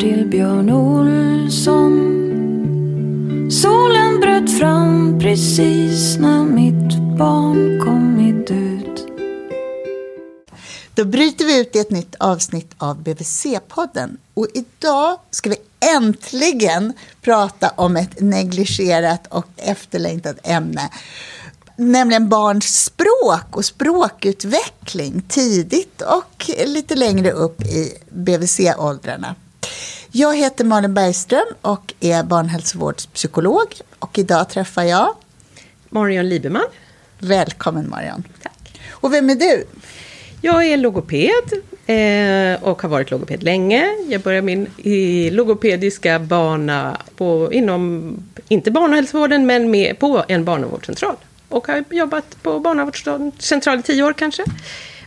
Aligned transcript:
till 0.00 0.26
Björn 0.26 0.70
Olsson. 0.70 1.92
Solen 3.50 4.20
bröt 4.20 4.58
fram 4.58 5.18
precis 5.20 6.16
när 6.18 6.44
mitt 6.44 7.18
barn 7.18 7.80
kommit 7.80 8.50
ut. 8.50 9.06
Då 10.94 11.04
bryter 11.04 11.44
vi 11.44 11.60
ut 11.60 11.76
i 11.76 11.78
ett 11.78 11.90
nytt 11.90 12.14
avsnitt 12.18 12.70
av 12.78 13.02
BVC-podden. 13.02 14.16
Och 14.34 14.46
idag 14.54 15.18
ska 15.30 15.50
vi 15.50 15.56
äntligen 15.96 16.92
prata 17.22 17.72
om 17.76 17.96
ett 17.96 18.20
negligerat 18.20 19.26
och 19.26 19.46
efterlängtat 19.56 20.36
ämne. 20.42 20.90
Nämligen 21.76 22.28
barns 22.28 22.84
språk 22.84 23.56
och 23.56 23.64
språkutveckling 23.64 25.22
tidigt 25.28 26.02
och 26.02 26.50
lite 26.66 26.94
längre 26.94 27.30
upp 27.30 27.62
i 27.62 27.94
BVC-åldrarna. 28.10 29.34
Jag 30.12 30.36
heter 30.36 30.64
Malin 30.64 30.94
Bergström 30.94 31.46
och 31.60 31.94
är 32.00 32.22
barnhälsovårdspsykolog. 32.22 33.74
Och 33.98 34.18
idag 34.18 34.48
träffar 34.48 34.82
jag... 34.82 35.14
Marion 35.88 36.28
Lieberman. 36.28 36.66
Välkommen 37.18 37.90
Marion. 37.90 38.24
Tack. 38.42 38.80
Och 38.90 39.12
vem 39.12 39.30
är 39.30 39.34
du? 39.34 39.64
Jag 40.40 40.64
är 40.64 40.76
logoped 40.76 41.52
eh, 41.86 42.62
och 42.62 42.82
har 42.82 42.88
varit 42.88 43.10
logoped 43.10 43.42
länge. 43.42 43.96
Jag 44.08 44.20
började 44.20 44.46
min 44.46 44.66
i 44.76 45.30
logopediska 45.30 46.18
bana 46.18 46.96
på, 47.16 47.52
inom, 47.52 48.16
inte 48.48 48.70
barnhälsovården, 48.70 49.46
men 49.46 49.70
med, 49.70 49.98
på 49.98 50.24
en 50.28 50.44
barnavårdscentral. 50.44 51.16
Och 51.48 51.66
har 51.66 51.84
jobbat 51.90 52.42
på 52.42 52.60
barnavårdscentral 52.60 53.78
i 53.78 53.82
tio 53.82 54.02
år 54.02 54.12
kanske. 54.12 54.44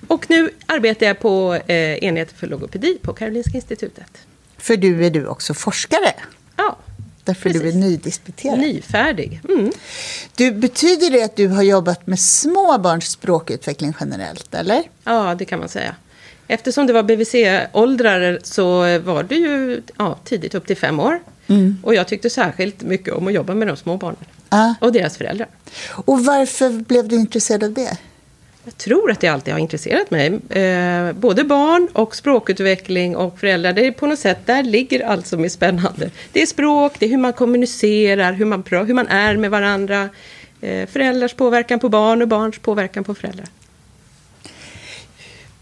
Och 0.08 0.30
nu 0.30 0.50
arbetar 0.66 1.06
jag 1.06 1.20
på 1.20 1.54
eh, 1.68 2.04
enheten 2.04 2.38
för 2.38 2.48
logopedi 2.48 2.98
på 3.02 3.14
Karolinska 3.14 3.58
institutet. 3.58 4.28
För 4.64 4.78
du 4.78 5.06
är 5.06 5.10
du 5.10 5.28
också 5.28 5.54
forskare. 5.54 6.14
Ja, 6.58 6.78
Därför 7.24 7.50
Precis. 7.50 7.62
du 7.62 7.70
är 7.70 7.74
nydisputerad. 7.74 8.60
nyfärdig. 8.60 9.42
Mm. 9.50 9.72
Du, 10.36 10.52
betyder 10.52 11.12
det 11.12 11.24
att 11.24 11.36
du 11.36 11.48
har 11.48 11.64
jobbat 11.64 12.08
med 12.08 12.20
små 12.20 12.78
barns 12.78 13.06
språkutveckling 13.12 13.94
generellt, 14.00 14.56
eller? 14.56 14.84
Ja, 15.04 15.36
det 15.36 15.46
kan 15.46 15.60
man 15.60 15.70
säga. 15.70 15.96
Eftersom 16.48 16.88
det 16.88 16.94
var 16.94 17.04
BVC-åldrar 17.04 18.40
så 18.44 19.00
var 19.00 19.24
det 19.24 19.36
ju 19.36 19.82
ja, 19.98 20.18
tidigt, 20.24 20.56
upp 20.56 20.68
till 20.68 20.78
fem 20.78 21.00
år. 21.00 21.20
Och 21.84 21.96
jag 21.96 22.08
tyckte 22.08 22.30
särskilt 22.30 22.82
mycket 22.82 23.14
om 23.14 23.28
att 23.28 23.34
jobba 23.34 23.54
med 23.54 23.68
de 23.68 23.78
små 23.78 23.98
barnen. 23.98 24.26
Ja. 24.50 24.76
Och 24.82 24.92
deras 24.92 25.18
föräldrar. 25.18 25.48
Och 25.86 26.26
varför 26.26 26.70
blev 26.70 27.08
du 27.08 27.16
intresserad 27.16 27.64
av 27.64 27.74
det? 27.74 27.98
Jag 28.66 28.78
tror 28.78 29.12
att 29.12 29.20
det 29.20 29.28
alltid 29.28 29.54
har 29.54 29.60
intresserat 29.60 30.12
mig. 30.12 30.28
Eh, 30.50 31.14
både 31.14 31.44
barn 31.44 31.88
och 31.94 32.16
språkutveckling 32.16 33.16
och 33.16 33.40
föräldrar. 33.40 33.74
Det 33.74 33.88
är 33.88 33.92
på 33.92 34.08
något 34.08 34.20
sätt, 34.20 34.38
där 34.46 34.64
ligger 34.64 35.06
allt 35.06 35.28
som 35.28 35.44
är 35.44 35.50
spännande. 35.50 36.12
Det 36.32 36.42
är 36.42 36.46
språk, 36.46 36.94
det 37.00 37.06
är 37.06 37.10
hur 37.10 37.18
man 37.18 37.34
kommunicerar, 37.34 38.34
hur 38.34 38.46
man, 38.46 38.64
hur 38.70 38.94
man 38.94 39.08
är 39.08 39.38
med 39.38 39.52
varandra. 39.52 40.10
Eh, 40.62 40.88
föräldrars 40.88 41.34
påverkan 41.34 41.80
på 41.80 41.90
barn 41.90 42.22
och 42.22 42.28
barns 42.28 42.60
påverkan 42.60 43.04
på 43.04 43.16
föräldrar. 43.16 43.48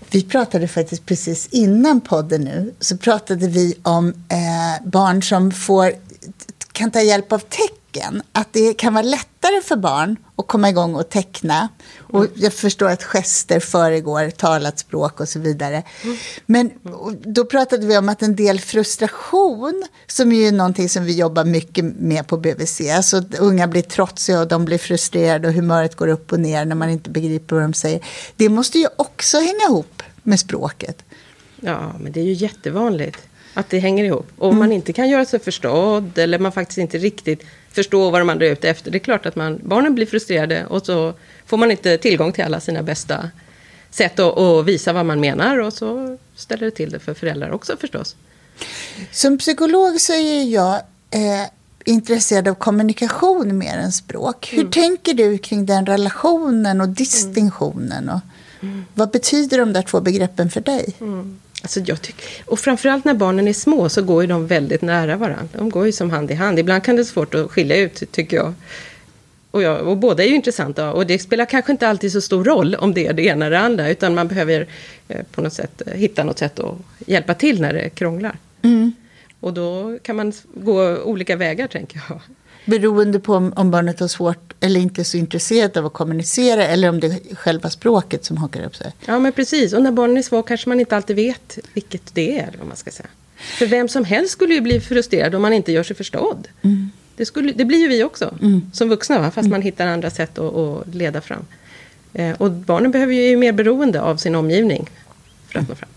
Vi 0.10 0.24
pratade 0.24 0.68
faktiskt 0.68 1.06
precis 1.06 1.48
innan 1.52 2.02
podden 2.02 2.42
nu, 2.42 2.74
så 2.80 2.98
pratade 2.98 3.48
vi 3.48 3.78
om 3.84 4.08
eh, 4.10 4.88
barn 4.88 5.24
som 5.24 5.52
får, 5.52 5.92
kan 6.72 6.92
ta 6.92 7.02
hjälp 7.02 7.32
av 7.32 7.40
tecken. 7.40 8.22
Att 8.32 8.54
det 8.54 8.74
kan 8.74 8.94
vara 8.94 9.04
lättare 9.52 9.68
för 9.68 9.76
barn 9.76 10.18
att 10.36 10.48
komma 10.48 10.70
igång 10.70 10.96
och 10.96 11.10
teckna. 11.10 11.70
Och 12.00 12.28
jag 12.36 12.54
förstår 12.54 12.90
att 12.90 13.04
gester 13.04 13.60
föregår 13.60 14.30
talat 14.30 14.80
språk 14.80 15.20
och 15.20 15.30
så 15.30 15.40
vidare. 15.40 15.84
Men 16.46 16.72
då 17.26 17.46
pratade 17.46 17.86
vi 17.86 17.98
om 17.98 18.10
att 18.10 18.22
en 18.22 18.36
del 18.36 18.60
frustration, 18.60 19.84
som 20.08 20.32
ju 20.32 20.48
är 20.48 20.52
någonting 20.52 20.90
som 20.90 21.06
vi 21.06 21.18
jobbar 21.18 21.46
mycket 21.46 21.86
med 21.86 22.28
på 22.28 22.38
BVC, 22.38 22.82
alltså 22.96 23.18
att 23.18 23.40
unga 23.40 23.68
blir 23.68 23.82
trotsiga 23.82 24.40
och 24.40 24.48
de 24.48 24.66
blir 24.66 24.78
frustrerade 24.78 25.48
och 25.48 25.54
humöret 25.54 25.96
går 25.96 26.08
upp 26.08 26.32
och 26.32 26.40
ner 26.40 26.66
när 26.66 26.76
man 26.76 26.90
inte 26.90 27.10
begriper 27.10 27.56
vad 27.56 27.64
de 27.64 27.74
säger. 27.74 28.02
Det 28.36 28.50
måste 28.50 28.80
ju 28.80 28.88
också 28.98 29.38
hänga 29.38 29.66
ihop 29.70 30.04
med 30.24 30.40
språket. 30.40 31.04
Ja, 31.64 31.94
men 32.00 32.12
det 32.12 32.20
är 32.20 32.26
ju 32.26 32.34
jättevanligt 32.34 33.18
att 33.54 33.70
det 33.70 33.80
hänger 33.80 34.04
ihop. 34.04 34.28
Och 34.38 34.50
om 34.50 34.58
man 34.58 34.72
inte 34.72 34.94
kan 34.94 35.10
göra 35.10 35.26
sig 35.26 35.40
förstådd 35.40 36.18
eller 36.18 36.40
man 36.40 36.52
faktiskt 36.52 36.78
inte 36.78 36.98
riktigt 36.98 37.44
förstår 37.72 38.12
vad 38.12 38.22
de 38.22 38.30
andra 38.30 38.46
är 38.46 38.52
ute 38.52 38.70
efter. 38.70 38.92
Det 38.92 38.98
är 38.98 39.00
klart 39.00 39.26
att 39.26 39.36
man, 39.36 39.60
barnen 39.64 39.96
blir 39.96 40.06
frustrerade 40.06 40.66
och 40.66 40.86
så 40.86 41.14
får 41.46 41.58
man 41.58 41.72
inte 41.72 41.98
tillgång 41.98 42.32
till 42.32 42.44
alla 42.44 42.60
sina 42.60 42.84
bästa 42.84 43.30
sätt 43.90 44.20
att, 44.20 44.38
att 44.38 44.66
visa 44.66 44.94
vad 44.94 45.06
man 45.06 45.20
menar 45.20 45.58
och 45.58 45.74
så 45.74 46.18
ställer 46.36 46.66
det 46.66 46.72
till 46.72 46.90
det 46.92 47.00
för 47.00 47.14
föräldrar 47.14 47.52
också 47.52 47.78
förstås. 47.78 48.16
Som 49.12 49.38
psykolog 49.38 50.02
så 50.02 50.14
är 50.14 50.44
jag 50.44 50.76
eh, 51.10 51.48
intresserad 51.86 52.48
av 52.48 52.54
kommunikation 52.54 53.58
mer 53.58 53.78
än 53.78 53.92
språk. 53.92 54.50
Hur 54.54 54.70
tänker 54.70 55.14
du 55.14 55.38
kring 55.38 55.66
den 55.66 55.86
relationen 55.86 56.82
och 56.82 56.90
distinktionen? 56.90 58.10
Och 58.10 58.20
Vad 58.94 59.12
betyder 59.12 59.58
de 59.58 59.74
där 59.74 59.82
två 59.82 60.02
begreppen 60.02 60.50
för 60.50 60.62
dig? 60.62 60.96
Alltså 61.62 61.80
jag 61.80 62.02
tycker, 62.02 62.26
och 62.46 62.60
framförallt 62.60 63.06
när 63.06 63.14
barnen 63.14 63.48
är 63.48 63.54
små 63.54 63.90
så 63.90 64.02
går 64.02 64.22
ju 64.24 64.28
de 64.28 64.48
väldigt 64.48 64.82
nära 64.82 65.16
varandra. 65.16 65.48
De 65.58 65.70
går 65.70 65.86
ju 65.86 65.92
som 65.92 66.10
hand 66.10 66.32
i 66.32 66.34
hand. 66.34 66.60
Ibland 66.60 66.84
kan 66.84 66.96
det 66.96 67.02
vara 67.02 67.08
svårt 67.08 67.36
att 67.36 67.52
skilja 67.52 67.78
ut, 67.78 68.04
tycker 68.12 68.38
jag. 68.38 68.54
Och, 69.52 69.62
jag, 69.62 69.88
och 69.88 69.98
båda 69.98 70.24
är 70.24 70.28
ju 70.28 70.36
intressanta 70.36 70.94
och 70.94 71.08
det 71.08 71.20
spelar 71.20 71.46
kanske 71.46 71.72
inte 71.72 71.88
alltid 71.88 72.12
så 72.12 72.22
stor 72.22 72.44
roll 72.44 72.76
om 72.76 72.94
det 72.94 73.08
är 73.08 73.14
det 73.14 73.24
ena 73.24 73.46
eller 73.46 73.58
det 73.58 73.66
andra. 73.66 73.90
Utan 73.90 74.16
man 74.16 74.28
behöver 74.28 74.68
eh, 75.08 75.22
på 75.32 75.42
något 75.42 75.54
sätt 75.54 75.82
eh, 75.86 75.94
hitta 75.94 76.24
något 76.24 76.40
sätt 76.40 76.60
att 76.60 76.78
hjälpa 77.06 77.34
till 77.34 77.62
när 77.62 77.74
det 77.74 77.90
krånglar. 77.90 78.38
Och 79.40 79.54
då 79.54 79.98
kan 80.04 80.16
man 80.16 80.34
gå 80.54 80.98
olika 80.98 81.36
vägar, 81.36 81.68
tänker 81.68 82.02
jag. 82.10 82.22
Beroende 82.66 83.20
på 83.20 83.36
om, 83.36 83.54
om 83.56 83.72
barnet 83.72 84.00
har 84.00 84.08
svårt 84.08 84.54
eller 84.60 84.80
inte 84.80 85.02
är 85.02 85.04
så 85.04 85.18
intresserat 85.18 85.78
av 85.78 85.86
att 85.86 85.94
kommunicera 85.94 86.68
eller 86.68 86.90
om 86.90 87.00
det 87.00 87.08
är 87.08 87.36
själva 87.36 87.70
språket 87.70 88.26
som 88.26 88.38
hakar 88.38 88.66
upp 88.66 88.76
sig. 88.76 88.94
Ja, 89.06 89.20
men 89.20 89.32
precis. 89.32 89.74
Och 89.74 89.82
när 89.82 89.92
barnen 89.92 90.18
är 90.18 90.22
små 90.22 90.44
kanske 90.44 90.70
man 90.70 90.80
inte 90.80 90.96
alltid 90.96 91.16
vet 91.16 91.60
vilket 91.74 92.16
det 92.16 92.40
är, 92.40 92.56
om 92.62 92.68
man 92.68 92.78
ska 92.78 92.92
säga. 92.92 93.10
För 93.38 93.66
vem 93.66 93.88
som 93.88 94.06
helst 94.06 94.32
skulle 94.32 94.54
ju 94.54 94.62
bli 94.62 94.80
frustrerad 94.80 95.36
om 95.36 95.42
man 95.42 95.54
inte 95.54 95.72
gör 95.72 95.84
sig 95.84 95.96
förstådd. 95.96 96.48
Det, 97.16 97.26
skulle, 97.26 97.52
det 97.52 97.66
blir 97.66 97.80
ju 97.80 97.88
vi 97.88 98.04
också, 98.04 98.38
som 98.74 98.90
vuxna, 98.90 99.20
va? 99.20 99.32
fast 99.32 99.50
man 99.50 99.62
hittar 99.62 99.88
andra 99.88 100.10
sätt 100.10 100.40
att, 100.40 100.56
att 100.56 100.96
leda 100.96 101.22
fram. 101.22 101.46
Eh, 102.14 102.32
och 102.32 102.52
barnen 102.52 102.92
behöver 102.92 103.14
ju 103.14 103.38
mer 103.38 103.52
beroende 103.52 104.02
av 104.02 104.18
sin 104.18 104.36
omgivning 104.36 104.90
för 105.48 105.60
att 105.60 105.70
nå 105.70 105.76
fram. 105.76 105.90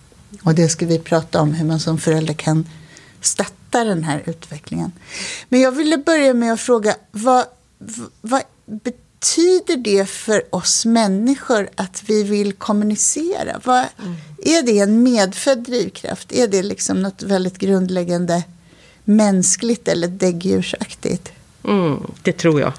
Och 0.43 0.55
det 0.55 0.69
ska 0.69 0.87
vi 0.87 0.99
prata 0.99 1.41
om, 1.41 1.53
hur 1.55 1.67
man 1.67 1.81
som 1.81 1.99
förälder 1.99 2.35
kan 2.35 2.69
stötta 3.21 3.55
den 3.79 4.05
här 4.05 4.23
utvecklingen. 4.27 4.93
Men 5.49 5.61
jag 5.61 5.73
ville 5.73 5.99
börja 5.99 6.35
med 6.35 6.53
att 6.53 6.61
fråga, 6.61 6.97
vad, 7.11 7.45
vad 8.21 8.43
betyder 8.67 9.77
det 9.77 10.07
för 10.07 10.55
oss 10.55 10.85
människor 10.85 11.69
att 11.75 12.03
vi 12.07 12.23
vill 12.23 12.53
kommunicera? 12.53 13.61
Vad, 13.65 13.85
Är 14.39 14.63
det 14.63 14.79
en 14.79 15.03
medfödd 15.03 15.59
drivkraft? 15.59 16.33
Är 16.33 16.49
det 16.49 16.63
liksom 16.63 17.03
något 17.03 17.23
väldigt 17.23 17.59
grundläggande 17.59 18.43
mänskligt 19.05 19.89
eller 19.89 20.09
däggdjursaktigt? 20.09 21.33
Mm, 21.65 22.01
det 22.23 22.33
tror 22.33 22.61
jag. 22.61 22.73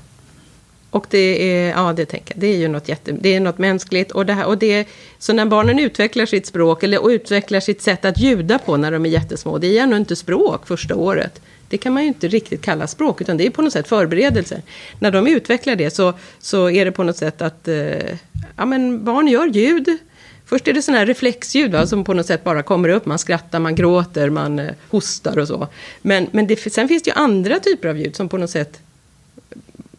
Och 0.96 1.06
det 1.10 1.52
är, 1.52 1.70
ja 1.70 1.94
det 1.94 2.06
tänker 2.06 2.34
jag, 2.34 2.42
det 2.42 2.48
är 2.48 2.58
ju 2.58 2.68
något 2.68 2.90
jätte, 2.90 3.12
det 3.12 3.36
är 3.36 3.40
något 3.40 3.58
mänskligt. 3.58 4.12
Och 4.12 4.26
det 4.26 4.34
här, 4.34 4.46
och 4.46 4.58
det, 4.58 4.88
så 5.20 5.34
när 5.34 5.46
barnen 5.46 5.80
utvecklar 5.80 6.26
sitt 6.26 6.46
språk, 6.46 6.84
eller 6.84 7.04
och 7.04 7.08
utvecklar 7.08 7.60
sitt 7.60 7.82
sätt 7.82 8.06
att 8.06 8.20
ljuda 8.20 8.60
på 8.60 8.78
när 8.78 8.92
de 8.92 9.06
är 9.06 9.10
jättesmå, 9.10 9.58
det 9.58 9.78
är 9.78 9.84
ännu 9.84 9.98
inte 9.98 10.16
språk 10.16 10.68
första 10.68 10.96
året. 10.96 11.42
Det 11.70 11.78
kan 11.78 11.94
man 11.94 12.04
ju 12.04 12.08
inte 12.08 12.28
riktigt 12.28 12.62
kalla 12.62 12.88
språk, 12.88 13.22
utan 13.22 13.38
det 13.38 13.46
är 13.46 13.50
på 13.50 13.62
något 13.62 13.74
sätt 13.74 13.88
förberedelser. 13.88 14.62
När 15.00 15.12
de 15.12 15.28
utvecklar 15.28 15.76
det 15.76 15.90
så, 15.90 16.14
så 16.40 16.70
är 16.70 16.86
det 16.86 16.92
på 16.92 17.04
något 17.04 17.18
sätt 17.18 17.42
att 17.42 17.68
eh, 17.68 18.18
ja, 18.56 18.66
men 18.66 19.04
barn 19.04 19.28
gör 19.28 19.48
ljud. 19.48 19.98
Först 20.46 20.68
är 20.68 20.74
det 20.74 20.82
sådana 20.82 21.00
här 21.00 21.06
reflexljud 21.06 21.72
va, 21.72 21.88
som 21.88 22.04
på 22.04 22.14
något 22.14 22.26
sätt 22.26 22.44
bara 22.44 22.64
kommer 22.64 22.90
upp. 22.90 23.06
Man 23.06 23.20
skrattar, 23.20 23.60
man 23.60 23.76
gråter, 23.76 24.30
man 24.30 24.60
eh, 24.60 24.74
hostar 24.90 25.38
och 25.38 25.48
så. 25.48 25.68
Men, 26.02 26.28
men 26.32 26.48
det, 26.48 26.74
sen 26.74 26.88
finns 26.88 27.04
det 27.04 27.10
ju 27.10 27.16
andra 27.16 27.60
typer 27.60 27.90
av 27.90 27.98
ljud 27.98 28.16
som 28.16 28.30
på 28.30 28.38
något 28.38 28.50
sätt 28.50 28.80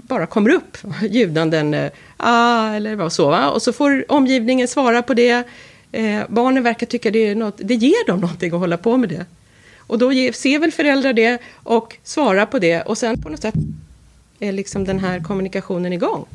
bara 0.09 0.27
kommer 0.27 0.51
upp. 0.51 0.79
Ljudanden, 1.11 1.75
eh, 1.75 1.91
ah, 2.17 2.75
eller 2.75 2.97
vad 2.97 3.13
så. 3.13 3.31
Va? 3.31 3.51
Och 3.51 3.63
så 3.63 3.73
får 3.73 4.13
omgivningen 4.13 4.69
svara 4.69 5.03
på 5.03 5.15
det. 5.15 5.45
Eh, 5.93 6.23
barnen 6.29 6.63
verkar 6.63 6.87
tycka 6.87 7.11
det, 7.11 7.19
är 7.19 7.35
något, 7.35 7.55
det 7.59 7.75
ger 7.75 8.07
dem 8.07 8.21
någonting 8.21 8.55
att 8.55 8.61
hålla 8.61 8.77
på 8.77 8.97
med 8.97 9.09
det. 9.09 9.27
Och 9.79 9.99
då 9.99 10.13
ge, 10.13 10.33
ser 10.33 10.59
väl 10.59 10.73
föräldrar 10.73 11.13
det 11.13 11.39
och 11.55 11.97
svarar 12.05 12.47
på 12.47 12.59
det. 12.59 12.83
Och 12.83 12.99
sen 12.99 13.23
på 13.23 13.29
något 13.29 13.43
sätt 13.43 13.55
är 14.41 14.53
liksom 14.53 14.85
den 14.85 14.99
här 14.99 15.21
kommunikationen 15.21 15.93
igång. 15.93 16.27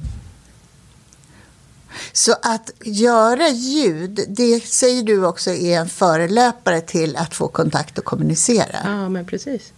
Så 2.14 2.32
att 2.42 2.72
göra 2.84 3.50
ljud, 3.50 4.20
det 4.28 4.64
säger 4.64 5.04
du 5.04 5.26
också 5.26 5.52
är 5.52 5.80
en 5.80 5.90
förelöpare 5.90 6.82
till 6.82 7.16
att 7.16 7.34
få 7.36 7.48
kontakt 7.48 7.98
och 7.98 8.06
kommunicera. 8.06 8.76
Ja, 8.84 9.10
men 9.10 9.26
precis. 9.26 9.74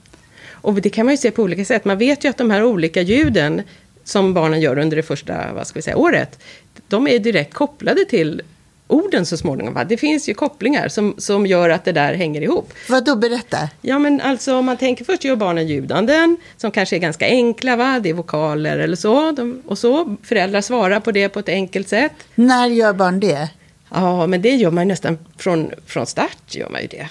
Och 0.51 0.74
det 0.74 0.89
kan 0.89 1.06
man 1.06 1.13
ju 1.13 1.18
se 1.18 1.31
på 1.31 1.44
olika 1.44 1.66
sätt. 1.66 1.86
Man 1.86 1.98
vet 1.98 2.24
ju 2.24 2.30
att 2.30 2.38
de 2.38 2.51
här 2.51 2.63
olika 2.63 3.01
ljuden 3.01 3.62
som 4.04 4.34
barnen 4.34 4.62
gör 4.62 4.78
under 4.78 4.98
det 4.98 5.04
första 5.04 5.54
vad 5.54 5.68
ska 5.68 5.80
vi 5.80 5.84
säga, 5.84 5.98
året, 5.98 6.40
de 6.88 7.08
är 7.08 7.20
direkt 7.20 7.54
kopplade 7.54 8.06
till 8.06 8.42
orden 8.88 9.26
så 9.26 9.38
småningom. 9.38 9.74
Va? 9.74 9.84
Det 9.84 9.98
finns 9.98 10.30
ju 10.30 10.34
kopplingar 10.34 10.88
som, 10.88 11.16
som 11.18 11.46
gör 11.46 11.70
att 11.70 11.86
det 11.86 11.92
där 11.92 12.14
hänger 12.14 12.42
ihop. 12.42 12.74
Vad 12.90 13.06
då 13.06 13.16
berätta? 13.16 13.70
Ja, 13.82 14.00
men 14.00 14.22
alltså 14.22 14.56
om 14.56 14.66
man 14.66 14.78
tänker 14.78 15.06
först 15.06 15.24
gör 15.24 15.36
barnen 15.36 15.68
ljudanden, 15.68 16.38
som 16.58 16.72
kanske 16.72 16.96
är 16.96 17.00
ganska 17.00 17.26
enkla, 17.26 17.76
va? 17.76 18.00
det 18.00 18.10
är 18.10 18.14
vokaler 18.14 18.80
eller 18.80 18.96
så. 18.96 19.32
De, 19.32 19.62
och 19.66 19.78
så. 19.78 20.16
Föräldrar 20.24 20.62
svarar 20.62 21.00
på 21.00 21.12
det 21.12 21.30
på 21.30 21.40
ett 21.40 21.50
enkelt 21.50 21.88
sätt. 21.88 22.14
När 22.36 22.68
gör 22.68 22.94
barn 22.94 23.20
det? 23.20 23.50
Ja, 23.90 24.28
men 24.28 24.42
det 24.42 24.56
gör 24.56 24.72
man 24.72 24.84
ju 24.84 24.88
nästan 24.88 25.18
från, 25.38 25.72
från 25.86 26.06
start. 26.06 26.56
gör 26.56 26.70
man 26.70 26.82
ju 26.82 26.88
det. 26.88 27.10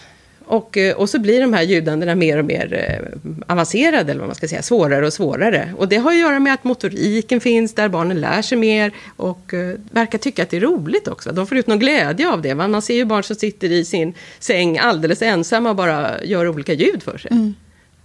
Och, 0.53 0.77
eh, 0.77 0.97
och 0.97 1.11
så 1.11 1.19
blir 1.19 1.41
de 1.41 1.53
här 1.53 1.63
ljudandena 1.63 2.15
mer 2.15 2.39
och 2.39 2.45
mer 2.45 2.75
eh, 2.75 3.33
avancerade, 3.53 4.13
eller 4.13 4.21
vad 4.21 4.29
man 4.29 4.35
ska 4.35 4.49
säga, 4.49 4.63
svårare 4.63 5.07
och 5.07 5.13
svårare. 5.13 5.75
Och 5.77 5.89
det 5.89 5.97
har 5.97 6.11
att 6.11 6.19
göra 6.19 6.41
med 6.41 6.55
att 6.55 6.65
motoriken 6.65 7.41
finns 7.41 7.75
där, 7.75 7.89
barnen 7.89 8.21
lär 8.21 8.43
sig 8.43 8.59
mer 8.59 8.93
och 9.17 9.53
uh, 9.53 9.75
verkar 9.91 10.19
tycka 10.19 10.43
att 10.43 10.51
det 10.51 10.57
är 10.57 10.61
roligt 10.61 11.09
också. 11.09 11.33
De 11.33 11.47
får 11.47 11.59
ut 11.59 11.67
någon 11.67 11.79
glädje 11.79 12.29
av 12.29 12.43
det. 12.43 12.55
Man 12.55 12.83
ser 12.83 12.95
ju 12.95 13.05
barn 13.05 13.23
som 13.23 13.37
sitter 13.37 13.73
i 13.73 13.85
sin 13.85 14.15
säng 14.39 14.79
alldeles 14.79 15.23
ensamma 15.23 15.71
och 15.71 15.77
bara 15.77 16.25
gör 16.25 16.49
olika 16.49 16.73
ljud 16.73 17.03
för 17.03 17.19
sig. 17.19 17.31
Mm. 17.31 17.55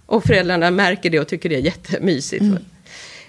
Och 0.06 0.24
föräldrarna 0.24 0.70
märker 0.70 1.10
det 1.10 1.20
och 1.20 1.28
tycker 1.28 1.48
det 1.48 1.56
är 1.56 1.60
jättemysigt. 1.60 2.44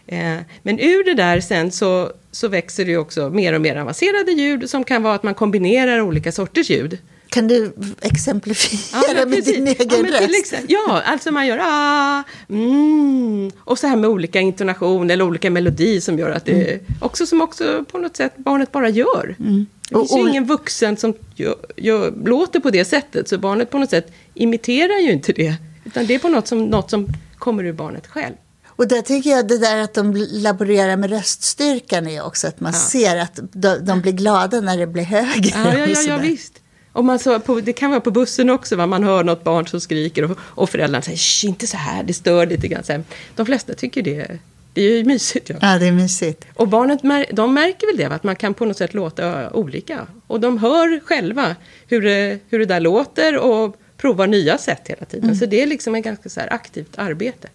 Mm. 0.07 0.43
Men 0.61 0.79
ur 0.79 1.03
det 1.03 1.13
där 1.13 1.39
sen 1.39 1.71
så, 1.71 2.11
så 2.31 2.47
växer 2.47 2.85
det 2.85 2.91
ju 2.91 2.97
också 2.97 3.29
mer 3.29 3.53
och 3.53 3.61
mer 3.61 3.75
avancerade 3.75 4.31
ljud 4.31 4.69
som 4.69 4.83
kan 4.83 5.03
vara 5.03 5.15
att 5.15 5.23
man 5.23 5.33
kombinerar 5.33 6.01
olika 6.01 6.31
sorters 6.31 6.69
ljud. 6.69 6.97
Kan 7.29 7.47
du 7.47 7.73
exemplifiera 8.01 9.19
ja, 9.19 9.25
med 9.25 9.43
din 9.43 9.67
egen 9.67 10.05
ja, 10.05 10.21
röst? 10.21 10.53
Ja, 10.67 11.01
alltså 11.05 11.31
man 11.31 11.47
gör 11.47 11.59
ah, 11.61 12.23
mm, 12.49 13.51
och 13.59 13.79
så 13.79 13.87
här 13.87 13.95
med 13.95 14.09
olika 14.09 14.39
intonation 14.39 15.11
eller 15.11 15.25
olika 15.25 15.49
melodi 15.49 16.01
som 16.01 16.19
gör 16.19 16.31
att 16.31 16.45
det 16.45 16.71
mm. 16.71 16.85
också 17.01 17.25
som 17.25 17.41
också 17.41 17.85
på 17.91 17.97
något 17.97 18.17
sätt 18.17 18.33
barnet 18.37 18.71
bara 18.71 18.89
gör. 18.89 19.35
Mm. 19.39 19.65
Det 19.89 19.95
finns 19.95 20.11
ju 20.11 20.29
ingen 20.29 20.45
vuxen 20.45 20.97
som 20.97 21.13
gör, 21.35 21.55
gör, 21.75 22.13
låter 22.25 22.59
på 22.59 22.69
det 22.69 22.85
sättet, 22.85 23.29
så 23.29 23.37
barnet 23.37 23.69
på 23.69 23.77
något 23.77 23.89
sätt 23.89 24.11
imiterar 24.33 24.99
ju 24.99 25.11
inte 25.11 25.33
det, 25.33 25.55
utan 25.85 26.05
det 26.05 26.15
är 26.15 26.19
på 26.19 26.29
något 26.29 26.47
som, 26.47 26.65
något 26.65 26.89
som 26.89 27.07
kommer 27.37 27.63
ur 27.63 27.73
barnet 27.73 28.07
själv. 28.07 28.35
Och 28.67 28.87
där 28.87 29.01
tycker 29.01 29.29
jag 29.29 29.47
det 29.47 29.57
där 29.57 29.77
att 29.77 29.93
de 29.93 30.15
laborerar 30.31 30.97
med 30.97 31.09
röststyrkan 31.09 32.07
är 32.07 32.25
också 32.25 32.47
att 32.47 32.59
man 32.59 32.73
ja. 32.73 32.79
ser 32.79 33.17
att 33.17 33.39
de, 33.51 33.77
de, 33.85 34.01
blir 34.01 34.11
glada 34.11 34.61
när 34.61 34.77
det 34.77 34.87
blir 34.87 35.03
högre. 35.03 35.49
Ja, 35.49 35.77
ja, 35.77 35.85
ja, 35.85 36.01
ja 36.07 36.17
visst. 36.17 36.53
Och 36.93 37.05
man 37.05 37.19
så, 37.19 37.39
på, 37.39 37.59
det 37.59 37.73
kan 37.73 37.89
vara 37.89 38.01
på 38.01 38.11
bussen 38.11 38.49
också, 38.49 38.75
va? 38.75 38.87
man 38.87 39.03
hör 39.03 39.23
något 39.23 39.43
barn 39.43 39.67
som 39.67 39.81
skriker 39.81 40.31
och, 40.31 40.37
och 40.41 40.69
föräldrarna 40.69 41.01
säger 41.01 41.49
inte 41.49 41.67
så 41.67 41.77
här, 41.77 42.03
det 42.03 42.13
stör 42.13 42.45
lite 42.45 42.67
grann. 42.67 42.83
Så 42.83 42.91
här. 42.91 43.03
De 43.35 43.45
flesta 43.45 43.73
tycker 43.73 44.01
det, 44.01 44.39
det 44.73 44.81
är 44.81 44.97
ju 44.97 45.03
mysigt. 45.03 45.49
Ja. 45.49 45.55
ja, 45.61 45.79
det 45.79 45.87
är 45.87 45.91
mysigt. 45.91 46.45
Och 46.55 46.67
barnet 46.67 46.99
de 47.31 47.53
märker 47.53 47.87
väl 47.87 47.97
det, 47.97 48.15
att 48.15 48.23
man 48.23 48.35
kan 48.35 48.53
på 48.53 48.65
något 48.65 48.77
sätt 48.77 48.93
låta 48.93 49.49
olika. 49.53 50.07
Och 50.27 50.39
de 50.39 50.57
hör 50.57 50.99
själva 51.05 51.55
hur 51.87 52.01
det, 52.01 52.39
hur 52.49 52.59
det 52.59 52.65
där 52.65 52.79
låter 52.79 53.37
och 53.37 53.75
provar 53.97 54.27
nya 54.27 54.57
sätt 54.57 54.81
hela 54.85 55.05
tiden. 55.05 55.25
Mm. 55.25 55.35
Så 55.35 55.45
det 55.45 55.61
är 55.61 55.67
liksom 55.67 55.95
ett 55.95 56.03
ganska 56.03 56.29
så 56.29 56.41
aktivt 56.49 56.91
arbete. 56.95 57.47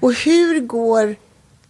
Och 0.00 0.12
hur 0.12 0.60
går 0.60 1.16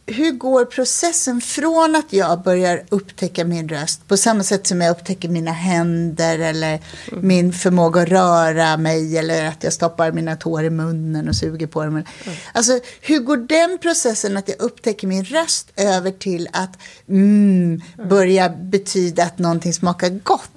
hur 0.06 0.32
går 0.32 0.64
processen 0.64 1.40
från 1.40 1.96
att 1.96 2.12
jag 2.12 2.42
börjar 2.42 2.84
upptäcka 2.88 3.44
min 3.44 3.68
röst 3.68 4.08
på 4.08 4.16
samma 4.16 4.42
sätt 4.42 4.66
som 4.66 4.80
jag 4.80 4.90
upptäcker 4.90 5.28
mina 5.28 5.52
händer 5.52 6.38
eller 6.38 6.80
mm. 7.12 7.26
min 7.28 7.52
förmåga 7.52 8.02
att 8.02 8.08
röra 8.08 8.76
mig 8.76 9.18
eller 9.18 9.46
att 9.46 9.64
jag 9.64 9.72
stoppar 9.72 10.12
mina 10.12 10.36
tår 10.36 10.64
i 10.64 10.70
munnen 10.70 11.28
och 11.28 11.36
suger 11.36 11.66
på 11.66 11.84
dem. 11.84 11.94
Mm. 11.96 12.04
Alltså, 12.52 12.80
hur 13.00 13.18
går 13.18 13.36
den 13.36 13.78
processen 13.78 14.36
att 14.36 14.48
jag 14.48 14.60
upptäcker 14.60 15.06
min 15.06 15.24
röst 15.24 15.72
över 15.76 16.10
till 16.10 16.48
att 16.52 16.78
mm, 17.08 17.80
börja 18.08 18.48
betyda 18.48 19.24
att 19.24 19.38
någonting 19.38 19.72
smakar 19.72 20.08
gott? 20.08 20.50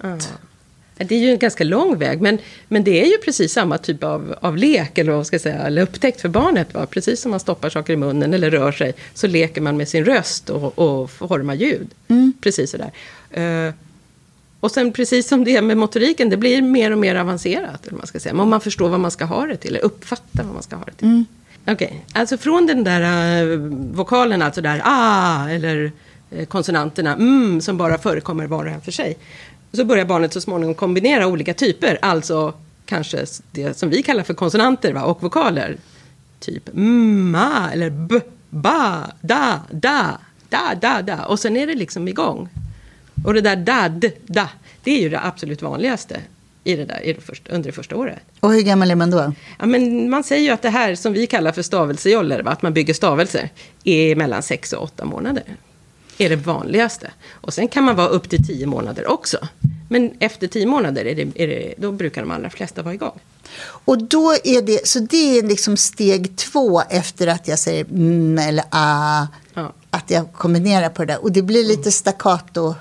Det 0.97 1.15
är 1.15 1.19
ju 1.19 1.31
en 1.31 1.38
ganska 1.38 1.63
lång 1.63 1.97
väg, 1.97 2.21
men, 2.21 2.38
men 2.67 2.83
det 2.83 3.01
är 3.01 3.05
ju 3.05 3.17
precis 3.17 3.53
samma 3.53 3.77
typ 3.77 4.03
av, 4.03 4.35
av 4.41 4.57
lek, 4.57 4.97
eller 4.97 5.11
vad 5.11 5.27
ska 5.27 5.39
säga, 5.39 5.55
eller 5.55 5.81
upptäckt 5.81 6.21
för 6.21 6.29
barnet. 6.29 6.73
Va? 6.73 6.85
Precis 6.85 7.21
som 7.21 7.31
man 7.31 7.39
stoppar 7.39 7.69
saker 7.69 7.94
i 7.94 7.95
munnen 7.95 8.33
eller 8.33 8.51
rör 8.51 8.71
sig, 8.71 8.94
så 9.13 9.27
leker 9.27 9.61
man 9.61 9.77
med 9.77 9.88
sin 9.88 10.05
röst 10.05 10.49
och, 10.49 10.79
och 10.79 11.11
formar 11.11 11.53
ljud. 11.53 11.88
Mm. 12.07 12.33
Precis 12.41 12.71
sådär. 12.71 12.91
Uh, 13.38 13.73
och 14.59 14.71
sen 14.71 14.91
precis 14.91 15.27
som 15.27 15.44
det 15.44 15.55
är 15.55 15.61
med 15.61 15.77
motoriken, 15.77 16.29
det 16.29 16.38
blir 16.38 16.61
mer 16.61 16.91
och 16.91 16.97
mer 16.97 17.15
avancerat. 17.15 17.88
Eller 17.88 17.97
man 17.97 18.07
ska 18.07 18.19
säga. 18.19 18.33
Men 18.33 18.50
man 18.50 18.61
förstår 18.61 18.89
vad 18.89 19.00
man 19.00 19.11
ska 19.11 19.25
ha 19.25 19.45
det 19.45 19.57
till, 19.57 19.69
eller 19.69 19.85
uppfattar 19.85 20.43
vad 20.43 20.53
man 20.53 20.63
ska 20.63 20.75
ha 20.75 20.85
det 20.85 20.91
till. 20.91 21.07
Mm. 21.07 21.25
Okej, 21.69 21.88
okay. 21.88 22.21
alltså 22.21 22.38
från 22.38 22.65
den 22.65 22.83
där 22.83 23.43
uh, 23.43 23.59
vokalen, 23.91 24.41
alltså 24.41 24.61
där 24.61 24.81
ah, 24.83 25.50
eller 25.50 25.91
uh, 26.38 26.45
konsonanterna 26.45 27.13
mm, 27.13 27.61
som 27.61 27.77
bara 27.77 27.97
förekommer 27.97 28.47
var 28.47 28.65
och 28.65 28.71
en 28.71 28.81
för 28.81 28.91
sig. 28.91 29.17
Så 29.77 29.85
börjar 29.85 30.06
barnet 30.06 30.33
så 30.33 30.41
småningom 30.41 30.75
kombinera 30.75 31.27
olika 31.27 31.53
typer, 31.53 31.97
alltså 32.01 32.53
kanske 32.85 33.25
det 33.51 33.77
som 33.77 33.89
vi 33.89 34.03
kallar 34.03 34.24
för 34.24 34.33
konsonanter 34.33 34.94
va? 34.94 35.03
och 35.03 35.24
vokaler. 35.24 35.77
Typ 36.39 36.69
ma 36.74 37.69
eller 37.74 37.89
b, 37.89 38.19
ba, 38.50 39.03
da, 39.21 39.62
da, 39.71 40.18
da, 40.50 40.75
da, 40.81 41.01
da. 41.01 41.25
Och 41.25 41.39
sen 41.39 41.57
är 41.57 41.68
det 41.68 41.75
liksom 41.75 42.07
igång. 42.07 42.50
Och 43.25 43.33
det 43.33 43.41
där 43.41 43.56
da, 43.56 43.89
d, 43.89 44.12
da, 44.25 44.50
det 44.83 44.91
är 44.91 45.01
ju 45.01 45.09
det 45.09 45.19
absolut 45.24 45.62
vanligaste 45.62 46.21
i 46.63 46.75
det 46.75 46.85
där, 46.85 47.06
i 47.06 47.13
det 47.13 47.21
första, 47.21 47.51
under 47.51 47.69
det 47.69 47.75
första 47.75 47.95
året. 47.95 48.19
Och 48.39 48.51
hur 48.51 48.62
gammal 48.62 48.91
är 48.91 48.95
man 48.95 49.12
då? 49.12 49.33
Ja, 49.59 49.65
men 49.65 50.09
man 50.09 50.24
säger 50.24 50.44
ju 50.44 50.50
att 50.50 50.62
det 50.62 50.69
här 50.69 50.95
som 50.95 51.13
vi 51.13 51.27
kallar 51.27 51.51
för 51.51 51.62
stavelsejoller, 51.62 52.47
att 52.47 52.62
man 52.62 52.74
bygger 52.74 52.94
stavelser, 52.94 53.50
är 53.83 54.15
mellan 54.15 54.44
sex 54.44 54.74
och 54.74 54.83
åtta 54.83 55.06
månader 55.06 55.44
är 56.17 56.29
det 56.29 56.35
vanligaste. 56.35 57.11
Och 57.31 57.53
sen 57.53 57.67
kan 57.67 57.83
man 57.83 57.95
vara 57.95 58.07
upp 58.07 58.29
till 58.29 58.47
tio 58.47 58.67
månader 58.67 59.11
också. 59.11 59.37
Men 59.89 60.11
efter 60.19 60.47
tio 60.47 60.65
månader 60.65 61.05
är 61.05 61.15
det, 61.15 61.43
är 61.43 61.47
det, 61.47 61.73
då 61.77 61.91
brukar 61.91 62.21
de 62.21 62.31
allra 62.31 62.49
flesta 62.49 62.81
vara 62.81 62.93
igång. 62.93 63.19
Och 63.61 64.03
då 64.03 64.31
är 64.43 64.61
det, 64.61 64.87
så 64.87 64.99
det 64.99 65.37
är 65.37 65.43
liksom 65.43 65.77
steg 65.77 66.35
två 66.35 66.81
efter 66.89 67.27
att 67.27 67.47
jag 67.47 67.59
säger 67.59 67.85
mm 67.85 68.39
eller 68.39 68.65
ah, 68.69 69.27
ja. 69.53 69.73
att 69.89 70.11
jag 70.11 70.33
kombinerar 70.33 70.89
på 70.89 71.05
det 71.05 71.13
där. 71.13 71.23
Och 71.23 71.31
det 71.31 71.41
blir 71.41 71.63
lite 71.63 71.91
staccato 71.91 72.75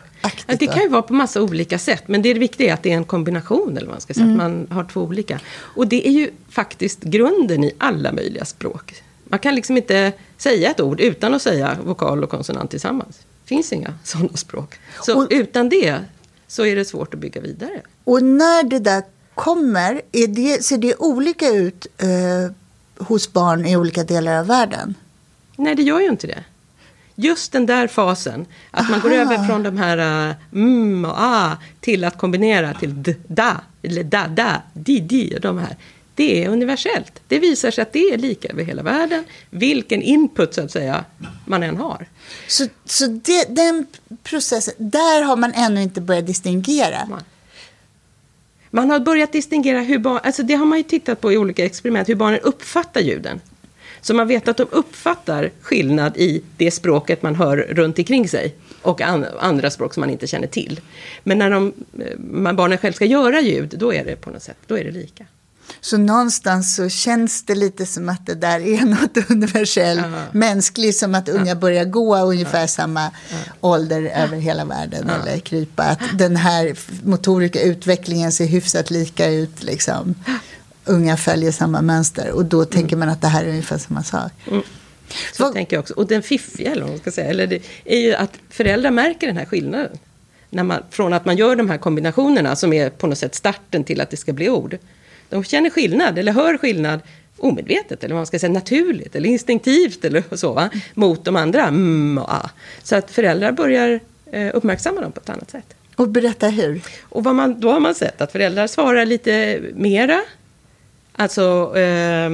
Ja, 0.47 0.57
det 0.59 0.67
kan 0.67 0.83
ju 0.83 0.89
vara 0.89 1.03
på 1.03 1.15
massa 1.15 1.43
olika 1.43 1.79
sätt, 1.79 2.03
men 2.07 2.23
det 2.23 2.35
viktiga 2.35 2.71
är 2.71 2.75
att 2.75 2.83
det 2.83 2.93
är 2.93 2.97
en 2.97 3.05
kombination, 3.05 3.77
eller 3.77 3.87
vad 3.87 3.95
man 3.95 4.01
ska 4.01 4.15
säga, 4.15 4.27
mm. 4.27 4.41
att 4.41 4.53
man 4.53 4.77
har 4.77 4.85
två 4.85 5.01
olika. 5.01 5.41
Och 5.57 5.87
det 5.87 6.09
är 6.09 6.13
ju 6.13 6.31
faktiskt 6.51 7.03
grunden 7.03 7.65
i 7.65 7.73
alla 7.79 8.13
möjliga 8.13 8.45
språk. 8.45 9.03
Man 9.25 9.39
kan 9.39 9.55
liksom 9.55 9.77
inte 9.77 10.13
säga 10.37 10.71
ett 10.71 10.81
ord 10.81 11.01
utan 11.01 11.35
att 11.35 11.43
säga 11.43 11.79
vokal 11.85 12.25
och 12.25 12.31
konsonant 12.31 12.71
tillsammans. 12.71 13.19
Finns 13.47 13.73
inga 13.73 13.95
sådana 14.05 14.37
språk. 14.37 14.75
Så 15.03 15.19
och, 15.19 15.27
utan 15.31 15.69
det 15.69 16.01
så 16.47 16.65
är 16.65 16.77
det 16.77 16.85
svårt 16.85 17.15
att 17.15 17.21
bygga 17.21 17.41
vidare. 17.41 17.81
Och 18.05 18.23
när 18.23 18.63
det 18.63 18.79
där 18.79 19.03
kommer, 19.35 20.03
är 20.13 20.27
det, 20.27 20.65
ser 20.65 20.79
det 20.79 20.95
olika 20.97 21.49
ut 21.49 21.87
eh, 21.99 22.53
hos 23.07 23.33
barn 23.33 23.67
i 23.67 23.77
olika 23.77 24.05
delar 24.05 24.39
av 24.39 24.47
världen? 24.47 24.95
Nej, 25.57 25.75
det 25.75 25.83
gör 25.83 26.01
ju 26.01 26.07
inte 26.07 26.27
det. 26.27 26.45
Just 27.15 27.53
den 27.53 27.67
där 27.67 27.87
fasen, 27.87 28.47
att 28.71 28.81
Aha. 28.81 28.91
man 28.91 29.01
går 29.01 29.13
över 29.13 29.47
från 29.47 29.63
de 29.63 29.77
här 29.77 30.29
uh, 30.29 30.35
mm 30.53 31.05
och 31.05 31.15
ah 31.17 31.57
till 31.81 32.05
att 32.05 32.19
kombinera 32.19 32.75
till 32.75 33.03
d, 33.03 33.15
da, 33.27 33.61
eller 33.83 34.05
da, 34.05 34.27
da, 34.29 34.63
di, 34.73 35.01
di, 35.01 35.39
de 35.43 35.59
här 35.59 35.77
det 36.17 36.45
är 36.45 36.49
universellt. 36.49 37.21
Det 37.29 37.39
visar 37.39 37.71
sig 37.71 37.83
att 37.83 37.93
det 37.93 38.13
är 38.13 38.19
lika 38.19 38.49
över 38.49 38.65
hela 38.65 38.83
världen, 38.83 39.25
vilken 39.51 40.03
input 40.03 40.55
så 40.55 40.63
att 40.63 40.71
säga 40.71 41.05
man 41.45 41.63
än 41.63 41.77
har. 41.77 42.07
Så, 42.49 42.67
så 42.85 43.07
det, 43.07 43.45
den 43.49 43.87
processen, 44.23 44.75
där 44.79 45.23
har 45.23 45.37
man 45.37 45.53
ännu 45.55 45.83
inte 45.83 46.01
börjat 46.01 46.27
distingera? 46.27 47.07
Man, 47.07 47.23
man 48.71 48.91
har 48.91 49.01
börjat 49.01 49.33
distingera 49.33 49.81
hur 49.81 49.99
barn, 49.99 50.21
alltså 50.23 50.43
det 50.43 50.55
har 50.55 50.67
man 50.67 50.79
ju 50.79 50.85
tittat 50.85 51.21
på 51.21 51.33
i 51.33 51.39
olika 51.39 51.65
experiment, 51.65 52.09
hur 52.09 52.15
barnen 52.15 52.41
uppfattar 52.41 53.01
ljuden. 53.01 53.41
Så 54.01 54.15
man 54.15 54.29
vet 54.29 54.49
att 54.49 54.57
de 54.57 54.67
uppfattar 54.71 55.51
skillnad 55.61 56.17
i 56.17 56.43
det 56.57 56.71
språket 56.71 57.23
man 57.23 57.35
hör 57.35 57.57
runt 57.57 57.99
omkring 57.99 58.29
sig 58.29 58.55
och 58.83 59.01
andra 59.41 59.71
språk 59.71 59.95
som 59.95 60.01
man 60.01 60.11
inte 60.11 60.27
känner 60.27 60.47
till. 60.47 60.81
Men 61.25 61.39
när 61.39 61.51
de, 61.51 61.73
eh, 61.99 62.53
barnen 62.53 62.79
själv 62.79 62.93
ska 62.93 63.05
göra 63.05 63.41
ljud, 63.41 63.75
då 63.79 63.95
är 63.95 64.05
det 64.05 64.17
på 64.17 64.31
något 64.31 64.43
sätt, 64.43 64.57
då 64.67 64.79
är 64.79 64.85
det 64.85 64.91
lika. 64.91 65.27
Så 65.81 65.99
någonstans 65.99 66.75
så 66.75 66.89
känns 66.89 67.43
det 67.43 67.55
lite 67.55 67.87
som 67.87 68.09
att 68.09 68.27
det 68.27 68.35
där 68.35 68.61
är 68.61 68.85
något 68.85 69.31
universellt, 69.31 70.07
uh 70.07 70.23
mänskligt, 70.33 70.97
som 70.97 71.15
att 71.15 71.29
unga 71.29 71.55
börjar 71.55 71.85
gå 71.85 72.17
ungefär 72.17 72.63
uh 72.63 72.67
samma 72.67 73.11
ålder 73.61 74.03
över 74.03 74.37
hela 74.37 74.65
världen 74.65 75.11
eller 75.11 75.39
krypa. 75.39 75.83
Att 75.83 76.01
den 76.19 76.37
här 76.37 76.75
motoriska 77.05 77.61
utvecklingen 77.61 78.33
ser 78.33 78.47
hyfsat 78.47 78.91
lika 78.91 79.29
ut. 79.29 79.63
Liksom. 79.63 80.15
Unga 80.85 81.17
följer 81.17 81.53
samma 81.53 81.83
mönster 81.83 82.31
och 82.31 82.45
då 82.45 82.65
tänker 82.65 82.97
mm. 82.97 82.99
man 82.99 83.09
att 83.09 83.23
det 83.23 83.29
här 83.29 83.45
är 83.45 83.49
ungefär 83.49 83.79
samma 83.79 84.03
sak. 84.03 84.33
Mm. 84.47 84.63
Så 85.33 85.43
Vad... 85.43 85.53
tänker 85.53 85.77
jag 85.77 85.81
också. 85.81 85.95
Och 85.95 86.07
den 86.07 86.23
fiffiga, 86.23 86.73
eller 86.73 86.87
man 86.87 86.99
ska 86.99 87.11
säga, 87.11 87.31
eller 87.31 87.47
det 87.47 87.63
är 87.85 87.99
ju 87.99 88.15
att 88.15 88.33
föräldrar 88.51 88.91
märker 88.91 89.27
den 89.27 89.37
här 89.37 89.45
skillnaden. 89.45 89.99
När 90.51 90.63
man, 90.63 90.83
från 90.91 91.13
att 91.13 91.25
man 91.25 91.37
gör 91.37 91.57
de 91.57 91.71
här 91.71 91.79
kombinationerna 91.79 92.57
som 92.57 92.73
är 92.73 92.91
på 92.91 93.07
något 93.07 93.19
sätt 93.19 93.35
starten 93.35 93.85
till 93.85 94.01
att 94.01 94.11
det 94.11 94.17
ska 94.17 94.33
bli 94.33 94.51
ord 94.51 94.79
de 95.29 95.45
känner 95.45 95.71
skillnad, 95.71 96.19
eller 96.19 96.33
hör 96.33 96.59
skillnad 96.59 97.01
omedvetet, 97.39 98.05
eller 98.05 98.15
vad 98.15 98.19
man 98.19 98.27
ska 98.27 98.39
säga 98.39 98.53
naturligt, 98.53 99.17
eller 99.17 99.29
instinktivt, 99.29 100.05
eller 100.05 100.37
så, 100.37 100.53
va? 100.53 100.71
mot 100.95 101.25
de 101.25 101.37
andra 101.37 101.63
mm 101.63 102.19
och 102.19 102.33
ah. 102.33 102.51
Så 102.83 102.97
att 102.97 103.11
föräldrar 103.11 103.53
börjar 103.53 104.01
eh, 104.33 104.51
uppmärksamma 104.55 105.01
dem 105.01 105.13
på 105.13 105.21
ett 105.21 105.29
annat 105.29 105.51
sätt. 105.51 105.75
Och 105.97 106.09
berätta 106.09 106.49
hur. 106.49 106.81
Och 107.03 107.25
vad 107.25 107.35
man, 107.35 107.61
då 107.61 107.73
har 107.73 107.81
man 107.81 107.95
sett 107.95 108.21
att 108.21 108.33
föräldrar 108.33 108.67
svarar 108.67 109.07
lite 109.07 109.61
mera. 109.75 110.21
Alltså 111.13 111.73
eh, 111.77 112.31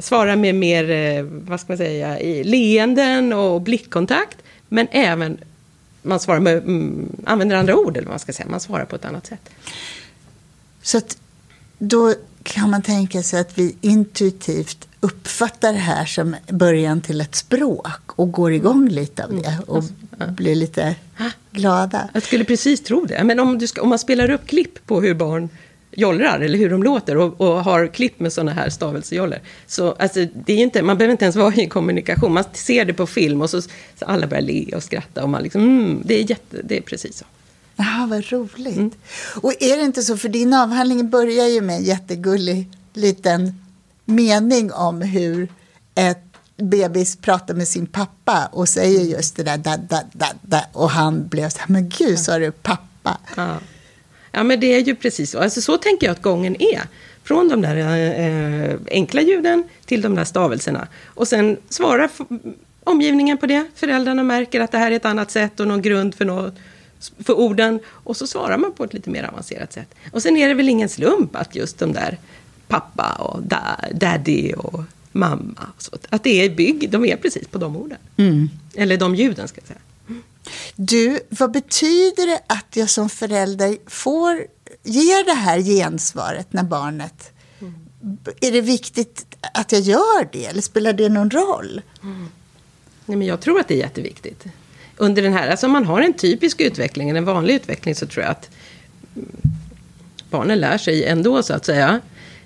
svarar 0.00 0.36
med 0.36 0.54
mer, 0.54 0.90
eh, 0.90 1.22
vad 1.22 1.60
ska 1.60 1.72
man 1.72 1.78
säga, 1.78 2.20
i 2.20 2.44
leenden 2.44 3.32
och 3.32 3.60
blickkontakt. 3.60 4.38
Men 4.68 4.88
även, 4.90 5.38
man 6.02 6.20
svarar 6.20 6.40
med, 6.40 6.56
mm, 6.56 7.16
använder 7.24 7.56
andra 7.56 7.76
ord, 7.76 7.96
eller 7.96 8.06
vad 8.06 8.12
man 8.12 8.18
ska 8.18 8.32
säga. 8.32 8.48
Man 8.48 8.60
svarar 8.60 8.84
på 8.84 8.96
ett 8.96 9.04
annat 9.04 9.26
sätt. 9.26 9.50
Så 10.82 10.98
att 10.98 11.18
då 11.78 12.14
kan 12.42 12.70
man 12.70 12.82
tänka 12.82 13.22
sig 13.22 13.40
att 13.40 13.58
vi 13.58 13.76
intuitivt 13.80 14.88
uppfattar 15.00 15.72
det 15.72 15.78
här 15.78 16.04
som 16.04 16.36
början 16.50 17.00
till 17.00 17.20
ett 17.20 17.34
språk 17.34 18.12
och 18.18 18.32
går 18.32 18.52
igång 18.52 18.88
lite 18.88 19.24
av 19.24 19.30
det 19.30 19.58
och 19.66 19.84
blir 20.30 20.54
lite 20.54 20.94
glada. 21.50 22.08
Jag 22.12 22.22
skulle 22.22 22.44
precis 22.44 22.82
tro 22.82 23.04
det. 23.04 23.24
Men 23.24 23.40
om, 23.40 23.58
du 23.58 23.66
ska, 23.66 23.82
om 23.82 23.88
man 23.88 23.98
spelar 23.98 24.30
upp 24.30 24.46
klipp 24.46 24.86
på 24.86 25.00
hur 25.00 25.14
barn 25.14 25.48
jollrar 25.90 26.40
eller 26.40 26.58
hur 26.58 26.70
de 26.70 26.82
låter 26.82 27.16
och, 27.16 27.40
och 27.40 27.64
har 27.64 27.86
klipp 27.86 28.20
med 28.20 28.32
sådana 28.32 28.52
här 28.52 28.70
stavelsejoller. 28.70 29.40
Så 29.66 29.92
alltså, 29.92 30.26
det 30.34 30.52
är 30.52 30.58
inte, 30.58 30.82
man 30.82 30.98
behöver 30.98 31.12
inte 31.12 31.24
ens 31.24 31.36
vara 31.36 31.54
i 31.54 31.66
kommunikation. 31.66 32.32
Man 32.32 32.44
ser 32.52 32.84
det 32.84 32.94
på 32.94 33.06
film 33.06 33.42
och 33.42 33.50
så, 33.50 33.62
så 33.62 34.04
alla 34.06 34.26
börjar 34.26 34.42
le 34.42 34.72
och 34.76 34.82
skratta. 34.82 35.22
Och 35.22 35.28
man 35.28 35.42
liksom, 35.42 35.62
mm, 35.62 36.02
det, 36.04 36.14
är 36.14 36.30
jätte, 36.30 36.56
det 36.64 36.76
är 36.76 36.80
precis 36.80 37.18
så. 37.18 37.24
Jaha, 37.76 38.06
vad 38.06 38.32
roligt. 38.32 38.76
Mm. 38.76 38.90
Och 39.34 39.52
är 39.60 39.76
det 39.76 39.82
inte 39.82 40.02
så, 40.02 40.16
för 40.16 40.28
din 40.28 40.54
avhandling 40.54 41.10
börjar 41.10 41.46
ju 41.46 41.60
med 41.60 41.76
en 41.76 41.84
jättegullig 41.84 42.68
liten 42.94 43.60
mening 44.04 44.72
om 44.72 45.02
hur 45.02 45.48
ett 45.94 46.22
bebis 46.56 47.16
pratar 47.16 47.54
med 47.54 47.68
sin 47.68 47.86
pappa 47.86 48.48
och 48.52 48.68
säger 48.68 49.00
just 49.00 49.36
det 49.36 49.42
där 49.42 49.58
da, 49.58 49.76
da, 49.76 50.02
da, 50.12 50.26
da 50.42 50.64
och 50.72 50.90
han 50.90 51.28
blev 51.28 51.48
så 51.48 51.58
här, 51.58 51.66
men 51.68 51.88
gud, 51.88 52.18
sa 52.18 52.38
du 52.38 52.52
pappa? 52.52 53.18
Ja. 53.36 53.58
ja, 54.32 54.42
men 54.42 54.60
det 54.60 54.74
är 54.74 54.80
ju 54.80 54.94
precis 54.94 55.30
så. 55.30 55.38
Alltså 55.38 55.60
så 55.60 55.78
tänker 55.78 56.06
jag 56.06 56.12
att 56.12 56.22
gången 56.22 56.62
är. 56.62 56.82
Från 57.24 57.48
de 57.48 57.62
där 57.62 57.76
eh, 57.76 58.76
enkla 58.90 59.20
ljuden 59.20 59.64
till 59.84 60.02
de 60.02 60.14
där 60.14 60.24
stavelserna. 60.24 60.88
Och 61.04 61.28
sen 61.28 61.56
svarar 61.68 62.10
omgivningen 62.84 63.38
på 63.38 63.46
det. 63.46 63.66
Föräldrarna 63.74 64.22
märker 64.22 64.60
att 64.60 64.72
det 64.72 64.78
här 64.78 64.90
är 64.90 64.96
ett 64.96 65.04
annat 65.04 65.30
sätt 65.30 65.60
och 65.60 65.68
någon 65.68 65.82
grund 65.82 66.14
för 66.14 66.24
något 66.24 66.54
för 67.24 67.32
orden 67.32 67.80
och 67.86 68.16
så 68.16 68.26
svarar 68.26 68.58
man 68.58 68.72
på 68.72 68.84
ett 68.84 68.94
lite 68.94 69.10
mer 69.10 69.24
avancerat 69.24 69.72
sätt. 69.72 69.94
Och 70.12 70.22
sen 70.22 70.36
är 70.36 70.48
det 70.48 70.54
väl 70.54 70.68
ingen 70.68 70.88
slump 70.88 71.36
att 71.36 71.54
just 71.54 71.78
de 71.78 71.92
där 71.92 72.18
pappa 72.68 73.12
och 73.12 73.42
da, 73.42 73.78
daddy 73.94 74.52
och 74.52 74.82
mamma, 75.12 75.70
och 75.76 75.82
så, 75.82 75.96
att 76.08 76.24
det 76.24 76.44
är 76.44 76.50
bygg, 76.50 76.90
de 76.90 77.04
är 77.04 77.16
precis 77.16 77.48
på 77.48 77.58
de 77.58 77.76
orden. 77.76 77.98
Mm. 78.16 78.50
Eller 78.74 78.96
de 78.96 79.14
ljuden 79.14 79.48
ska 79.48 79.60
jag 79.60 79.68
säga. 79.68 79.80
Du, 80.76 81.20
vad 81.28 81.50
betyder 81.50 82.26
det 82.26 82.40
att 82.46 82.76
jag 82.76 82.90
som 82.90 83.08
förälder 83.08 83.76
får 83.86 84.46
ge 84.82 85.22
det 85.22 85.34
här 85.34 85.60
gensvaret 85.60 86.52
när 86.52 86.62
barnet... 86.62 87.32
Mm. 87.58 87.74
Är 88.40 88.52
det 88.52 88.60
viktigt 88.60 89.36
att 89.54 89.72
jag 89.72 89.80
gör 89.80 90.28
det 90.32 90.46
eller 90.46 90.62
spelar 90.62 90.92
det 90.92 91.08
någon 91.08 91.30
roll? 91.30 91.82
Mm. 92.02 92.28
Nej, 93.06 93.16
men 93.16 93.26
jag 93.26 93.40
tror 93.40 93.60
att 93.60 93.68
det 93.68 93.74
är 93.74 93.78
jätteviktigt 93.78 94.44
under 94.96 95.22
den 95.22 95.32
här, 95.32 95.50
alltså 95.50 95.66
om 95.66 95.72
man 95.72 95.84
har 95.84 96.00
en 96.00 96.12
typisk 96.12 96.60
utveckling, 96.60 97.10
en 97.10 97.24
vanlig 97.24 97.54
utveckling, 97.54 97.94
så 97.94 98.06
tror 98.06 98.24
jag 98.24 98.30
att 98.30 98.50
barnen 100.30 100.58
lär 100.58 100.78
sig 100.78 101.04
ändå, 101.04 101.42
så 101.42 101.54
att 101.54 101.64
säga. 101.64 102.00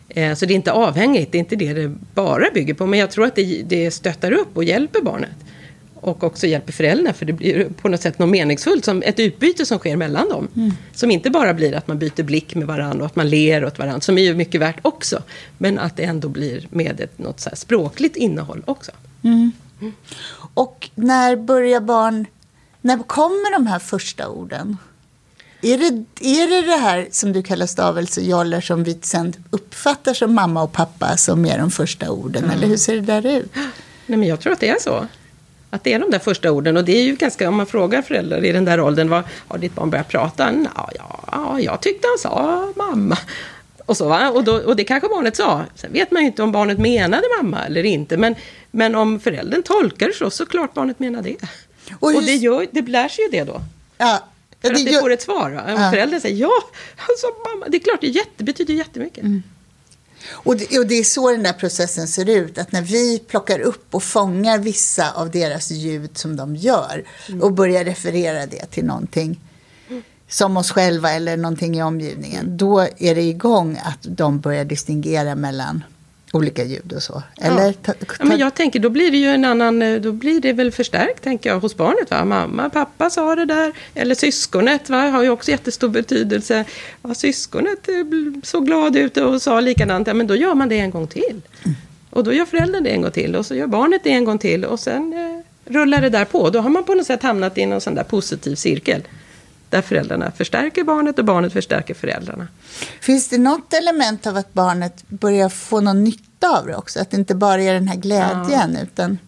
Eh, 0.09 0.35
så 0.35 0.47
det 0.47 0.53
är 0.53 0.57
inte 0.57 0.73
avhängigt, 0.73 1.33
det 1.33 1.39
är 1.39 1.41
inte 1.41 1.57
det 1.57 1.73
det 1.73 1.95
bara 2.15 2.45
bygger 2.55 2.75
på. 2.75 2.87
Men 2.87 2.99
jag 2.99 3.11
tror 3.11 3.27
att 3.27 3.35
det, 3.35 3.63
det 3.67 3.91
stöttar 3.91 4.33
upp 4.33 4.57
och 4.57 4.65
hjälper 4.65 5.03
barnet. 5.03 5.31
Och 5.95 6.25
också 6.25 6.47
hjälper 6.47 6.73
föräldrarna, 6.73 7.13
för 7.13 7.27
det 7.27 7.33
blir 7.33 7.69
på 7.83 7.89
något 7.89 8.01
sätt 8.01 8.19
något 8.19 8.29
meningsfullt, 8.29 8.85
som 8.85 9.03
ett 9.03 9.21
utbyte 9.21 9.67
som 9.67 9.79
sker 9.79 9.97
mellan 9.97 10.29
dem. 10.29 10.49
Mm. 10.57 10.73
Som 10.93 11.11
inte 11.11 11.31
bara 11.31 11.55
blir 11.55 11.75
att 11.75 11.89
man 11.89 11.99
byter 11.99 12.23
blick 12.23 12.55
med 12.55 12.67
varandra 12.67 13.01
och 13.01 13.07
att 13.07 13.17
man 13.17 13.31
ler 13.31 13.65
åt 13.65 13.79
varandra, 13.79 14.01
som 14.01 14.19
är 14.19 14.23
ju 14.23 14.35
mycket 14.35 14.61
värt 14.61 14.79
också. 14.83 15.23
Men 15.59 15.79
att 15.79 15.97
det 15.97 16.05
ändå 16.05 16.29
blir 16.29 16.67
med 16.71 17.01
ett 17.01 17.19
något 17.19 17.41
så 17.41 17.51
språkligt 17.55 18.17
innehåll 18.17 18.63
också. 18.65 18.93
Mm. 19.23 19.53
Mm. 19.81 19.93
Och 20.55 20.91
när 20.95 21.37
börjar 21.37 21.81
barn 21.81 22.27
när 22.81 22.99
kommer 22.99 23.53
de 23.53 23.67
här 23.67 23.79
första 23.79 24.29
orden? 24.29 24.77
Är 25.63 25.79
det, 25.79 26.05
är 26.21 26.49
det 26.49 26.67
det 26.67 26.77
här 26.77 27.09
som 27.11 27.33
du 27.33 27.43
kallar 27.43 27.67
stavelsejoller 27.67 28.61
som 28.61 28.85
vi 28.85 28.99
sen 29.03 29.35
uppfattar 29.51 30.15
som 30.15 30.35
mamma 30.35 30.63
och 30.63 30.73
pappa 30.73 31.17
som 31.17 31.47
är 31.47 31.59
de 31.59 31.71
första 31.71 32.11
orden? 32.11 32.45
Mm. 32.45 32.57
Eller 32.57 32.67
hur 32.67 32.77
ser 32.77 32.95
det 32.95 33.01
där 33.01 33.27
ut? 33.27 33.53
Nej, 34.07 34.19
men 34.19 34.29
jag 34.29 34.41
tror 34.41 34.53
att 34.53 34.61
det 34.61 34.69
är 34.69 34.79
så. 34.81 35.07
Att 35.71 35.85
det 35.85 35.93
är 35.93 35.99
de 35.99 36.11
där 36.11 36.19
första 36.19 36.53
orden. 36.53 36.77
Och 36.77 36.85
det 36.85 36.93
är 36.93 37.03
ju 37.03 37.17
ganska, 37.17 37.49
om 37.49 37.57
man 37.57 37.67
frågar 37.67 38.03
föräldrar 38.03 38.45
i 38.45 38.53
den 38.53 38.65
där 38.65 38.81
åldern, 38.81 39.09
vad, 39.09 39.23
har 39.49 39.59
ditt 39.59 39.75
barn 39.75 39.91
börjat 39.91 40.09
prata? 40.09 40.55
Ja, 40.75 40.91
ja, 41.33 41.61
jag 41.61 41.81
tyckte 41.81 42.09
han 42.09 42.19
sa 42.19 42.73
mamma. 42.77 43.19
Och, 43.87 43.97
så, 43.97 44.09
va? 44.09 44.31
Och, 44.31 44.45
då, 44.45 44.57
och 44.57 44.77
det 44.77 44.85
kanske 44.85 45.09
barnet 45.09 45.37
sa. 45.37 45.65
Sen 45.75 45.93
vet 45.93 46.11
man 46.11 46.23
ju 46.23 46.29
inte 46.29 46.43
om 46.43 46.53
barnet 46.53 46.79
menade 46.79 47.23
mamma 47.43 47.67
eller 47.67 47.85
inte. 47.85 48.17
Men, 48.17 48.35
men 48.71 48.95
om 48.95 49.21
föräldern 49.21 49.63
tolkar 49.63 50.07
det 50.07 50.15
så, 50.15 50.31
så 50.31 50.47
klart 50.47 50.75
barnet 50.75 50.99
menar 50.99 51.23
det. 51.23 51.37
Och, 51.93 52.15
och 52.15 52.23
det, 52.23 52.35
gör, 52.35 52.67
det 52.71 52.83
lär 52.83 53.09
sig 53.09 53.25
ju 53.25 53.31
det 53.31 53.45
då. 53.45 53.61
Ja. 53.99 54.25
För 54.61 54.69
det 54.69 54.77
att 54.77 54.85
det 54.85 54.91
gör... 54.91 55.01
får 55.01 55.11
ett 55.11 55.23
svar. 55.23 55.51
Va? 55.51 55.63
Ja. 55.69 55.91
Föräldern 55.91 56.21
säger 56.21 56.37
ja, 56.37 56.53
alltså, 57.09 57.27
mamma. 57.45 57.67
det 57.69 57.77
är 57.77 57.81
klart, 57.81 58.01
det 58.01 58.07
jätte, 58.07 58.45
betyder 58.45 58.75
jättemycket. 58.75 59.25
Mm. 59.25 59.43
Och 60.29 60.57
det, 60.57 60.79
och 60.79 60.87
det 60.87 60.95
är 60.95 61.05
så 61.05 61.31
den 61.31 61.43
där 61.43 61.53
processen 61.53 62.09
ser 62.09 62.29
ut. 62.29 62.59
Att 62.59 62.73
när 62.73 62.83
vi 62.83 63.19
plockar 63.19 63.61
upp 63.61 63.95
och 63.95 64.03
fångar 64.03 64.59
vissa 64.59 65.13
av 65.13 65.31
deras 65.31 65.71
ljud 65.71 66.19
som 66.19 66.37
de 66.37 66.57
gör 66.57 67.05
mm. 67.29 67.43
och 67.43 67.53
börjar 67.53 67.85
referera 67.85 68.47
det 68.47 68.67
till 68.67 68.85
någonting 68.85 69.41
mm. 69.89 70.03
som 70.29 70.57
oss 70.57 70.71
själva 70.71 71.13
eller 71.13 71.37
någonting 71.37 71.77
i 71.77 71.83
omgivningen. 71.83 72.57
Då 72.57 72.81
är 72.81 73.15
det 73.15 73.23
igång 73.23 73.81
att 73.85 73.99
de 74.03 74.41
börjar 74.41 74.65
distingera 74.65 75.35
mellan 75.35 75.85
olika 76.33 76.65
ljud 76.65 76.93
och 76.93 77.03
så? 77.03 77.23
Eller 77.41 77.67
ja. 77.67 77.73
Ta, 77.73 77.93
ta... 77.93 78.15
Ja, 78.19 78.25
men 78.25 78.39
jag 78.39 78.55
tänker, 78.55 78.81
då 78.81 78.91
blir 78.91 79.11
det 79.11 79.17
ju 79.17 79.27
en 79.27 79.45
annan, 79.45 79.83
eh, 79.83 80.01
då 80.01 80.13
blir 80.13 80.41
det 80.41 80.53
väl 80.53 80.73
förstärkt, 80.73 81.25
tänker 81.25 81.51
jag, 81.51 81.61
hos 81.61 81.77
barnet. 81.77 82.11
Va? 82.11 82.25
Mamma, 82.25 82.71
pappa 82.71 83.11
sa 83.11 83.35
det 83.35 83.45
där. 83.45 83.73
Eller 83.95 84.15
syskonet, 84.15 84.91
va? 84.91 85.11
har 85.11 85.23
ju 85.23 85.31
också 85.31 85.51
jättestor 85.51 85.89
betydelse. 85.89 86.65
Ja, 87.03 87.15
syskonet 87.15 87.89
eh, 87.89 87.95
såg 88.43 88.67
glad 88.67 88.97
ut 88.97 89.17
och 89.17 89.43
sa 89.43 89.61
likadant. 89.61 90.07
Ja, 90.07 90.15
men 90.15 90.27
då 90.27 90.37
gör 90.37 90.55
man 90.55 90.69
det 90.69 90.79
en 90.79 90.91
gång 90.91 91.07
till. 91.07 91.43
Mm. 91.65 91.77
Och 92.11 92.25
då 92.25 92.33
gör 92.33 92.45
föräldern 92.45 92.85
det 92.85 92.91
en 92.91 93.03
gång 93.03 93.11
till. 93.11 93.37
Och 93.37 93.47
så 93.47 93.55
gör 93.55 93.67
barnet 93.67 94.01
det 94.05 94.11
en 94.11 94.25
gång 94.25 94.39
till. 94.39 94.65
Och 94.65 94.81
sen 94.81 95.13
eh, 95.13 95.73
rullar 95.73 96.01
det 96.01 96.09
där 96.09 96.25
på. 96.25 96.51
Då 96.51 96.61
har 96.61 96.71
man 96.71 96.85
på 96.85 96.95
något 96.95 97.07
sätt 97.07 97.23
hamnat 97.23 97.59
i 97.59 97.67
någon 97.67 97.81
sån 97.81 97.95
där 97.95 98.05
positiv 98.05 98.55
cirkel 98.55 99.03
där 99.71 99.83
föräldrarna 99.83 100.31
förstärker 100.31 100.85
barnet 100.85 101.19
och 101.19 101.25
barnet 101.25 101.53
förstärker 101.53 101.95
föräldrarna. 101.95 102.49
Finns 103.01 103.29
det 103.29 103.39
något 103.39 103.75
element 103.75 104.27
av 104.27 104.37
att 104.37 104.53
barnet 104.53 105.05
börjar 105.09 105.49
få 105.49 105.81
någon 105.81 106.05
nytta 106.05 106.59
av 106.59 106.67
det 106.67 106.77
också? 106.77 107.01
Att 107.01 107.11
det 107.11 107.17
inte 107.17 107.35
bara 107.35 107.63
är 107.63 107.75
den 107.75 107.89
här 107.89 107.97
glädjen 107.97 108.75
ja. 108.75 108.83
utan... 108.83 109.19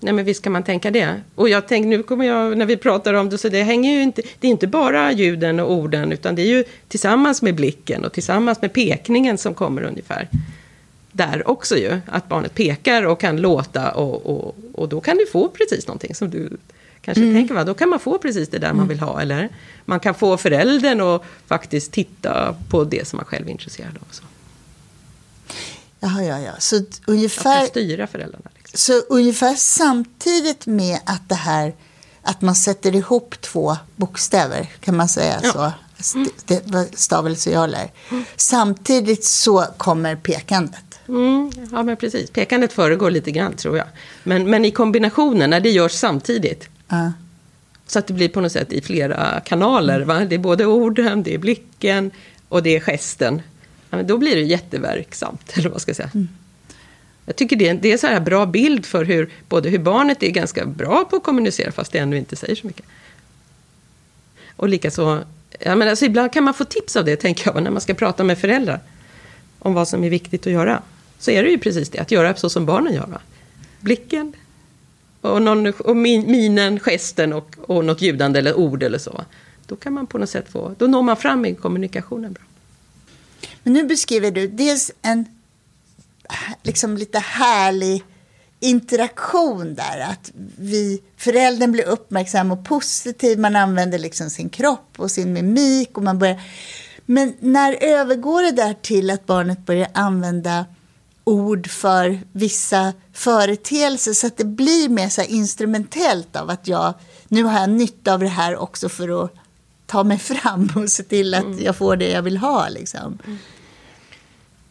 Nej 0.00 0.12
men 0.12 0.24
visst 0.24 0.42
kan 0.42 0.52
man 0.52 0.62
tänka 0.62 0.90
det. 0.90 1.20
Och 1.34 1.48
jag 1.48 1.68
tänker, 1.68 1.88
nu 1.88 2.02
kommer 2.02 2.26
jag, 2.26 2.58
när 2.58 2.66
vi 2.66 2.76
pratar 2.76 3.14
om 3.14 3.30
det, 3.30 3.38
så 3.38 3.48
det 3.48 3.62
hänger 3.62 3.94
ju 3.94 4.02
inte, 4.02 4.22
det 4.40 4.46
är 4.46 4.50
inte 4.50 4.66
bara 4.66 5.12
ljuden 5.12 5.60
och 5.60 5.72
orden, 5.72 6.12
utan 6.12 6.34
det 6.34 6.42
är 6.42 6.46
ju 6.46 6.64
tillsammans 6.88 7.42
med 7.42 7.54
blicken 7.54 8.04
och 8.04 8.12
tillsammans 8.12 8.62
med 8.62 8.72
pekningen 8.72 9.38
som 9.38 9.54
kommer 9.54 9.82
ungefär. 9.82 10.28
Där 11.12 11.48
också 11.48 11.76
ju, 11.76 12.00
att 12.06 12.28
barnet 12.28 12.54
pekar 12.54 13.02
och 13.06 13.20
kan 13.20 13.40
låta 13.40 13.90
och, 13.90 14.26
och, 14.26 14.56
och 14.72 14.88
då 14.88 15.00
kan 15.00 15.16
du 15.16 15.26
få 15.26 15.48
precis 15.48 15.86
någonting 15.86 16.14
som 16.14 16.30
du 16.30 16.56
kanske 17.06 17.22
mm. 17.22 17.34
tänker, 17.34 17.54
va? 17.54 17.64
då 17.64 17.74
kan 17.74 17.88
man 17.88 18.00
få 18.00 18.18
precis 18.18 18.48
det 18.48 18.58
där 18.58 18.66
mm. 18.66 18.76
man 18.76 18.88
vill 18.88 19.00
ha. 19.00 19.20
Eller 19.20 19.48
man 19.84 20.00
kan 20.00 20.14
få 20.14 20.36
föräldern 20.36 21.00
att 21.00 21.22
faktiskt 21.46 21.92
titta 21.92 22.56
på 22.70 22.84
det 22.84 23.08
som 23.08 23.16
man 23.16 23.26
själv 23.26 23.46
är 23.46 23.50
intresserad 23.50 23.98
av. 24.00 24.06
Så. 24.10 24.22
Jaha, 26.00 26.24
ja, 26.24 26.40
ja. 26.40 26.52
Så 26.58 26.82
ungefär... 27.06 27.62
Att 27.62 27.68
styra 27.68 28.06
föräldrarna. 28.06 28.50
Liksom. 28.56 28.78
Så 28.78 29.14
ungefär 29.14 29.54
samtidigt 29.54 30.66
med 30.66 30.98
att 31.04 31.28
det 31.28 31.34
här 31.34 31.72
att 32.22 32.42
man 32.42 32.54
sätter 32.54 32.96
ihop 32.96 33.40
två 33.40 33.76
bokstäver, 33.96 34.66
kan 34.80 34.96
man 34.96 35.08
säga 35.08 35.40
ja. 35.42 35.52
så? 35.52 35.72
Mm. 36.18 36.86
Stavelsejoller. 36.94 37.92
Mm. 38.10 38.24
Samtidigt 38.36 39.24
så 39.24 39.64
kommer 39.76 40.16
pekandet. 40.16 40.98
Mm, 41.08 41.52
ja, 41.72 41.82
men 41.82 41.96
precis. 41.96 42.30
Pekandet 42.30 42.72
föregår 42.72 43.10
lite 43.10 43.30
grann, 43.30 43.56
tror 43.56 43.76
jag. 43.76 43.86
Men, 44.22 44.50
men 44.50 44.64
i 44.64 44.70
kombinationen, 44.70 45.50
när 45.50 45.60
det 45.60 45.70
görs 45.70 45.92
samtidigt, 45.92 46.68
Uh. 46.92 47.10
Så 47.86 47.98
att 47.98 48.06
det 48.06 48.14
blir 48.14 48.28
på 48.28 48.40
något 48.40 48.52
sätt 48.52 48.72
i 48.72 48.80
flera 48.80 49.40
kanaler. 49.40 50.00
Va? 50.00 50.24
Det 50.24 50.34
är 50.34 50.38
både 50.38 50.66
orden, 50.66 51.22
det 51.22 51.34
är 51.34 51.38
blicken 51.38 52.10
och 52.48 52.62
det 52.62 52.76
är 52.76 52.80
gesten. 52.80 53.42
Ja, 53.90 54.02
då 54.02 54.18
blir 54.18 54.36
det 54.36 54.42
jätteverksamt, 54.42 55.52
eller 55.56 55.70
vad 55.70 55.80
ska 55.80 55.88
jag 55.88 55.96
säga. 55.96 56.10
Mm. 56.14 56.28
Jag 57.26 57.36
tycker 57.36 57.56
det 57.56 57.68
är, 57.68 57.74
det 57.74 57.92
är 57.92 57.98
så 57.98 58.06
här 58.06 58.20
bra 58.20 58.46
bild 58.46 58.86
för 58.86 59.04
hur, 59.04 59.30
både 59.48 59.68
hur 59.68 59.78
barnet 59.78 60.22
är 60.22 60.30
ganska 60.30 60.66
bra 60.66 61.04
på 61.04 61.16
att 61.16 61.22
kommunicera, 61.22 61.72
fast 61.72 61.92
det 61.92 61.98
ännu 61.98 62.16
inte 62.16 62.36
säger 62.36 62.54
så 62.54 62.66
mycket. 62.66 62.84
Och 64.56 64.68
likaså, 64.68 65.24
ja, 65.58 65.76
men 65.76 65.88
alltså 65.88 66.04
ibland 66.04 66.32
kan 66.32 66.44
man 66.44 66.54
få 66.54 66.64
tips 66.64 66.96
av 66.96 67.04
det, 67.04 67.16
tänker 67.16 67.50
jag, 67.54 67.62
när 67.62 67.70
man 67.70 67.80
ska 67.80 67.94
prata 67.94 68.24
med 68.24 68.38
föräldrar. 68.38 68.80
Om 69.58 69.74
vad 69.74 69.88
som 69.88 70.04
är 70.04 70.10
viktigt 70.10 70.46
att 70.46 70.52
göra. 70.52 70.82
Så 71.18 71.30
är 71.30 71.42
det 71.42 71.50
ju 71.50 71.58
precis 71.58 71.88
det, 71.88 71.98
att 71.98 72.10
göra 72.10 72.34
så 72.34 72.50
som 72.50 72.66
barnen 72.66 72.94
gör. 72.94 73.06
Va? 73.06 73.20
Blicken, 73.80 74.32
och, 75.32 75.42
någon, 75.42 75.72
och 75.72 75.96
minen, 75.96 76.80
gesten 76.80 77.32
och, 77.32 77.56
och 77.60 77.84
något 77.84 78.00
ljudande 78.00 78.38
eller 78.38 78.54
ord 78.54 78.82
eller 78.82 78.98
så. 78.98 79.24
då 79.66 79.76
kan 79.76 79.92
man 79.92 80.06
på 80.06 80.18
något 80.18 80.30
sätt 80.30 80.48
få, 80.48 80.74
då 80.78 80.86
når 80.86 81.02
man 81.02 81.16
fram 81.16 81.44
i 81.44 81.54
kommunikationen 81.54 82.32
bra. 82.32 82.42
Men 83.62 83.72
nu 83.72 83.84
beskriver 83.84 84.30
du 84.30 84.46
dels 84.46 84.92
en 85.02 85.24
liksom 86.62 86.96
lite 86.96 87.18
härlig 87.18 88.04
interaktion 88.60 89.74
där. 89.74 90.00
Att 90.10 90.32
vi, 90.58 91.02
föräldern 91.16 91.72
blir 91.72 91.84
uppmärksam 91.84 92.52
och 92.52 92.64
positiv. 92.64 93.38
Man 93.38 93.56
använder 93.56 93.98
liksom 93.98 94.30
sin 94.30 94.48
kropp 94.48 94.94
och 94.96 95.10
sin 95.10 95.32
mimik. 95.32 95.96
Och 95.96 96.02
man 96.02 96.18
börjar... 96.18 96.40
Men 97.06 97.34
när 97.40 97.72
övergår 97.80 98.42
det 98.42 98.52
där 98.52 98.74
till 98.82 99.10
att 99.10 99.26
barnet 99.26 99.66
börjar 99.66 99.88
använda 99.92 100.64
ord 101.26 101.70
för 101.70 102.20
vissa 102.32 102.92
företeelser 103.12 104.12
så 104.12 104.26
att 104.26 104.36
det 104.36 104.44
blir 104.44 104.88
mer 104.88 105.08
så 105.08 105.22
instrumentellt 105.22 106.36
av 106.36 106.50
att 106.50 106.68
jag 106.68 106.94
nu 107.28 107.42
har 107.42 107.60
jag 107.60 107.70
nytta 107.70 108.14
av 108.14 108.20
det 108.20 108.28
här 108.28 108.56
också 108.56 108.88
för 108.88 109.24
att 109.24 109.34
ta 109.86 110.04
mig 110.04 110.18
fram 110.18 110.68
och 110.76 110.90
se 110.90 111.02
till 111.02 111.34
att 111.34 111.44
mm. 111.44 111.64
jag 111.64 111.76
får 111.76 111.96
det 111.96 112.10
jag 112.10 112.22
vill 112.22 112.36
ha. 112.36 112.68
Liksom. 112.68 113.18
Mm. 113.26 113.38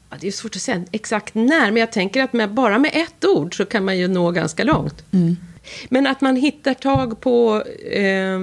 Ja, 0.09 0.17
det 0.19 0.27
är 0.27 0.31
svårt 0.31 0.55
att 0.55 0.61
säga 0.61 0.83
exakt 0.91 1.35
när, 1.35 1.71
men 1.71 1.77
jag 1.77 1.91
tänker 1.91 2.23
att 2.23 2.33
med, 2.33 2.53
bara 2.53 2.79
med 2.79 2.91
ett 2.93 3.25
ord 3.25 3.57
så 3.57 3.65
kan 3.65 3.85
man 3.85 3.97
ju 3.97 4.07
nå 4.07 4.31
ganska 4.31 4.63
långt. 4.63 5.03
Mm. 5.11 5.37
Men 5.89 6.07
att 6.07 6.21
man 6.21 6.35
hittar 6.35 6.73
tag 6.73 7.21
på 7.21 7.63
eh, 7.91 8.39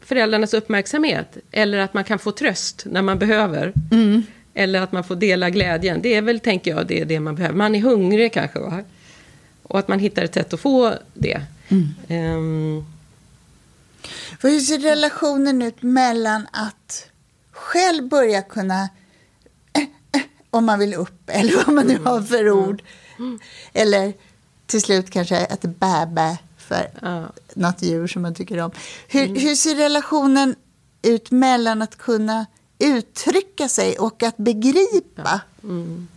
föräldrarnas 0.00 0.54
uppmärksamhet, 0.54 1.36
eller 1.50 1.78
att 1.78 1.94
man 1.94 2.04
kan 2.04 2.18
få 2.18 2.32
tröst 2.32 2.82
när 2.90 3.02
man 3.02 3.18
behöver. 3.18 3.72
Mm. 4.56 4.64
Eller 4.64 4.80
att 4.80 4.92
man 4.92 5.04
får 5.04 5.16
dela 5.16 5.50
glädjen. 5.50 6.02
Det 6.02 6.14
är 6.14 6.22
väl, 6.22 6.40
tänker 6.40 6.70
jag, 6.70 6.86
det, 6.86 7.04
det 7.04 7.20
man 7.20 7.34
behöver. 7.34 7.54
Man 7.54 7.74
är 7.74 7.80
hungrig 7.80 8.32
kanske. 8.32 8.58
Va? 8.58 8.82
Och 9.62 9.78
att 9.78 9.88
man 9.88 9.98
hittar 9.98 10.22
ett 10.22 10.34
sätt 10.34 10.52
att 10.52 10.60
få 10.60 10.94
det. 11.14 11.42
Mm. 11.68 12.36
Um, 12.36 12.86
hur 14.42 14.60
ser 14.60 14.78
relationen 14.78 15.62
ut 15.62 15.82
mellan 15.82 16.46
att 16.52 17.10
själv 17.52 18.08
börja 18.08 18.42
kunna 18.42 18.88
om 20.50 20.66
man 20.66 20.78
vill 20.78 20.94
upp 20.94 21.22
eller 21.26 21.56
vad 21.56 21.74
man 21.74 21.86
nu 21.86 21.98
har 22.04 22.22
för 22.22 22.40
mm. 22.40 22.58
ord. 22.58 22.82
Eller 23.72 24.12
till 24.66 24.82
slut 24.82 25.10
kanske 25.10 25.46
att 25.46 25.60
bäbä 25.60 26.38
för 26.56 26.90
ja. 27.02 27.26
något 27.54 27.82
djur 27.82 28.06
som 28.06 28.22
man 28.22 28.34
tycker 28.34 28.58
om. 28.58 28.70
Hur, 29.08 29.24
mm. 29.24 29.36
hur 29.36 29.54
ser 29.54 29.74
relationen 29.74 30.54
ut 31.02 31.30
mellan 31.30 31.82
att 31.82 31.98
kunna 31.98 32.46
uttrycka 32.78 33.68
sig 33.68 33.98
och 33.98 34.22
att 34.22 34.36
begripa? 34.36 35.40
Mm. 35.62 36.08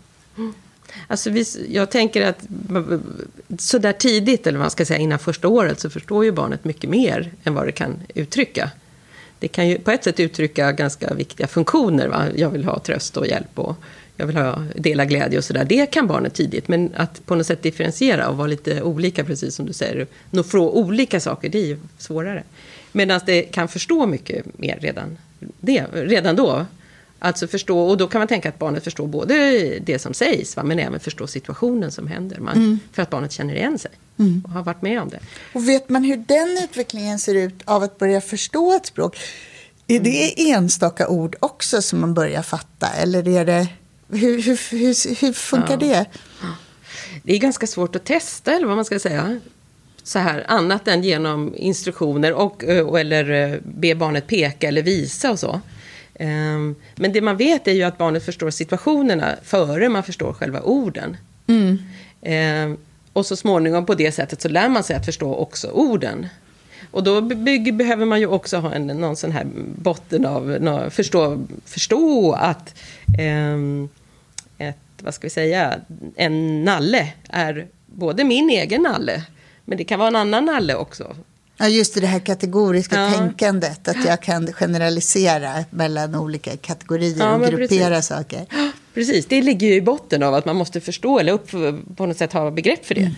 Alltså 1.08 1.30
vi, 1.30 1.46
jag 1.70 1.92
tänker 1.92 2.26
att 2.26 2.48
så 3.60 3.78
där 3.78 3.94
tidigt, 3.94 4.48
eller 4.48 4.58
vad 4.58 4.64
man 4.64 4.72
ska 4.72 4.86
säga, 4.86 5.00
innan 5.00 5.20
första 5.20 5.48
året, 5.48 5.80
så 5.80 5.90
förstår 5.90 6.26
ju 6.26 6.32
barnet 6.32 6.64
mycket 6.66 6.90
mer 6.90 7.32
än 7.44 7.54
vad 7.54 7.66
det 7.66 7.72
kan 7.72 8.00
uttrycka. 8.16 8.72
Det 9.40 9.48
kan 9.48 9.68
ju 9.68 9.80
på 9.80 9.92
ett 9.92 10.04
sätt 10.04 10.20
uttrycka 10.20 10.72
ganska 10.72 11.14
viktiga 11.14 11.48
funktioner. 11.48 12.08
Va? 12.08 12.26
Jag 12.36 12.50
vill 12.50 12.64
ha 12.64 12.80
tröst 12.80 13.18
och 13.18 13.28
hjälp 13.28 13.60
och 13.60 13.76
jag 14.16 14.28
vill 14.28 14.36
ha, 14.36 14.64
dela 14.76 15.06
glädje 15.06 15.38
och 15.38 15.44
sådär. 15.44 15.66
Det 15.66 15.86
kan 15.86 16.08
barnet 16.08 16.34
tidigt, 16.34 16.68
men 16.68 16.92
att 16.96 17.26
på 17.26 17.36
något 17.36 17.48
sätt 17.48 17.64
differentiera 17.64 18.30
och 18.30 18.38
vara 18.38 18.48
lite 18.48 18.82
olika, 18.82 19.24
precis 19.24 19.56
som 19.56 19.66
du 19.66 19.74
säger, 19.74 20.08
nå 20.30 20.44
från 20.44 20.70
olika 20.70 21.20
saker, 21.20 21.50
det 21.50 21.58
är 21.58 21.66
ju 21.66 21.78
svårare. 21.98 22.44
Medan 22.92 23.22
det 23.26 23.42
kan 23.42 23.68
förstå 23.68 24.06
mycket 24.06 24.60
mer 24.60 24.78
redan, 24.82 25.18
det, 25.60 25.86
redan 25.94 26.36
då. 26.36 26.66
Alltså 27.22 27.48
förstå, 27.48 27.80
och 27.80 27.98
då 27.98 28.08
kan 28.08 28.20
man 28.20 28.28
tänka 28.28 28.50
att 28.50 28.60
barnet 28.60 28.84
förstår 28.84 29.08
både 29.08 29.34
det 29.80 30.00
som 30.00 30.14
sägs, 30.14 30.56
va, 30.56 30.64
men 30.64 30.80
även 30.80 31.00
förstå 31.00 31.28
situationen 31.28 31.92
som 31.92 32.08
händer. 32.08 32.40
Man, 32.40 32.58
mm. 32.58 32.80
För 32.94 33.02
att 33.02 33.10
barnet 33.10 33.32
känner 33.32 33.56
igen 33.56 33.80
sig 33.80 33.92
mm. 34.20 34.42
och 34.46 34.52
har 34.52 34.64
varit 34.64 34.82
med 34.82 35.02
om 35.02 35.10
det. 35.10 35.20
Och 35.54 35.70
vet 35.70 35.90
man 35.90 36.04
hur 36.04 36.18
den 36.18 36.64
utvecklingen 36.64 37.20
ser 37.20 37.36
ut 37.36 37.54
av 37.66 37.84
att 37.84 37.98
börja 37.98 38.22
förstå 38.22 38.74
ett 38.74 38.86
språk? 38.86 39.18
Är 39.88 40.00
det 40.00 40.50
enstaka 40.50 41.08
ord 41.08 41.36
också 41.40 41.82
som 41.82 42.00
man 42.00 42.14
börjar 42.14 42.42
fatta? 42.42 42.88
Eller 42.88 43.28
är 43.28 43.46
det 43.46 43.68
hur, 44.10 44.42
hur, 44.42 44.78
hur, 44.78 45.22
hur 45.22 45.34
funkar 45.34 45.74
ja. 45.74 45.78
det? 45.78 46.06
Det 47.24 47.34
är 47.34 47.38
ganska 47.38 47.68
svårt 47.68 47.96
att 47.96 48.06
testa, 48.06 48.54
eller 48.54 48.68
vad 48.68 48.76
man 48.76 48.86
ska 48.86 49.00
säga. 49.00 49.40
Så 50.04 50.20
här, 50.20 50.46
annat 50.48 50.88
än 50.88 51.04
genom 51.04 51.54
instruktioner 51.58 52.34
och, 52.34 52.64
eller 53.00 53.60
be 53.64 53.96
barnet 53.96 54.28
peka 54.28 54.68
eller 54.68 54.84
visa 54.84 55.32
och 55.32 55.40
så. 55.40 55.62
Ehm, 56.20 56.76
men 56.96 57.14
det 57.14 57.22
man 57.22 57.38
vet 57.38 57.68
är 57.68 57.72
ju 57.72 57.84
att 57.84 57.98
barnet 57.98 58.26
förstår 58.26 58.50
situationerna 58.50 59.36
före 59.44 59.90
man 59.90 60.04
förstår 60.04 60.34
själva 60.34 60.62
orden. 60.62 61.18
Mm. 61.48 61.78
Ehm, 62.22 62.78
och 63.14 63.26
så 63.26 63.36
småningom 63.36 63.86
på 63.86 63.96
det 63.96 64.12
sättet 64.12 64.42
så 64.42 64.50
lär 64.50 64.70
man 64.70 64.84
sig 64.84 64.96
att 64.96 65.06
förstå 65.06 65.36
också 65.36 65.68
orden. 65.72 66.28
Och 66.92 67.04
då 67.04 67.22
bygger, 67.22 67.72
behöver 67.72 68.06
man 68.06 68.20
ju 68.20 68.28
också 68.28 68.58
ha 68.58 68.74
en, 68.74 68.88
någon 68.88 69.16
sån 69.16 69.32
här 69.32 69.48
botten 69.76 70.26
av, 70.26 70.90
förstå, 70.90 71.46
förstå 71.66 72.34
att 72.34 72.76
um, 73.20 73.90
ett, 74.58 74.78
vad 75.02 75.14
ska 75.14 75.26
vi 75.26 75.30
säga, 75.30 75.80
en 76.16 76.64
nalle 76.64 77.14
är 77.30 77.68
både 77.86 78.24
min 78.24 78.50
egen 78.50 78.82
nalle, 78.82 79.24
men 79.70 79.78
det 79.78 79.84
kan 79.84 80.00
vara 80.00 80.08
en 80.08 80.16
annan 80.16 80.46
nalle 80.46 80.76
också. 80.76 81.16
Ja, 81.58 81.68
just 81.68 81.94
det, 81.94 82.00
det 82.02 82.08
här 82.08 82.20
kategoriska 82.20 82.96
ja. 82.96 83.12
tänkandet, 83.12 83.88
att 83.88 84.06
jag 84.06 84.22
kan 84.22 84.54
generalisera 84.54 85.66
mellan 85.70 86.16
olika 86.16 86.58
kategorier 86.58 87.20
ja, 87.20 87.36
och 87.36 87.42
gruppera 87.42 87.90
precis. 87.90 88.08
saker. 88.08 88.46
Precis, 88.94 89.26
det 89.26 89.42
ligger 89.42 89.68
ju 89.68 89.74
i 89.74 89.82
botten 89.82 90.24
av 90.24 90.34
att 90.34 90.46
man 90.46 90.56
måste 90.56 90.82
förstå 90.82 91.20
eller 91.20 91.34
upp, 91.34 91.52
på 91.96 92.06
något 92.06 92.18
sätt 92.18 92.34
ha 92.34 92.52
begrepp 92.52 92.86
för 92.86 92.96
det. 92.96 93.12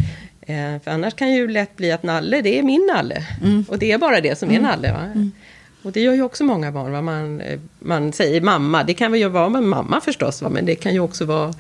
Mm. 0.48 0.76
Eh, 0.76 0.82
för 0.82 0.92
annars 0.92 1.14
kan 1.14 1.34
ju 1.34 1.48
lätt 1.48 1.78
bli 1.78 1.92
att 1.92 2.04
nalle, 2.04 2.42
det 2.42 2.60
är 2.60 2.64
min 2.64 2.90
nalle. 2.94 3.26
Mm. 3.44 3.66
Och 3.68 3.80
det 3.80 3.92
är 3.92 3.98
bara 3.98 4.22
det 4.22 4.40
som 4.40 4.50
är 4.50 4.54
mm. 4.54 4.70
nalle. 4.70 4.92
Va? 4.92 5.04
Mm. 5.04 5.32
Och 5.84 5.92
det 5.92 6.02
gör 6.02 6.14
ju 6.14 6.22
också 6.22 6.44
många 6.44 6.72
barn. 6.72 6.92
Va? 6.92 7.02
Man, 7.02 7.42
eh, 7.42 7.60
man 7.80 8.14
säger 8.14 8.42
mamma, 8.42 8.84
det 8.84 8.94
kan 8.94 9.12
väl 9.12 9.22
ju 9.22 9.30
vara 9.30 9.50
med 9.50 9.64
mamma 9.64 10.02
förstås, 10.02 10.42
va? 10.42 10.50
men 10.50 10.66
det 10.66 10.76
kan 10.76 10.94
ju 10.94 11.00
också 11.00 11.26
vara 11.26 11.54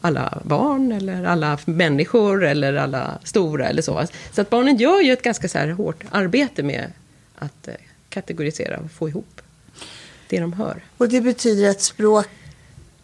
alla 0.00 0.42
barn 0.44 0.92
eller 0.92 1.24
alla 1.24 1.58
människor 1.64 2.44
eller 2.44 2.74
alla 2.74 3.18
stora 3.24 3.68
eller 3.68 3.82
så. 3.82 4.06
Så 4.32 4.40
att 4.40 4.50
barnen 4.50 4.76
gör 4.76 5.00
ju 5.00 5.12
ett 5.12 5.22
ganska 5.22 5.48
så 5.48 5.58
här 5.58 5.68
hårt 5.68 6.04
arbete 6.10 6.62
med 6.62 6.92
att 7.34 7.68
eh, 7.68 7.74
kategorisera 8.08 8.78
och 8.78 8.90
få 8.90 9.08
ihop 9.08 9.40
det 10.28 10.40
de 10.40 10.52
hör. 10.52 10.82
Och 10.96 11.08
det 11.08 11.20
betyder 11.20 11.70
att 11.70 11.80
språk 11.80 12.26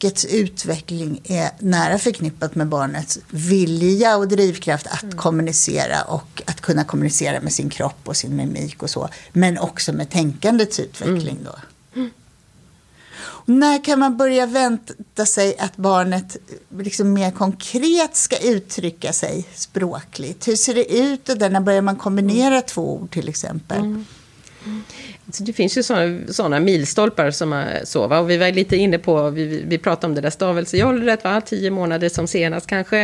språkets 0.05 0.25
utveckling 0.25 1.21
är 1.25 1.51
nära 1.59 1.99
förknippat 1.99 2.55
med 2.55 2.67
barnets 2.67 3.19
vilja 3.31 4.17
och 4.17 4.29
drivkraft 4.29 4.87
att 4.87 5.03
mm. 5.03 5.17
kommunicera 5.17 6.03
och 6.03 6.43
att 6.47 6.61
kunna 6.61 6.85
kommunicera 6.85 7.41
med 7.41 7.53
sin 7.53 7.71
kropp 7.71 8.01
och 8.05 8.17
sin 8.17 8.37
mimik 8.37 8.83
och 8.83 8.91
så. 8.91 9.09
Men 9.33 9.59
också 9.59 9.93
med 9.93 10.11
tänkandets 10.11 10.81
utveckling 10.81 11.39
då. 11.45 11.55
När 13.45 13.85
kan 13.85 13.99
man 13.99 14.17
börja 14.17 14.47
vänta 14.47 15.27
sig 15.27 15.57
att 15.59 15.77
barnet 15.77 16.37
liksom 16.79 17.13
mer 17.13 17.31
konkret 17.31 18.17
ska 18.17 18.37
uttrycka 18.39 19.13
sig 19.13 19.45
språkligt? 19.55 20.49
Hur 20.49 20.57
ser 20.57 20.75
det 20.75 20.99
ut 20.99 21.29
och 21.29 21.39
där? 21.39 21.51
När 21.51 21.61
börjar 21.61 21.83
man 21.83 21.97
kombinera 21.97 22.55
mm. 22.55 22.63
två 22.63 22.95
ord 22.95 23.11
till 23.11 23.29
exempel? 23.29 23.79
Mm. 23.79 24.05
Det 25.39 25.53
finns 25.53 25.79
ju 25.79 25.83
sådana 26.33 26.61
milstolpar 26.61 27.31
som 27.31 27.53
är 27.53 27.85
så, 27.85 28.07
va? 28.07 28.19
och 28.19 28.31
vi 28.31 28.37
var 28.37 28.53
lite 28.53 28.77
inne 28.77 28.99
på, 28.99 29.31
vi, 29.31 29.65
vi 29.67 29.79
pratade 29.79 30.07
om 30.07 30.15
det 30.15 30.21
där 30.21 30.31
stavelsejollret, 30.31 31.25
va? 31.25 31.41
tio 31.41 31.71
månader 31.71 32.09
som 32.09 32.27
senast 32.27 32.67
kanske, 32.67 32.99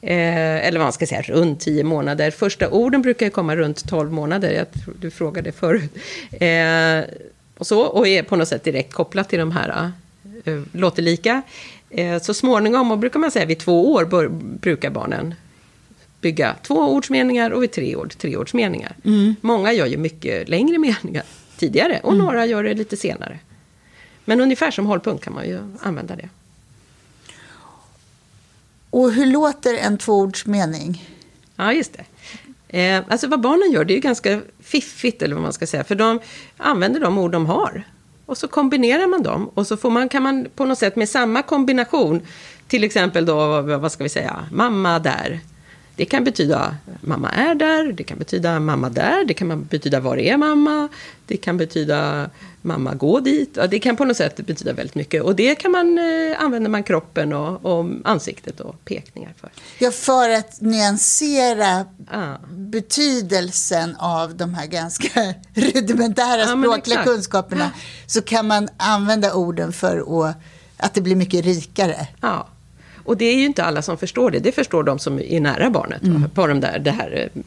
eh, 0.00 0.66
eller 0.66 0.78
vad 0.78 0.86
man 0.86 0.92
ska 0.92 1.06
säga, 1.06 1.22
runt 1.22 1.60
tio 1.60 1.84
månader. 1.84 2.30
Första 2.30 2.70
orden 2.70 3.02
brukar 3.02 3.26
ju 3.26 3.30
komma 3.30 3.56
runt 3.56 3.88
tolv 3.88 4.12
månader, 4.12 4.50
jag 4.50 4.72
tror 4.72 4.94
du 5.00 5.10
frågade 5.10 5.52
förut. 5.52 5.90
Eh, 6.30 7.14
och 7.62 7.66
så, 7.66 7.80
och 7.80 8.08
är 8.08 8.22
på 8.22 8.36
något 8.36 8.48
sätt 8.48 8.64
direkt 8.64 8.92
kopplat 8.92 9.28
till 9.28 9.38
de 9.38 9.50
här, 9.50 9.92
eh, 10.44 10.62
låter 10.72 11.02
lika. 11.02 11.42
Eh, 11.90 12.22
så 12.22 12.34
småningom, 12.34 12.92
och 12.92 12.98
brukar 12.98 13.20
man 13.20 13.30
säga 13.30 13.46
vid 13.46 13.58
två 13.58 13.92
år, 13.92 14.04
bör, 14.04 14.28
brukar 14.60 14.90
barnen 14.90 15.34
bygga 16.20 16.54
tvåordsmeningar 16.62 17.50
och 17.50 17.62
vid 17.62 17.72
tre 17.72 17.96
år 17.96 18.06
treordsmeningar. 18.06 18.96
Mm. 19.04 19.34
Många 19.40 19.72
gör 19.72 19.86
ju 19.86 19.96
mycket 19.96 20.48
längre 20.48 20.78
meningar 20.78 21.22
tidigare 21.56 22.00
och 22.02 22.12
mm. 22.12 22.24
några 22.24 22.46
gör 22.46 22.64
det 22.64 22.74
lite 22.74 22.96
senare. 22.96 23.38
Men 24.24 24.40
ungefär 24.40 24.70
som 24.70 24.86
hållpunkt 24.86 25.24
kan 25.24 25.32
man 25.32 25.48
ju 25.48 25.58
använda 25.80 26.16
det. 26.16 26.28
Och 28.90 29.12
hur 29.12 29.26
låter 29.26 29.74
en 29.74 29.98
tvåordsmening? 29.98 31.08
Ja, 31.56 31.72
just 31.72 31.92
det. 31.92 32.04
Eh, 32.72 33.02
alltså 33.08 33.28
vad 33.28 33.40
barnen 33.40 33.72
gör, 33.72 33.84
det 33.84 33.92
är 33.92 33.94
ju 33.94 34.00
ganska 34.00 34.40
fiffigt, 34.60 35.22
eller 35.22 35.34
vad 35.34 35.42
man 35.42 35.52
ska 35.52 35.66
säga. 35.66 35.84
För 35.84 35.94
de 35.94 36.20
använder 36.56 37.00
de 37.00 37.18
ord 37.18 37.32
de 37.32 37.46
har. 37.46 37.84
Och 38.26 38.38
så 38.38 38.48
kombinerar 38.48 39.06
man 39.06 39.22
dem. 39.22 39.50
Och 39.54 39.66
så 39.66 39.76
får 39.76 39.90
man, 39.90 40.08
kan 40.08 40.22
man 40.22 40.46
på 40.54 40.64
något 40.64 40.78
sätt 40.78 40.96
med 40.96 41.08
samma 41.08 41.42
kombination, 41.42 42.20
till 42.68 42.84
exempel 42.84 43.26
då, 43.26 43.60
vad 43.60 43.92
ska 43.92 44.04
vi 44.04 44.10
säga, 44.10 44.46
mamma 44.52 44.98
där. 44.98 45.40
Det 45.96 46.04
kan 46.04 46.24
betyda 46.24 46.76
mamma 47.00 47.30
är 47.30 47.54
där, 47.54 47.92
det 47.92 48.04
kan 48.04 48.18
betyda 48.18 48.60
mamma 48.60 48.88
där, 48.88 49.24
det 49.24 49.34
kan 49.34 49.64
betyda 49.64 50.00
var 50.00 50.16
är 50.16 50.36
mamma, 50.36 50.88
det 51.26 51.36
kan 51.36 51.56
betyda 51.56 52.30
mamma 52.62 52.94
gå 52.94 53.20
dit. 53.20 53.58
Det 53.70 53.78
kan 53.78 53.96
på 53.96 54.04
något 54.04 54.16
sätt 54.16 54.36
betyda 54.36 54.72
väldigt 54.72 54.94
mycket. 54.94 55.22
Och 55.22 55.36
det 55.36 55.54
kan 55.54 55.70
man, 55.72 55.98
eh, 55.98 56.42
använder 56.42 56.70
man 56.70 56.82
kroppen 56.82 57.32
och, 57.32 57.64
och 57.66 57.86
ansiktet 58.04 58.60
och 58.60 58.84
pekningar 58.84 59.34
för. 59.40 59.50
Ja, 59.78 59.90
för 59.90 60.30
att 60.30 60.60
nyansera 60.60 61.86
Ah. 62.10 62.36
betydelsen 62.50 63.96
av 63.96 64.36
de 64.36 64.54
här 64.54 64.66
ganska 64.66 65.34
rudimentära 65.54 66.46
språkliga 66.46 66.78
exakt. 66.78 67.04
kunskaperna 67.04 67.70
så 68.06 68.22
kan 68.22 68.46
man 68.46 68.68
använda 68.76 69.34
orden 69.34 69.72
för 69.72 70.26
att, 70.28 70.36
att 70.76 70.94
det 70.94 71.00
blir 71.00 71.16
mycket 71.16 71.44
rikare. 71.44 72.06
Ja. 72.20 72.48
Och 73.04 73.16
det 73.16 73.24
är 73.24 73.34
ju 73.36 73.44
inte 73.44 73.64
alla 73.64 73.82
som 73.82 73.98
förstår 73.98 74.30
det. 74.30 74.38
Det 74.38 74.52
förstår 74.52 74.82
de 74.82 74.98
som 74.98 75.18
är 75.18 75.40
nära 75.40 75.70
barnet. 75.70 76.02
Mm. 76.02 76.30
På 76.30 76.46
de 76.46 76.60
där, 76.60 76.78
det 76.78 76.90
här 76.90 77.30
eh, 77.34 77.42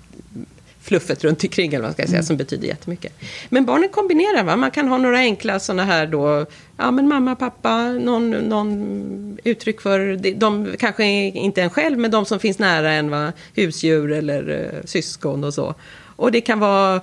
fluffet 0.81 1.23
runt 1.23 1.43
omkring, 1.43 1.73
eller 1.73 1.85
vad 1.85 1.93
ska 1.93 2.01
jag 2.01 2.09
säga, 2.09 2.19
Mm. 2.19 2.25
som 2.25 2.37
betyder 2.37 2.67
jättemycket. 2.67 3.13
Men 3.49 3.65
barnen 3.65 3.89
kombinerar, 3.89 4.43
va? 4.43 4.55
man 4.55 4.71
kan 4.71 4.87
ha 4.87 4.97
några 4.97 5.17
enkla 5.17 5.59
sådana 5.59 5.83
här 5.85 6.07
då, 6.07 6.45
ja 6.77 6.91
men 6.91 7.07
mamma, 7.07 7.35
pappa, 7.35 7.89
någon, 7.89 8.31
någon 8.31 9.37
uttryck 9.43 9.81
för, 9.81 10.15
de, 10.15 10.31
de 10.31 10.75
kanske 10.79 11.05
inte 11.05 11.61
en 11.61 11.69
själv, 11.69 11.99
men 11.99 12.11
de 12.11 12.25
som 12.25 12.39
finns 12.39 12.59
nära 12.59 12.91
en, 12.91 13.09
va? 13.09 13.33
husdjur 13.55 14.11
eller 14.11 14.71
eh, 14.73 14.85
syskon 14.85 15.43
och 15.43 15.53
så. 15.53 15.75
Och 16.15 16.31
det 16.31 16.41
kan 16.41 16.59
vara 16.59 17.01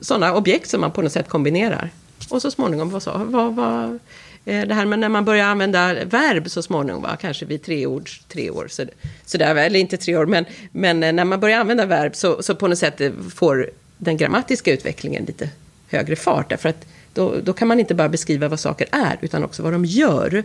sådana 0.00 0.34
objekt 0.34 0.68
som 0.68 0.80
man 0.80 0.90
på 0.90 1.02
något 1.02 1.12
sätt 1.12 1.28
kombinerar. 1.28 1.90
Och 2.30 2.42
så 2.42 2.50
småningom, 2.50 2.90
vad 2.90 3.02
sa, 3.02 3.22
vad, 3.24 3.54
vad, 3.54 3.98
det 4.46 4.74
här 4.74 4.84
med 4.86 4.98
när 4.98 5.08
man 5.08 5.24
börjar 5.24 5.46
använda 5.46 6.04
verb 6.04 6.50
så 6.50 6.62
småningom, 6.62 7.02
va? 7.02 7.16
kanske 7.20 7.44
vid 7.46 7.62
tre, 7.62 7.86
ords, 7.86 8.22
tre 8.28 8.50
år, 8.50 8.68
så, 8.70 8.84
så 9.24 9.38
där, 9.38 9.56
eller 9.56 9.80
inte 9.80 9.96
tre 9.96 10.16
år, 10.16 10.26
men, 10.26 10.44
men 10.72 11.02
eh, 11.02 11.12
när 11.12 11.24
man 11.24 11.40
börjar 11.40 11.60
använda 11.60 11.86
verb 11.86 12.16
så, 12.16 12.42
så 12.42 12.54
på 12.54 12.68
något 12.68 12.78
sätt 12.78 13.00
eh, 13.00 13.12
får 13.34 13.70
den 13.98 14.16
grammatiska 14.16 14.72
utvecklingen 14.72 15.24
lite 15.24 15.50
högre 15.90 16.16
fart. 16.16 16.48
Därför 16.50 16.68
att 16.68 16.86
då, 17.14 17.34
då 17.42 17.52
kan 17.52 17.68
man 17.68 17.80
inte 17.80 17.94
bara 17.94 18.08
beskriva 18.08 18.48
vad 18.48 18.60
saker 18.60 18.88
är, 18.92 19.18
utan 19.20 19.44
också 19.44 19.62
vad 19.62 19.72
de 19.72 19.84
gör. 19.84 20.44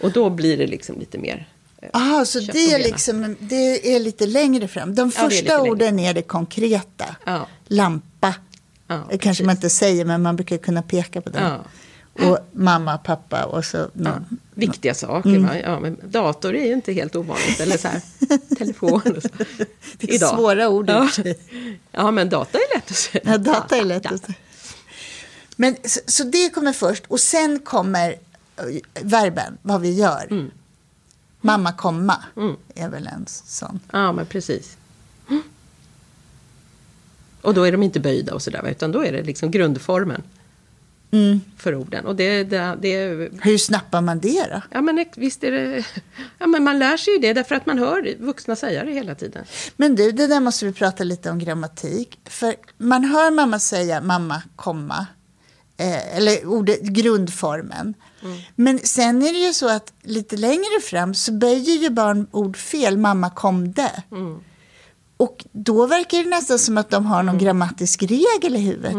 Och 0.00 0.12
då 0.12 0.30
blir 0.30 0.56
det 0.56 0.66
liksom 0.66 0.98
lite 1.00 1.18
mer... 1.18 1.46
eh, 1.82 1.88
Aha, 1.92 2.24
så 2.24 2.40
det 2.40 2.72
är, 2.72 2.78
liksom, 2.78 3.36
det 3.40 3.94
är 3.96 4.00
lite 4.00 4.26
längre 4.26 4.68
fram. 4.68 4.94
De 4.94 5.12
Ja, 5.16 5.20
det 5.20 5.26
är 5.26 5.28
första 5.30 5.42
lite 5.42 5.56
längre. 5.56 5.70
orden 5.70 5.98
är 5.98 6.14
det 6.14 6.22
konkreta. 6.22 7.16
Ja. 7.26 7.46
Lampa. 7.66 8.34
Ja, 8.86 9.06
det 9.10 9.18
kanske 9.18 9.44
man 9.44 9.54
inte 9.56 9.70
säger, 9.70 10.04
men 10.04 10.22
man 10.22 10.36
brukar 10.36 10.56
kunna 10.56 10.82
peka 10.82 11.20
på 11.20 11.30
det. 11.30 11.38
Ja. 11.40 11.64
Och 12.18 12.38
mamma, 12.52 12.98
pappa 12.98 13.44
och 13.44 13.64
så 13.64 13.90
Ja, 13.94 14.18
viktiga 14.54 14.94
saker. 14.94 15.30
Mm. 15.36 15.56
Ja, 15.64 15.80
men 15.80 15.96
dator 16.04 16.54
är 16.54 16.66
ju 16.66 16.72
inte 16.72 16.92
helt 16.92 17.16
ovanligt. 17.16 17.60
Eller 17.60 17.76
så 17.78 17.88
här, 17.88 18.00
telefon. 18.56 19.00
Och 19.16 19.22
så. 19.22 19.28
Det 19.98 20.14
är 20.14 20.18
svåra 20.18 20.68
ord 20.68 20.90
Ja. 20.90 21.08
ja, 21.92 22.10
men 22.10 22.28
data 22.28 22.58
är 22.58 22.76
lätt 22.76 22.90
att 22.90 22.96
säga. 22.96 23.22
Ja, 23.26 23.38
data 23.38 23.76
är 23.76 23.84
lätt 23.84 24.06
att 24.12 24.20
säga. 24.24 24.34
Men, 25.56 25.76
så, 25.84 26.00
så 26.06 26.24
det 26.24 26.50
kommer 26.54 26.72
först 26.72 27.04
och 27.08 27.20
sen 27.20 27.58
kommer 27.58 28.10
eh, 28.56 28.64
verben, 29.02 29.58
vad 29.62 29.80
vi 29.80 29.92
gör. 29.92 30.26
Mm. 30.30 30.50
Mamma 31.40 31.72
komma 31.72 32.24
Mm. 32.36 32.56
är 32.74 32.88
väl 32.88 33.06
en 33.06 33.24
sån. 33.28 33.80
Ja, 33.92 34.12
men 34.12 34.26
precis. 34.26 34.76
Och 37.42 37.54
då 37.54 37.62
är 37.64 37.72
de 37.72 37.82
inte 37.82 38.00
böjda 38.00 38.34
och 38.34 38.42
sådär, 38.42 38.62
va, 38.62 38.70
utan 38.70 38.92
då 38.92 39.04
är 39.04 39.12
det 39.12 39.22
liksom 39.22 39.50
grundformen 39.50 40.22
Mm. 41.10 41.40
för 41.56 41.74
orden. 41.74 42.06
Och 42.06 42.16
det, 42.16 42.44
det, 42.44 42.78
det 42.80 43.28
Hur 43.42 43.58
snappar 43.58 44.00
man 44.00 44.18
det 44.18 44.46
då? 44.52 44.62
Ja, 44.70 44.80
men 44.80 45.04
visst 45.16 45.44
är 45.44 45.50
det... 45.50 45.84
Ja, 46.38 46.46
men 46.46 46.64
man 46.64 46.78
lär 46.78 46.96
sig 46.96 47.12
ju 47.14 47.18
det 47.18 47.32
därför 47.32 47.54
att 47.54 47.66
man 47.66 47.78
hör 47.78 48.16
vuxna 48.18 48.56
säga 48.56 48.84
det 48.84 48.92
hela 48.92 49.14
tiden. 49.14 49.44
Men 49.76 49.94
du, 49.94 50.12
det 50.12 50.26
där 50.26 50.40
måste 50.40 50.66
vi 50.66 50.72
prata 50.72 51.04
lite 51.04 51.30
om 51.30 51.38
grammatik. 51.38 52.18
För 52.24 52.54
man 52.78 53.04
hör 53.04 53.30
mamma 53.30 53.58
säga 53.58 54.00
mamma, 54.00 54.42
komma. 54.56 55.06
Eh, 55.76 56.16
eller 56.16 56.46
ordet, 56.46 56.82
grundformen. 56.82 57.94
Men 58.54 58.78
sen 58.78 59.22
är 59.22 59.32
det 59.32 59.38
ju 59.38 59.52
så 59.52 59.68
att 59.68 59.92
lite 60.02 60.36
längre 60.36 60.80
fram 60.82 61.14
så 61.14 61.32
böjer 61.32 61.78
ju 61.78 61.90
barn 61.90 62.26
ord 62.30 62.56
fel. 62.56 62.98
Mamma 62.98 63.30
komde. 63.30 64.02
Och 65.16 65.44
då 65.52 65.86
verkar 65.86 66.18
det 66.18 66.30
nästan 66.30 66.58
som 66.58 66.78
att 66.78 66.90
de 66.90 67.06
har 67.06 67.22
någon 67.22 67.38
grammatisk 67.38 68.02
regel 68.02 68.56
i 68.56 68.58
huvudet. 68.58 68.96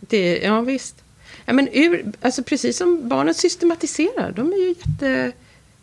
Det, 0.00 0.38
ja, 0.38 0.60
visst. 0.60 1.02
Ja, 1.46 1.52
men 1.52 1.68
ur, 1.72 2.12
alltså 2.20 2.42
precis 2.42 2.76
som 2.76 3.08
barnen 3.08 3.34
systematiserar. 3.34 4.32
De 4.32 4.52
är 4.52 4.56
ju 4.56 4.68
jätte... 4.68 5.32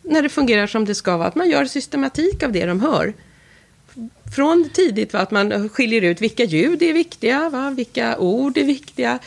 När 0.02 0.22
det 0.22 0.28
fungerar 0.28 0.66
som 0.66 0.84
det 0.84 0.94
ska 0.94 1.16
vara. 1.16 1.28
Att 1.28 1.34
man 1.34 1.50
gör 1.50 1.64
systematik 1.64 2.42
av 2.42 2.52
det 2.52 2.66
de 2.66 2.80
hör. 2.80 3.14
Från 4.34 4.68
tidigt 4.68 5.12
va, 5.12 5.18
att 5.20 5.30
man 5.30 5.68
skiljer 5.68 6.02
ut 6.02 6.20
vilka 6.20 6.44
ljud 6.44 6.82
är 6.82 6.92
viktiga, 6.92 7.48
va, 7.50 7.70
vilka 7.70 8.18
ord 8.18 8.58
är 8.58 8.64
viktiga. 8.64 9.18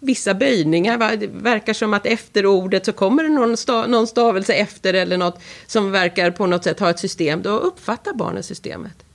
Vissa 0.00 0.34
böjningar, 0.34 0.98
va, 0.98 1.16
det 1.16 1.26
verkar 1.26 1.72
som 1.72 1.94
att 1.94 2.06
efter 2.06 2.46
ordet 2.46 2.84
så 2.84 2.92
kommer 2.92 3.22
det 3.22 3.28
någon, 3.28 3.56
stav, 3.56 3.88
någon 3.88 4.06
stavelse 4.06 4.54
efter 4.54 4.94
eller 4.94 5.16
något 5.16 5.40
som 5.66 5.90
verkar 5.90 6.30
på 6.30 6.46
något 6.46 6.64
sätt 6.64 6.80
ha 6.80 6.90
ett 6.90 6.98
system. 6.98 7.42
Då 7.42 7.50
uppfattar 7.50 8.12
barnen 8.12 8.42
systemet. 8.42 9.07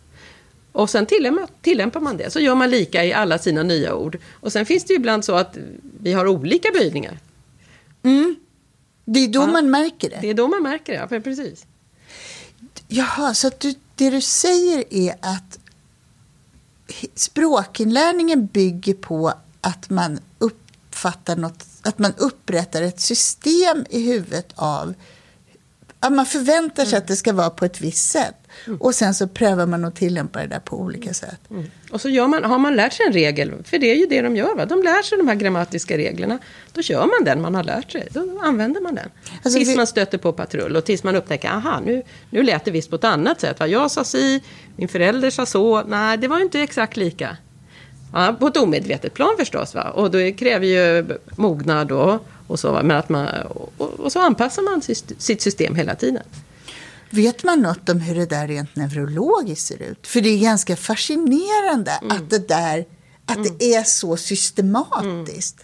Och 0.73 0.89
sen 0.89 1.05
tillämpar, 1.61 1.99
man 1.99 2.17
det. 2.17 2.31
Så 2.31 2.39
gör 2.39 2.55
man 2.55 2.69
lika 2.69 3.05
i 3.05 3.13
alla 3.13 3.37
sina 3.37 3.63
nya 3.63 3.95
ord. 3.95 4.17
Och 4.31 4.51
sen 4.51 4.65
finns 4.65 4.83
det 4.83 4.93
ju 4.93 4.99
ibland 4.99 5.25
så 5.25 5.35
att 5.35 5.57
vi 5.99 6.13
har 6.13 6.27
olika 6.27 6.69
böjningar. 6.73 7.19
Det 9.05 9.19
är 9.19 9.27
då 9.27 9.47
man 9.47 9.71
märker 9.71 10.09
det. 10.09 10.17
Det 10.21 10.29
är 10.29 10.33
då 10.33 10.47
man 10.47 10.63
märker 10.63 10.93
det, 10.93 11.07
ja, 11.11 11.19
precis. 11.19 11.65
Jaha, 12.87 13.33
så 13.33 13.51
du, 13.57 13.75
det 13.95 14.09
du 14.09 14.21
säger 14.21 14.83
är 14.89 15.15
att 15.21 15.59
språkinlärningen 17.15 18.45
bygger 18.45 18.93
på 18.93 19.33
att 19.61 19.89
man 19.89 20.19
uppfattar 20.37 21.35
något, 21.35 21.65
att 21.81 21.99
man 21.99 22.13
upprättar 22.17 22.81
ett 22.81 22.99
system 22.99 23.85
i 23.89 24.11
huvudet 24.11 24.53
av 24.55 24.93
att 25.99 26.13
man 26.13 26.25
förväntar 26.25 26.85
sig 26.85 26.97
att 26.97 27.07
det 27.07 27.15
ska 27.15 27.33
vara 27.33 27.49
på 27.49 27.65
ett 27.65 27.81
visst 27.81 28.11
sätt. 28.11 28.42
Och 28.79 28.95
sen 28.95 29.13
så 29.13 29.27
prövar 29.27 29.65
man 29.65 29.85
att 29.85 29.95
tillämpa 29.95 30.39
det 30.39 30.47
där 30.47 30.59
på 30.59 30.79
olika 30.79 31.13
sätt. 31.13 31.39
Mm. 31.49 31.63
Och 31.91 32.01
så 32.01 32.09
gör 32.09 32.27
man, 32.27 32.43
har 32.43 32.57
man 32.59 32.75
lärt 32.75 32.93
sig 32.93 33.05
en 33.07 33.13
regel, 33.13 33.53
för 33.63 33.77
det 33.77 33.91
är 33.91 33.95
ju 33.95 34.05
det 34.05 34.21
de 34.21 34.35
gör, 34.35 34.55
va? 34.55 34.65
de 34.65 34.83
lär 34.83 35.01
sig 35.01 35.17
de 35.17 35.27
här 35.27 35.35
grammatiska 35.35 35.97
reglerna. 35.97 36.39
Då 36.73 36.81
kör 36.81 36.99
man 36.99 37.25
den 37.25 37.41
man 37.41 37.55
har 37.55 37.63
lärt 37.63 37.91
sig, 37.91 38.07
då 38.11 38.39
använder 38.41 38.81
man 38.81 38.95
den. 38.95 39.09
Alltså, 39.43 39.59
tills 39.59 39.69
vi- 39.69 39.75
man 39.75 39.87
stöter 39.87 40.17
på 40.17 40.33
patrull 40.33 40.75
och 40.75 40.85
tills 40.85 41.03
man 41.03 41.15
upptäcker, 41.15 41.49
aha, 41.49 41.79
nu, 41.85 42.03
nu 42.29 42.43
lät 42.43 42.65
det 42.65 42.71
visst 42.71 42.89
på 42.89 42.95
ett 42.95 43.03
annat 43.03 43.41
sätt. 43.41 43.59
Va? 43.59 43.67
Jag 43.67 43.91
sa 43.91 44.03
si, 44.03 44.43
min 44.75 44.87
förälder 44.87 45.29
sa 45.29 45.45
så, 45.45 45.83
nej, 45.83 46.17
det 46.17 46.27
var 46.27 46.37
ju 46.37 46.43
inte 46.43 46.59
exakt 46.61 46.97
lika. 46.97 47.37
Ja, 48.13 48.35
på 48.39 48.47
ett 48.47 48.57
omedvetet 48.57 49.13
plan 49.13 49.35
förstås, 49.39 49.75
va? 49.75 49.89
och 49.89 50.11
det 50.11 50.31
kräver 50.31 50.67
ju 50.67 51.05
mognad 51.35 51.91
och, 51.91 52.25
och 52.47 52.59
så, 52.59 52.71
va? 52.71 52.83
men 52.83 52.97
att 52.97 53.09
man, 53.09 53.27
och, 53.77 53.99
och 53.99 54.11
så 54.11 54.19
anpassar 54.19 54.61
man 54.61 54.81
sitt 55.17 55.41
system 55.41 55.75
hela 55.75 55.95
tiden. 55.95 56.23
Vet 57.13 57.43
man 57.43 57.59
något 57.61 57.89
om 57.89 57.99
hur 57.99 58.15
det 58.15 58.25
där 58.25 58.47
rent 58.47 58.75
neurologiskt 58.75 59.67
ser 59.67 59.81
ut? 59.81 60.07
För 60.07 60.21
det 60.21 60.29
är 60.29 60.39
ganska 60.39 60.75
fascinerande 60.75 61.91
att 62.09 62.29
det 62.29 62.47
där 62.47 62.85
att 63.25 63.59
det 63.59 63.73
är 63.75 63.83
så 63.83 64.17
systematiskt. 64.17 65.57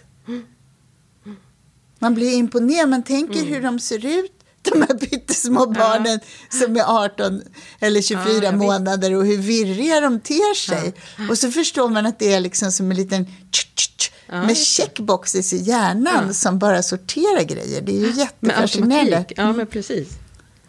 Man 1.98 2.14
blir 2.14 2.32
imponerad. 2.32 2.88
Man 2.88 3.02
tänker 3.02 3.44
hur 3.44 3.62
de 3.62 3.78
ser 3.80 4.06
ut, 4.06 4.32
de 4.62 4.82
här 4.82 4.98
pyttesmå 5.06 5.66
barnen 5.66 6.20
som 6.48 6.76
är 6.76 7.04
18 7.04 7.42
eller 7.80 8.02
24 8.02 8.26
Ja, 8.34 8.42
ja, 8.42 8.52
månader 8.52 9.14
och 9.14 9.26
hur 9.26 9.38
virriga 9.38 10.00
de 10.00 10.20
ter 10.20 10.54
sig. 10.54 10.94
Och 11.30 11.38
så 11.38 11.50
förstår 11.50 11.88
man 11.88 12.06
att 12.06 12.18
det 12.18 12.32
är 12.32 12.40
liksom 12.40 12.72
som 12.72 12.90
en 12.90 12.96
liten 12.96 13.26
tch, 13.26 13.66
tch, 13.74 13.88
tch, 13.96 14.10
Ja, 14.32 14.42
med 14.42 14.56
checkboxes 14.56 15.52
i 15.52 15.56
hjärnan 15.56 16.34
som 16.34 16.58
bara 16.58 16.82
sorterar 16.82 17.42
grejer. 17.42 17.80
Det 17.82 17.92
är 17.92 18.00
ju 18.00 18.06
Med 18.06 18.16
jättefascinerande. 18.16 19.00
automatik. 19.16 19.38
Ja, 19.38 19.52
men 19.52 19.66
precis. 19.66 20.08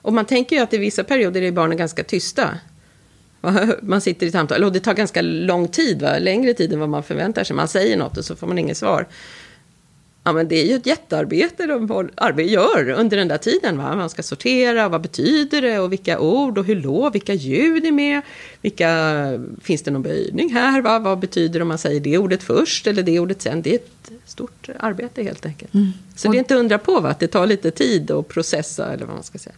Och 0.01 0.13
man 0.13 0.25
tänker 0.25 0.55
ju 0.55 0.61
att 0.61 0.73
i 0.73 0.77
vissa 0.77 1.03
perioder 1.03 1.41
är 1.41 1.51
barnen 1.51 1.77
ganska 1.77 2.03
tysta. 2.03 2.49
Man 3.81 4.01
sitter 4.01 4.25
i 4.25 4.31
samtal, 4.31 4.63
och 4.63 4.71
det 4.71 4.79
tar 4.79 4.93
ganska 4.93 5.21
lång 5.21 5.67
tid, 5.67 6.01
va? 6.01 6.19
längre 6.19 6.53
tid 6.53 6.73
än 6.73 6.79
vad 6.79 6.89
man 6.89 7.03
förväntar 7.03 7.43
sig. 7.43 7.55
Man 7.55 7.67
säger 7.67 7.97
något 7.97 8.17
och 8.17 8.25
så 8.25 8.35
får 8.35 8.47
man 8.47 8.57
inget 8.57 8.77
svar. 8.77 9.07
Ja, 10.23 10.33
men 10.33 10.47
det 10.47 10.55
är 10.55 10.65
ju 10.65 10.75
ett 10.75 10.85
jättearbete 10.85 11.65
de 11.65 12.09
gör 12.37 12.89
under 12.89 13.17
den 13.17 13.27
där 13.27 13.37
tiden. 13.37 13.77
Va? 13.77 13.95
Man 13.95 14.09
ska 14.09 14.23
sortera, 14.23 14.89
vad 14.89 15.01
betyder 15.01 15.61
det 15.61 15.79
och 15.79 15.91
vilka 15.91 16.19
ord 16.19 16.57
och 16.57 16.65
hur 16.65 16.75
låg, 16.75 17.13
vilka 17.13 17.33
ljud 17.33 17.85
är 17.85 17.91
med. 17.91 18.21
Vilka, 18.61 18.89
finns 19.61 19.81
det 19.81 19.91
någon 19.91 20.01
böjning 20.01 20.53
här? 20.53 20.81
Va? 20.81 20.99
Vad 20.99 21.19
betyder 21.19 21.59
det 21.59 21.61
om 21.61 21.67
man 21.67 21.77
säger 21.77 21.99
det 21.99 22.17
ordet 22.17 22.43
först 22.43 22.87
eller 22.87 23.03
det 23.03 23.19
ordet 23.19 23.41
sen? 23.41 23.61
Det 23.61 23.69
är 23.71 23.75
ett 23.75 24.11
stort 24.25 24.69
arbete 24.79 25.23
helt 25.23 25.45
enkelt. 25.45 25.71
Så 26.15 26.31
det 26.31 26.37
är 26.37 26.39
inte 26.39 26.55
undra 26.55 26.77
på 26.77 26.99
va? 26.99 27.09
att 27.09 27.19
det 27.19 27.27
tar 27.27 27.47
lite 27.47 27.71
tid 27.71 28.11
att 28.11 28.27
processa 28.27 28.93
eller 28.93 29.05
vad 29.05 29.15
man 29.15 29.23
ska 29.23 29.37
säga. 29.37 29.55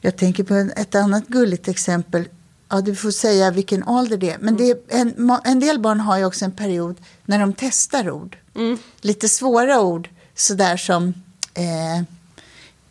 Jag 0.00 0.16
tänker 0.16 0.44
på 0.44 0.54
ett 0.54 0.94
annat 0.94 1.26
gulligt 1.28 1.68
exempel. 1.68 2.28
Ja, 2.68 2.80
du 2.80 2.94
får 2.94 3.10
säga 3.10 3.50
vilken 3.50 3.88
ålder 3.88 4.16
det 4.16 4.30
är. 4.30 4.38
Men 4.38 4.56
det 4.56 4.70
är 4.70 4.78
en, 4.88 5.38
en 5.44 5.60
del 5.60 5.78
barn 5.78 6.00
har 6.00 6.18
ju 6.18 6.24
också 6.24 6.44
en 6.44 6.52
period 6.52 6.96
när 7.24 7.38
de 7.38 7.52
testar 7.52 8.10
ord. 8.10 8.36
Lite 9.00 9.28
svåra 9.28 9.80
ord, 9.80 10.08
sådär 10.34 10.76
som, 10.76 11.14
eh, 11.54 12.02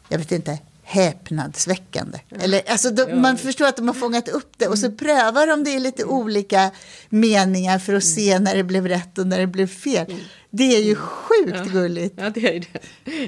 jag 0.09 0.17
vet 0.17 0.31
inte, 0.31 0.59
häpnadsväckande. 0.87 2.17
Eller, 2.39 2.61
alltså, 2.67 2.89
de, 2.89 3.21
Man 3.21 3.37
förstår 3.37 3.65
att 3.67 3.75
de 3.77 3.87
har 3.87 3.95
fångat 3.95 4.29
upp 4.29 4.51
det 4.57 4.67
och 4.67 4.79
så 4.79 4.85
Mm. 4.85 4.97
prövar 4.97 5.47
de 5.47 5.63
det 5.63 5.69
i 5.71 5.79
lite 5.79 6.03
olika 6.05 6.71
meningar 7.09 7.79
för 7.79 7.93
att 7.93 8.03
Mm. 8.03 8.15
se 8.15 8.39
när 8.39 8.55
det 8.55 8.63
blev 8.63 8.87
rätt 8.87 9.17
och 9.17 9.27
när 9.27 9.39
det 9.39 9.47
blev 9.47 9.67
fel. 9.67 10.05
Det 10.49 10.63
är 10.75 10.81
ju 10.81 10.95
sjukt 10.95 11.71
gulligt. 11.71 12.15
Ja, 12.17 12.29
det 12.29 12.55
är 12.55 12.59
det. 12.59 12.79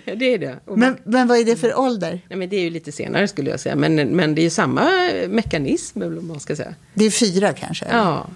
Ja, 0.06 0.15
det, 0.15 0.34
är 0.34 0.38
det. 0.38 0.60
Men, 0.65 0.98
men 1.04 1.28
vad 1.28 1.38
är 1.38 1.43
det 1.45 1.56
för 1.56 1.80
ålder? 1.80 2.22
Nej, 2.30 2.38
men 2.39 2.50
det 2.50 2.56
är 2.56 2.62
ju 2.62 2.69
lite 2.69 2.91
senare 2.91 3.28
skulle 3.28 3.50
jag 3.50 3.60
säga. 3.60 3.76
Men, 3.76 3.95
men 3.95 4.36
det 4.36 4.41
är 4.41 4.43
ju 4.43 4.50
samma 4.50 4.89
mekanism, 5.30 6.02
eller 6.02 6.22
man 6.22 6.39
ska 6.39 6.56
säga. 6.56 6.76
Det 6.93 7.06
är 7.06 7.12
fyra 7.12 7.54
kanske? 7.54 7.86
eller? 7.86 7.98
Ja, 8.00 8.28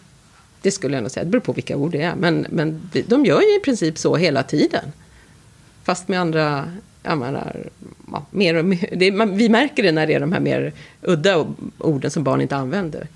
det 0.62 0.71
skulle 0.71 0.95
jag 0.95 1.01
nog 1.01 1.12
säga. 1.12 1.23
Det 1.23 1.29
beror 1.29 1.41
på 1.41 1.53
vilka 1.53 1.77
ord 1.77 1.91
det 1.91 2.01
är. 2.01 2.15
Men, 2.15 2.45
men 2.49 2.89
de 3.07 3.25
gör 3.25 3.41
ju 3.41 3.55
i 3.55 3.59
princip 3.59 3.97
så 3.97 4.15
hela 4.15 4.43
tiden. 4.43 4.86
Fast 5.83 6.07
med 6.07 6.19
andra... 6.21 6.71
Jag 7.03 7.17
menar, 7.17 7.69
ja, 8.11 8.25
mer 8.31 8.55
och 8.55 8.65
mer, 8.65 8.89
det, 8.95 9.11
man, 9.11 9.37
vi 9.37 9.49
märker 9.49 9.83
det 9.83 9.91
när 9.91 10.07
det 10.07 10.13
är 10.13 10.19
de 10.19 10.31
här 10.31 10.39
mer 10.39 10.73
udda 11.01 11.47
orden 11.77 12.11
som 12.11 12.23
barn 12.23 12.41
inte 12.41 12.55
använder. 12.55 13.07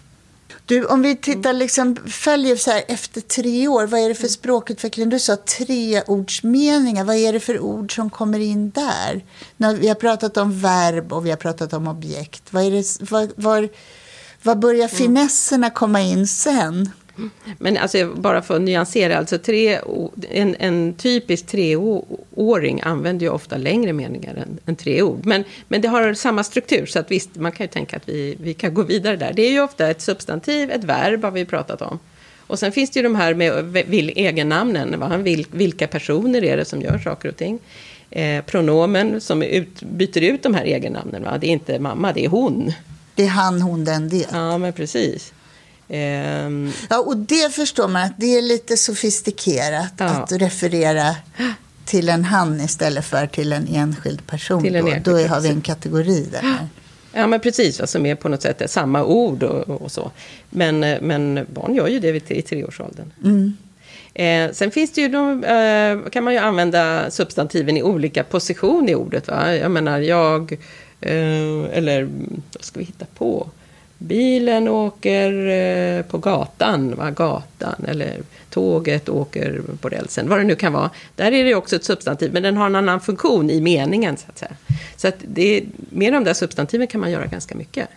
Du, 0.65 0.85
om 0.85 1.01
vi 1.01 1.15
tittar 1.15 1.53
liksom, 1.53 1.95
följer 2.07 2.55
så 2.55 2.71
här 2.71 2.83
efter 2.87 3.21
tre 3.21 3.67
år, 3.67 3.87
vad 3.87 3.99
är 3.99 4.09
det 4.09 4.15
för 4.15 4.27
språkutveckling? 4.27 5.09
Du 5.09 5.19
sa 5.19 5.35
treordsmeningar, 5.35 7.03
vad 7.03 7.15
är 7.15 7.33
det 7.33 7.39
för 7.39 7.59
ord 7.59 7.95
som 7.95 8.09
kommer 8.09 8.39
in 8.39 8.69
där? 8.69 9.23
När 9.57 9.75
vi 9.75 9.87
har 9.87 9.95
pratat 9.95 10.37
om 10.37 10.59
verb 10.59 11.13
och 11.13 11.25
vi 11.25 11.29
har 11.29 11.37
pratat 11.37 11.73
om 11.73 11.87
objekt. 11.87 12.43
Vad 12.49 12.63
är 12.63 12.71
det, 12.71 13.11
var, 13.11 13.29
var, 13.35 13.69
var 14.41 14.55
börjar 14.55 14.87
finesserna 14.87 15.69
komma 15.69 16.01
in 16.01 16.27
sen? 16.27 16.89
Men 17.57 17.77
alltså, 17.77 18.13
bara 18.15 18.41
för 18.41 18.55
att 18.55 18.61
nyansera, 18.61 19.17
alltså 19.17 19.37
tre, 19.37 19.79
en, 20.29 20.55
en 20.59 20.93
typisk 20.93 21.47
treåring 21.47 22.81
använder 22.83 23.25
ju 23.25 23.31
ofta 23.31 23.57
längre 23.57 23.93
meningar 23.93 24.35
än, 24.35 24.59
än 24.65 24.75
tre 24.75 25.01
ord. 25.01 25.25
Men, 25.25 25.43
men 25.67 25.81
det 25.81 25.87
har 25.87 26.13
samma 26.13 26.43
struktur, 26.43 26.85
så 26.85 26.99
att 26.99 27.11
visst, 27.11 27.35
man 27.35 27.51
kan 27.51 27.63
ju 27.63 27.67
tänka 27.67 27.97
att 27.97 28.09
vi, 28.09 28.37
vi 28.39 28.53
kan 28.53 28.73
gå 28.73 28.83
vidare 28.83 29.15
där. 29.15 29.33
Det 29.33 29.41
är 29.41 29.51
ju 29.51 29.61
ofta 29.61 29.89
ett 29.89 30.01
substantiv, 30.01 30.71
ett 30.71 30.83
verb 30.83 31.23
har 31.23 31.31
vi 31.31 31.45
pratat 31.45 31.81
om. 31.81 31.99
Och 32.47 32.59
sen 32.59 32.71
finns 32.71 32.89
det 32.89 32.99
ju 32.99 33.03
de 33.03 33.15
här 33.15 33.33
med 33.33 33.65
vil, 33.65 34.13
egennamnen, 34.15 34.99
va? 34.99 35.17
Vil, 35.17 35.45
vilka 35.51 35.87
personer 35.87 36.43
är 36.43 36.57
det 36.57 36.65
som 36.65 36.81
gör 36.81 36.99
saker 36.99 37.29
och 37.29 37.37
ting. 37.37 37.59
Eh, 38.09 38.43
pronomen 38.43 39.21
som 39.21 39.43
ut, 39.43 39.81
byter 39.81 40.23
ut 40.23 40.43
de 40.43 40.53
här 40.53 40.65
egennamnen, 40.65 41.23
va? 41.23 41.37
det 41.37 41.47
är 41.47 41.51
inte 41.51 41.79
mamma, 41.79 42.13
det 42.13 42.25
är 42.25 42.29
hon. 42.29 42.73
Det 43.15 43.23
är 43.23 43.27
han, 43.27 43.61
hon, 43.61 43.85
den, 43.85 44.09
det. 44.09 44.27
Ja, 44.31 44.57
men 44.57 44.73
precis. 44.73 45.33
Ehm, 45.89 46.71
Ja, 46.89 46.99
och 46.99 47.17
det 47.17 47.53
förstår 47.53 47.87
man 47.87 48.03
att 48.03 48.13
det 48.17 48.37
är 48.37 48.41
lite 48.41 48.77
sofistikerat 48.77 49.93
Ja. 49.97 50.05
att 50.05 50.31
referera 50.31 51.15
till 51.85 52.09
en 52.09 52.23
han 52.23 52.61
istället 52.61 53.05
för 53.05 53.27
till 53.27 53.53
en 53.53 53.67
enskild 53.67 54.27
person. 54.27 54.65
En 54.65 54.73
då. 54.73 54.79
enskild 54.79 55.03
då 55.05 55.17
har 55.27 55.41
vi 55.41 55.49
en 55.49 55.61
kategori 55.61 56.27
där. 56.31 56.57
Ja, 57.13 57.27
men 57.27 57.39
precis, 57.39 57.79
va, 57.79 57.87
som 57.87 58.05
är 58.05 58.15
på 58.15 58.29
något 58.29 58.41
sätt 58.41 58.71
samma 58.71 59.03
ord 59.03 59.43
och, 59.43 59.81
och 59.81 59.91
så. 59.91 60.11
Men, 60.49 60.83
eh, 60.83 61.01
men 61.01 61.45
barn 61.53 61.75
gör 61.75 61.87
ju 61.87 61.99
det 61.99 62.11
vid, 62.11 62.31
i 62.31 62.41
treårsåldern. 62.41 63.11
Eh, 64.13 64.51
sen 64.51 64.71
finns 64.71 64.91
det 64.93 65.01
ju, 65.01 65.07
de, 65.07 65.43
eh, 65.43 66.09
kan 66.09 66.23
man 66.23 66.33
ju 66.33 66.39
använda 66.39 67.11
substantiven 67.11 67.77
i 67.77 67.83
olika 67.83 68.23
position 68.23 68.89
i 68.89 68.95
ordet. 68.95 69.27
Va? 69.27 69.55
Jag 69.55 69.71
menar, 69.71 69.99
jag, 69.99 70.51
eh, 71.01 71.77
eller 71.77 72.09
vad 72.53 72.63
ska 72.63 72.79
vi 72.79 72.85
hitta 72.85 73.05
på? 73.17 73.49
Bilen 73.97 74.67
åker 74.67 75.47
eh, 75.47 76.01
på 76.01 76.17
gatan, 76.17 76.95
va? 76.95 77.11
gatan, 77.11 77.85
eller 77.87 78.21
tåget 78.49 79.09
åker 79.09 79.61
på 79.81 79.89
rälsen, 79.89 80.29
vad 80.29 80.39
det 80.39 80.43
nu 80.43 80.55
kan 80.55 80.73
vara. 80.73 80.89
Där 81.15 81.31
är 81.31 81.43
det 81.43 81.55
också 81.55 81.75
ett 81.75 81.83
substantiv, 81.83 82.33
men 82.33 82.43
den 82.43 82.57
har 82.57 82.65
en 82.65 82.75
annan 82.75 83.01
funktion 83.01 83.49
i 83.49 83.61
meningen, 83.61 84.17
så 84.17 84.25
att 84.29 84.37
säga. 84.37 84.55
Så 84.95 85.07
att 85.07 85.15
det 85.27 85.63
med 85.89 86.13
de 86.13 86.23
där 86.23 86.33
substantiven 86.33 86.87
kan 86.87 87.01
man 87.01 87.11
göra 87.11 87.25
ganska 87.25 87.55
mycket. 87.55 87.87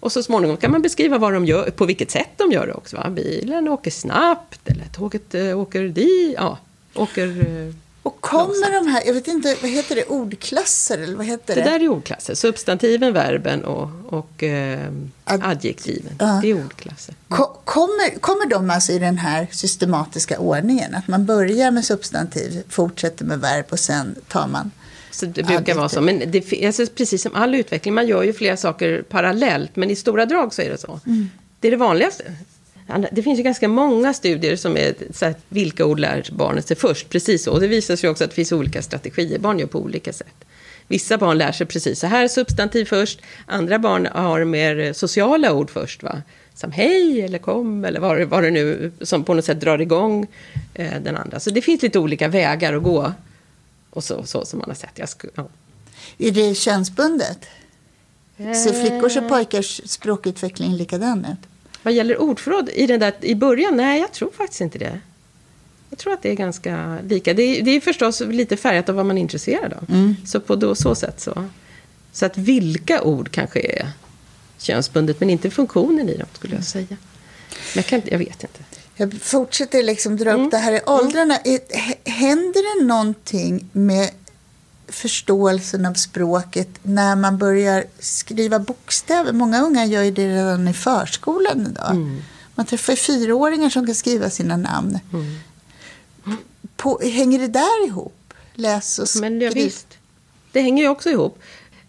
Och 0.00 0.12
så 0.12 0.22
småningom 0.22 0.56
kan 0.56 0.70
man 0.70 0.82
beskriva 0.82 1.18
vad 1.18 1.32
de 1.32 1.46
gör, 1.46 1.70
på 1.70 1.84
vilket 1.84 2.10
sätt 2.10 2.30
de 2.36 2.52
gör 2.52 2.66
det 2.66 2.72
också. 2.72 2.96
Va? 2.96 3.10
Bilen 3.10 3.68
åker 3.68 3.90
snabbt, 3.90 4.68
eller 4.68 4.84
tåget 4.92 5.34
eh, 5.34 5.60
åker 5.60 5.82
dit, 5.82 6.34
ja, 6.36 6.58
åker... 6.94 7.28
Eh, 7.28 7.74
och 8.02 8.20
kommer 8.20 8.72
de 8.84 8.86
här, 8.90 9.02
jag 9.06 9.14
vet 9.14 9.28
inte, 9.28 9.56
vad 9.62 9.70
heter 9.70 9.96
det, 9.96 10.04
ordklasser 10.04 10.98
eller 10.98 11.16
vad 11.16 11.26
heter 11.26 11.54
Det 11.54 11.60
det? 11.62 11.70
där 11.70 11.80
är 11.80 11.88
ordklasser. 11.88 12.34
Substantiven, 12.34 13.12
verben 13.12 13.64
och, 13.64 13.90
och 14.08 14.42
eh, 14.42 14.88
Ad- 15.24 15.40
adjektiven. 15.44 16.12
Ja. 16.18 16.38
Det 16.42 16.50
är 16.50 16.64
ordklasser. 16.64 17.14
Ko- 17.28 17.56
Kommer, 17.64 18.18
kommer 18.20 18.46
de 18.46 18.70
alltså 18.70 18.92
i 18.92 18.98
den 18.98 19.18
här 19.18 19.46
systematiska 19.50 20.38
ordningen? 20.38 20.94
Att 20.94 21.08
man 21.08 21.26
börjar 21.26 21.70
med 21.70 21.84
substantiv, 21.84 22.62
fortsätter 22.68 23.24
med 23.24 23.40
verb 23.40 23.64
och 23.70 23.78
sen 23.78 24.14
tar 24.28 24.46
man... 24.46 24.70
Så 25.10 25.26
det 25.26 25.32
brukar 25.32 25.54
Adjektiv. 25.54 25.76
vara 25.76 25.88
så. 25.88 26.00
Men 26.00 26.22
det, 26.30 26.66
alltså, 26.66 26.86
precis 26.86 27.22
som 27.22 27.34
all 27.34 27.54
utveckling, 27.54 27.94
man 27.94 28.06
gör 28.06 28.22
ju 28.22 28.32
flera 28.32 28.56
saker 28.56 29.02
parallellt. 29.08 29.76
Men 29.76 29.90
i 29.90 29.96
stora 29.96 30.26
drag 30.26 30.54
så 30.54 30.62
är 30.62 30.70
det 30.70 30.78
så. 30.78 31.00
Det 31.60 31.68
är 31.68 31.70
det 31.72 31.76
vanligaste. 31.76 32.24
Det 33.12 33.22
finns 33.22 33.38
ju 33.38 33.42
ganska 33.42 33.68
många 33.68 34.14
studier 34.14 34.56
som 34.56 34.76
är 34.76 34.94
så 35.12 35.24
här, 35.24 35.34
vilka 35.48 35.86
ord 35.86 35.98
lär 35.98 36.28
barnet 36.32 36.66
sig 36.66 36.76
först. 36.76 37.08
Precis 37.08 37.44
så. 37.44 37.52
Och 37.52 37.60
det 37.60 37.66
visar 37.66 37.96
sig 37.96 38.10
också 38.10 38.24
att 38.24 38.30
det 38.30 38.36
finns 38.36 38.52
olika 38.52 38.82
strategier. 38.82 39.38
Barn 39.38 39.58
gör 39.58 39.66
på 39.66 39.78
olika 39.78 40.12
sätt. 40.12 40.44
Vissa 40.88 41.18
barn 41.18 41.38
lär 41.38 41.52
sig 41.52 41.66
precis 41.66 42.00
så 42.00 42.06
här, 42.06 42.28
substantiv 42.28 42.84
först. 42.84 43.20
Andra 43.46 43.78
barn 43.78 44.08
har 44.12 44.44
mer 44.44 44.92
sociala 44.92 45.52
ord 45.52 45.70
först. 45.70 46.02
Va? 46.02 46.22
Som 46.54 46.72
hej 46.72 47.20
eller 47.22 47.38
kom 47.38 47.84
eller 47.84 48.00
vad, 48.00 48.22
vad 48.22 48.42
det 48.42 48.50
nu 48.50 48.92
som 49.00 49.24
på 49.24 49.34
något 49.34 49.44
sätt 49.44 49.60
drar 49.60 49.80
igång 49.80 50.26
eh, 50.74 51.00
den 51.02 51.16
andra. 51.16 51.40
Så 51.40 51.50
det 51.50 51.62
finns 51.62 51.82
lite 51.82 51.98
olika 51.98 52.28
vägar 52.28 52.74
att 52.74 52.82
gå. 52.82 53.12
Och 53.90 54.04
så, 54.04 54.24
så 54.24 54.44
som 54.44 54.58
man 54.58 54.68
har 54.70 54.74
sett. 54.74 54.98
Jag 54.98 55.08
sku, 55.08 55.28
ja. 55.34 55.48
Är 56.18 56.30
det 56.30 56.54
könsbundet? 56.54 57.46
Ser 58.36 58.72
flickors 58.86 59.16
Eh. 59.16 59.22
och 59.22 59.28
pojkars 59.28 59.80
språkutveckling 59.84 60.74
likadan 60.76 61.26
ut? 61.32 61.48
Vad 61.82 61.94
gäller 61.94 62.20
ordförråd 62.20 62.68
i, 62.74 62.86
den 62.86 63.00
där, 63.00 63.14
i 63.20 63.34
början? 63.34 63.76
Nej, 63.76 64.00
jag 64.00 64.12
tror 64.12 64.30
faktiskt 64.30 64.60
inte 64.60 64.78
det. 64.78 65.00
Jag 65.90 65.98
tror 65.98 66.12
att 66.12 66.22
det 66.22 66.30
är 66.30 66.34
ganska 66.34 66.98
lika. 67.08 67.34
Det 67.34 67.42
är, 67.42 67.62
det 67.62 67.70
är 67.70 67.80
förstås 67.80 68.20
lite 68.20 68.56
färgat 68.56 68.88
av 68.88 68.94
vad 68.94 69.06
man 69.06 69.18
är 69.18 69.22
intresserad 69.22 69.72
av. 69.72 70.14
Så 70.26 70.40
på 70.40 70.56
då, 70.56 70.74
så 70.74 70.94
sätt 70.94 71.20
så. 71.20 71.44
Så 72.12 72.26
att 72.26 72.38
vilka 72.38 73.02
ord 73.02 73.30
kanske 73.30 73.60
är 73.60 73.88
könsbundet, 74.58 75.20
men 75.20 75.30
inte 75.30 75.50
funktionen 75.50 76.08
i 76.08 76.16
dem, 76.16 76.28
skulle 76.32 76.54
jag 76.54 76.64
säga. 76.64 76.86
Men 76.88 76.96
jag, 77.74 77.86
kan, 77.86 78.02
jag 78.04 78.18
vet 78.18 78.42
inte. 78.44 78.60
Jag 78.96 79.14
fortsätter 79.22 79.82
liksom 79.82 80.16
dra 80.16 80.30
Mm. 80.30 80.44
upp 80.44 80.50
det 80.50 80.56
här 80.58 80.72
i 80.72 80.80
åldrarna. 80.86 81.36
Är- 81.36 81.86
h- 81.88 81.94
Händer 82.04 82.80
det 82.80 82.84
någonting 82.86 83.68
med 83.72 84.10
förståelsen 84.92 85.86
av 85.86 85.94
språket 85.94 86.68
när 86.82 87.16
man 87.16 87.38
börjar 87.38 87.84
skriva 87.98 88.58
bokstäver? 88.58 89.32
Många 89.32 89.62
unga 89.62 89.86
gör 89.86 90.02
ju 90.02 90.10
det 90.10 90.28
redan 90.28 90.68
i 90.68 90.72
förskolan 90.72 91.66
idag. 91.70 91.90
Mm. 91.90 92.22
Man 92.54 92.66
träffar 92.66 92.94
fyraåringar 92.96 93.70
som 93.70 93.86
kan 93.86 93.94
skriva 93.94 94.30
sina 94.30 94.56
namn. 94.56 94.98
Mm. 95.12 95.36
På, 96.76 97.00
hänger 97.02 97.38
det 97.38 97.48
där 97.48 97.86
ihop? 97.86 98.34
Läs 98.54 98.98
och 98.98 99.08
skriv? 99.08 99.20
Men 99.20 99.40
ja, 99.40 99.50
visst, 99.54 99.98
det 100.52 100.60
hänger 100.60 100.82
ju 100.82 100.88
också 100.88 101.10
ihop. 101.10 101.38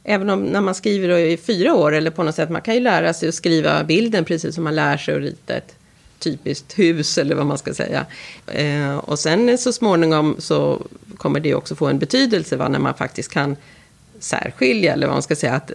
Även 0.04 0.30
om 0.30 0.44
när 0.44 0.62
man 0.62 0.76
skriver 0.76 1.18
i 1.18 1.38
fyra 1.38 1.74
år 1.74 1.92
eller 1.92 2.12
på 2.12 2.24
något 2.24 2.36
sätt, 2.36 2.50
man 2.50 2.62
kan 2.62 2.74
ju 2.74 2.80
lära 2.80 3.14
sig 3.14 3.30
att 3.30 3.36
skriva 3.36 3.84
bilden 3.84 4.26
precis 4.26 4.56
som 4.56 4.64
man 4.64 4.76
lär 4.76 4.98
sig 4.98 5.16
att 5.16 5.22
rita 5.22 5.54
ett 5.54 5.76
typiskt 6.24 6.80
hus 6.80 7.18
eller 7.18 7.36
vad 7.36 7.46
man 7.46 7.58
ska 7.58 7.74
säga. 7.74 8.06
Eh, 8.48 8.96
och 8.96 9.20
sen 9.20 9.58
så 9.58 9.74
småningom 9.74 10.36
så 10.40 10.82
kommer 11.18 11.40
det 11.40 11.56
också 11.56 11.76
få 11.76 11.88
en 11.88 12.00
betydelse 12.00 12.56
va, 12.56 12.68
när 12.68 12.80
man 12.80 12.94
faktiskt 12.94 13.32
kan 13.32 13.56
särskilja 14.20 14.94
eller 14.94 15.08
vad 15.08 15.16
man 15.16 15.24
ska 15.24 15.36
säga 15.36 15.54
att 15.54 15.72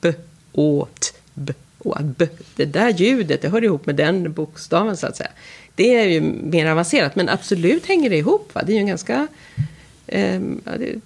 b, 0.00 0.12
å, 0.52 0.86
t, 1.00 1.06
b, 1.34 1.52
å, 1.78 1.96
b. 2.00 2.26
Det 2.56 2.64
där 2.64 2.90
ljudet, 2.90 3.42
det 3.42 3.48
hör 3.48 3.64
ihop 3.64 3.86
med 3.86 3.94
den 3.94 4.32
bokstaven 4.32 4.96
så 4.96 5.06
att 5.06 5.16
säga. 5.16 5.30
Det 5.74 5.94
är 5.94 6.04
ju 6.04 6.20
mer 6.20 6.66
avancerat, 6.66 7.16
men 7.16 7.28
absolut 7.28 7.86
hänger 7.86 8.10
det 8.10 8.16
ihop. 8.16 8.50
Va? 8.54 8.62
Det 8.66 8.72
är 8.72 8.74
ju 8.74 8.80
en 8.80 8.86
ganska... 8.86 9.28
Eh, 10.06 10.40
det, 10.64 11.00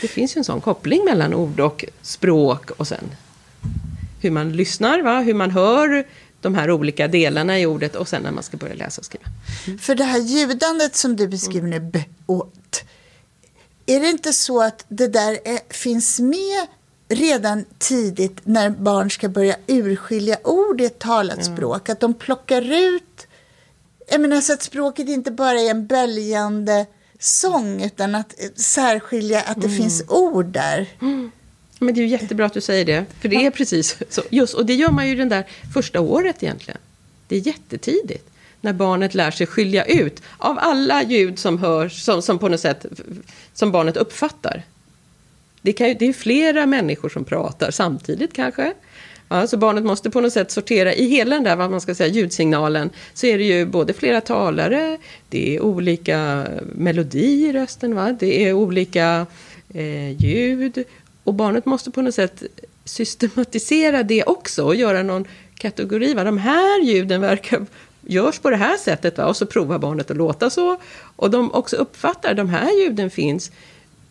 det 0.00 0.08
finns 0.08 0.36
ju 0.36 0.38
en 0.38 0.44
sån 0.44 0.60
koppling 0.60 1.04
mellan 1.04 1.34
ord 1.34 1.60
och 1.60 1.84
språk 2.02 2.70
och 2.70 2.88
sen 2.88 3.04
hur 4.20 4.30
man 4.30 4.52
lyssnar, 4.52 5.02
va? 5.02 5.20
hur 5.20 5.34
man 5.34 5.50
hör 5.50 6.04
de 6.40 6.54
här 6.54 6.70
olika 6.70 7.08
delarna 7.08 7.60
i 7.60 7.66
ordet 7.66 7.96
och 7.96 8.08
sen 8.08 8.22
när 8.22 8.30
man 8.30 8.42
ska 8.42 8.56
börja 8.56 8.74
läsa 8.74 9.00
och 9.00 9.04
skriva. 9.04 9.24
För 9.80 9.94
det 9.94 10.04
här 10.04 10.18
ljudandet 10.18 10.96
som 10.96 11.16
du 11.16 11.28
beskriver 11.28 11.68
nu, 11.68 11.80
b 11.80 12.04
och 12.26 12.52
t. 12.70 12.86
Är 13.86 14.00
det 14.00 14.08
inte 14.08 14.32
så 14.32 14.62
att 14.62 14.84
det 14.88 15.08
där 15.08 15.38
är, 15.44 15.72
finns 15.72 16.20
med 16.20 16.66
redan 17.08 17.64
tidigt 17.78 18.40
när 18.44 18.70
barn 18.70 19.10
ska 19.10 19.28
börja 19.28 19.56
urskilja 19.66 20.38
ord 20.44 20.80
i 20.80 20.84
ett 20.84 20.98
talat 20.98 21.44
språk? 21.44 21.88
Att 21.88 22.00
de 22.00 22.14
plockar 22.14 22.72
ut, 22.72 23.26
jag 24.10 24.20
menar 24.20 24.40
så 24.40 24.52
att 24.52 24.62
språket 24.62 25.08
inte 25.08 25.30
bara 25.30 25.60
är 25.60 25.70
en 25.70 25.86
böljande 25.86 26.86
sång 27.18 27.82
utan 27.82 28.14
att 28.14 28.40
eh, 28.40 28.48
särskilja 28.56 29.40
att 29.40 29.62
det 29.62 29.68
finns 29.68 30.04
ord 30.08 30.46
där. 30.46 30.88
Men 31.82 31.94
det 31.94 32.00
är 32.00 32.02
ju 32.02 32.08
jättebra 32.08 32.46
att 32.46 32.54
du 32.54 32.60
säger 32.60 32.84
det, 32.84 33.04
för 33.20 33.28
det 33.28 33.46
är 33.46 33.50
precis 33.50 33.98
så. 34.08 34.22
Just, 34.30 34.54
och 34.54 34.66
det 34.66 34.74
gör 34.74 34.90
man 34.90 35.08
ju 35.08 35.14
den 35.14 35.28
där 35.28 35.44
första 35.74 36.00
året 36.00 36.42
egentligen. 36.42 36.80
Det 37.28 37.36
är 37.36 37.46
jättetidigt. 37.46 38.30
När 38.60 38.72
barnet 38.72 39.14
lär 39.14 39.30
sig 39.30 39.46
skilja 39.46 39.84
ut 39.84 40.22
av 40.38 40.58
alla 40.58 41.02
ljud 41.02 41.38
som 41.38 41.58
hörs, 41.58 42.02
som, 42.02 42.22
som 42.22 42.38
på 42.38 42.48
något 42.48 42.60
sätt, 42.60 42.86
som 43.52 43.72
barnet 43.72 43.96
uppfattar. 43.96 44.62
Det, 45.62 45.72
kan 45.72 45.88
ju, 45.88 45.94
det 45.94 46.06
är 46.06 46.12
flera 46.12 46.66
människor 46.66 47.08
som 47.08 47.24
pratar 47.24 47.70
samtidigt 47.70 48.32
kanske. 48.32 48.74
Ja, 49.28 49.46
så 49.46 49.56
barnet 49.56 49.84
måste 49.84 50.10
på 50.10 50.20
något 50.20 50.32
sätt 50.32 50.50
sortera 50.50 50.94
i 50.94 51.08
hela 51.08 51.34
den 51.34 51.44
där 51.44 51.56
vad 51.56 51.70
man 51.70 51.80
ska 51.80 51.94
säga, 51.94 52.14
ljudsignalen. 52.14 52.90
Så 53.14 53.26
är 53.26 53.38
det 53.38 53.44
ju 53.44 53.66
både 53.66 53.92
flera 53.92 54.20
talare, 54.20 54.98
det 55.28 55.56
är 55.56 55.60
olika 55.60 56.46
melodi 56.74 57.48
i 57.48 57.52
rösten, 57.52 57.94
va? 57.94 58.16
det 58.20 58.48
är 58.48 58.52
olika 58.52 59.26
eh, 59.74 60.10
ljud. 60.10 60.84
Och 61.30 61.34
barnet 61.34 61.66
måste 61.66 61.90
på 61.90 62.02
något 62.02 62.14
sätt 62.14 62.42
systematisera 62.84 64.02
det 64.02 64.24
också 64.24 64.64
och 64.64 64.74
göra 64.74 65.02
någon 65.02 65.24
kategori. 65.54 66.14
Va? 66.14 66.24
De 66.24 66.38
här 66.38 66.82
ljuden 66.82 67.20
verkar 67.20 67.66
görs 68.00 68.38
på 68.38 68.50
det 68.50 68.56
här 68.56 68.76
sättet 68.76 69.18
va? 69.18 69.26
och 69.26 69.36
så 69.36 69.46
provar 69.46 69.78
barnet 69.78 70.10
att 70.10 70.16
låta 70.16 70.50
så. 70.50 70.76
Och 71.16 71.30
de 71.30 71.52
också 71.52 71.76
uppfattar 71.76 72.34
de 72.34 72.48
här 72.48 72.82
ljuden 72.82 73.10
finns. 73.10 73.50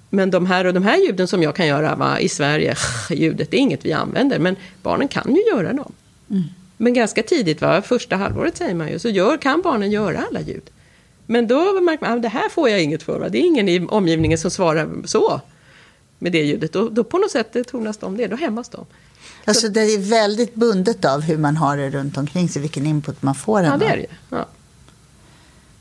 Men 0.10 0.32
de 0.32 0.45
här 0.45 0.65
och 0.65 0.73
de 0.73 0.84
här 0.84 0.97
ljuden 0.97 1.27
som 1.27 1.43
jag 1.43 1.55
kan 1.55 1.67
göra 1.67 1.95
va, 1.95 2.19
i 2.19 2.29
Sverige, 2.29 2.75
ljudet, 3.10 3.51
det 3.51 3.58
är 3.58 3.62
inget 3.62 3.86
vi 3.86 3.93
använder. 3.93 4.39
Men 4.39 4.55
barnen 4.84 5.08
kan 5.08 5.36
ju 5.36 5.41
göra 5.41 5.73
dem. 5.73 5.91
Mm. 6.29 6.43
Men 6.77 6.93
ganska 6.93 7.23
tidigt, 7.23 7.62
va, 7.62 7.82
första 7.82 8.15
halvåret 8.15 8.58
säger 8.58 8.75
man 8.75 8.89
ju, 8.89 8.99
så 8.99 9.10
gör, 9.10 9.38
kan 9.38 9.62
barnen 9.62 9.91
göra 9.91 10.23
alla 10.29 10.41
ljud. 10.41 10.69
Men 11.25 11.47
då 11.47 11.82
märker 11.82 12.05
man 12.05 12.17
att 12.17 12.21
det 12.21 12.29
här 12.29 12.49
får 12.49 12.69
jag 12.69 12.84
inget 12.84 13.03
för. 13.03 13.19
Va? 13.19 13.29
Det 13.29 13.38
är 13.38 13.45
ingen 13.45 13.69
i 13.69 13.79
omgivningen 13.79 14.38
som 14.38 14.51
svarar 14.51 14.89
så 15.05 15.41
med 16.19 16.32
det 16.32 16.43
ljudet. 16.43 16.73
Då, 16.73 16.89
då 16.89 17.03
på 17.03 17.17
något 17.17 17.32
sätt 17.32 17.67
tonas 17.67 17.97
de 17.97 18.17
det, 18.17 18.27
då 18.27 18.36
hämmas 18.36 18.69
de. 18.69 18.86
Alltså 19.45 19.69
det 19.69 19.82
är 19.82 19.97
väldigt 19.97 20.55
bundet 20.55 21.05
av 21.05 21.21
hur 21.21 21.38
man 21.38 21.58
har 21.58 21.77
det 21.77 21.89
runt 21.89 22.17
omkring 22.17 22.49
sig, 22.49 22.62
vilken 22.62 22.86
input 22.86 23.21
man 23.21 23.36
får. 23.36 23.63
Ja, 23.63 23.77
det 23.77 23.86
är 23.86 23.97
det 23.97 24.05
ja. 24.29 24.45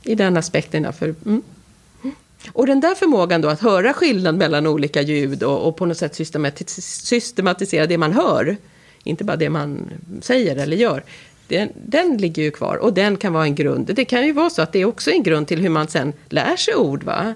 I 0.03 0.15
den 0.15 0.37
aspekten. 0.37 0.93
För, 0.93 1.15
mm. 1.25 1.43
Och 2.53 2.67
den 2.67 2.81
där 2.81 2.95
förmågan 2.95 3.41
då 3.41 3.49
att 3.49 3.61
höra 3.61 3.93
skillnad 3.93 4.35
mellan 4.35 4.67
olika 4.67 5.03
ljud 5.03 5.43
och, 5.43 5.69
och 5.69 5.77
på 5.77 5.87
något 5.87 5.99
sätt 5.99 6.15
systematis 6.15 7.05
systematisera 7.05 7.87
det 7.87 7.99
man 7.99 8.13
hör, 8.13 8.57
inte 9.05 9.25
bara 9.25 9.37
det 9.37 9.51
man 9.51 9.91
säger 10.23 10.57
eller 10.57 10.77
gör, 10.77 11.05
den, 11.49 11.69
den, 11.75 12.17
ligger 12.17 12.43
ju 12.43 12.51
kvar 12.51 12.77
och 12.77 12.93
den 12.93 13.17
kan 13.17 13.33
vara 13.33 13.45
en 13.45 13.55
grund. 13.55 13.87
Det 13.95 14.05
kan 14.05 14.27
ju 14.27 14.33
vara 14.33 14.51
så 14.51 14.63
att 14.63 14.73
det 14.73 14.79
är 14.79 14.85
också 14.85 15.11
en 15.11 15.23
grund 15.23 15.49
till 15.49 15.61
hur 15.61 15.69
man 15.69 15.89
sen 15.89 16.13
lär 16.29 16.57
sig 16.57 16.75
ord 16.75 17.05
va? 17.05 17.35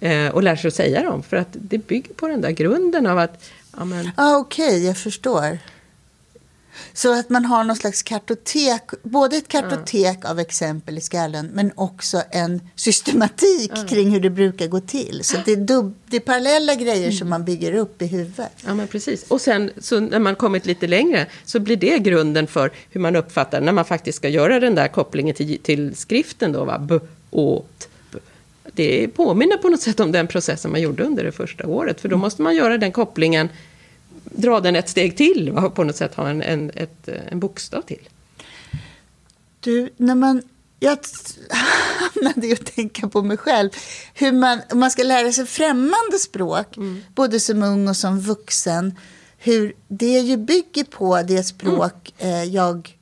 Eh, 0.00 0.28
och 0.28 0.42
lär 0.42 0.56
sig 0.56 0.68
att 0.68 0.74
säga 0.74 1.02
dem. 1.02 1.22
För 1.22 1.36
att 1.36 1.48
det 1.52 1.78
bygger 1.78 2.14
på 2.14 2.28
den 2.28 2.40
där 2.40 2.50
grunden 2.50 3.06
av 3.06 3.18
att... 3.18 3.50
Ja, 3.76 3.84
men... 3.84 4.10
ah, 4.16 4.36
Okej, 4.36 4.66
okay, 4.66 4.78
jag 4.78 4.98
förstår. 4.98 5.58
Så 6.92 7.18
att 7.18 7.30
man 7.30 7.44
har 7.44 7.64
någon 7.64 7.76
slags 7.76 8.02
kartotek, 8.02 8.82
både 9.02 9.36
ett 9.36 9.48
kartotek 9.48 10.18
ja. 10.22 10.30
av 10.30 10.38
exempel 10.38 10.98
i 10.98 11.00
skallen 11.00 11.50
men 11.52 11.72
också 11.74 12.22
en 12.30 12.60
systematik 12.74 13.72
ja. 13.74 13.86
kring 13.88 14.10
hur 14.10 14.20
det 14.20 14.30
brukar 14.30 14.66
gå 14.66 14.80
till. 14.80 15.20
Så 15.24 15.36
det 15.44 15.52
är, 15.52 15.56
dub, 15.56 15.94
det 16.06 16.16
är 16.16 16.20
parallella 16.20 16.74
grejer 16.74 17.06
mm. 17.06 17.12
som 17.12 17.28
man 17.28 17.44
bygger 17.44 17.74
upp 17.74 18.02
i 18.02 18.06
huvudet. 18.06 18.52
Ja, 18.66 18.74
men 18.74 18.86
precis. 18.86 19.24
Och 19.28 19.40
sen 19.40 19.70
så 19.78 20.00
när 20.00 20.18
man 20.18 20.36
kommit 20.36 20.66
lite 20.66 20.86
längre 20.86 21.26
så 21.44 21.60
blir 21.60 21.76
det 21.76 21.98
grunden 21.98 22.46
för 22.46 22.70
hur 22.90 23.00
man 23.00 23.16
uppfattar 23.16 23.60
när 23.60 23.72
man 23.72 23.84
faktiskt 23.84 24.16
ska 24.16 24.28
göra 24.28 24.60
den 24.60 24.74
där 24.74 24.88
kopplingen 24.88 25.34
till, 25.34 25.58
till 25.58 25.96
skriften 25.96 26.52
då, 26.52 26.64
va? 26.64 26.78
B, 26.78 26.98
å, 27.30 27.64
t, 27.78 27.87
det 28.78 29.08
påminner 29.08 29.56
på 29.56 29.68
något 29.68 29.80
sätt 29.80 30.00
om 30.00 30.12
den 30.12 30.26
processen 30.26 30.70
man 30.70 30.80
gjorde 30.80 31.04
under 31.04 31.24
det 31.24 31.32
första 31.32 31.66
året. 31.66 32.00
För 32.00 32.08
då 32.08 32.16
måste 32.16 32.42
man 32.42 32.56
göra 32.56 32.78
den 32.78 32.92
kopplingen 32.92 33.48
dra 34.24 34.60
den 34.60 34.76
ett 34.76 34.88
steg 34.88 35.16
till 35.16 35.50
och 35.50 35.74
på 35.74 35.84
något 35.84 35.96
sätt 35.96 36.14
ha 36.14 36.28
en, 36.28 36.42
en, 36.42 36.70
ett, 36.74 37.08
en 37.08 37.40
bokstav 37.40 37.82
till. 37.82 38.08
Du, 39.60 39.90
när 39.96 40.14
man... 40.14 40.42
Jag 40.80 40.98
hamnade 41.98 42.46
ju 42.46 42.52
att 42.52 42.74
tänka 42.74 43.08
på 43.08 43.22
mig 43.22 43.36
själv. 43.36 43.70
Hur 44.14 44.32
man, 44.32 44.60
om 44.72 44.78
man 44.78 44.90
ska 44.90 45.02
lära 45.02 45.32
sig 45.32 45.46
främmande 45.46 46.18
språk, 46.20 46.76
mm. 46.76 47.02
både 47.14 47.40
som 47.40 47.62
ung 47.62 47.88
och 47.88 47.96
som 47.96 48.20
vuxen, 48.20 48.94
hur 49.38 49.72
det 49.88 50.18
ju 50.18 50.36
bygger 50.36 50.84
på 50.84 51.22
det 51.22 51.42
språk 51.42 52.14
mm. 52.18 52.34
eh, 52.34 52.44
jag, 52.44 52.98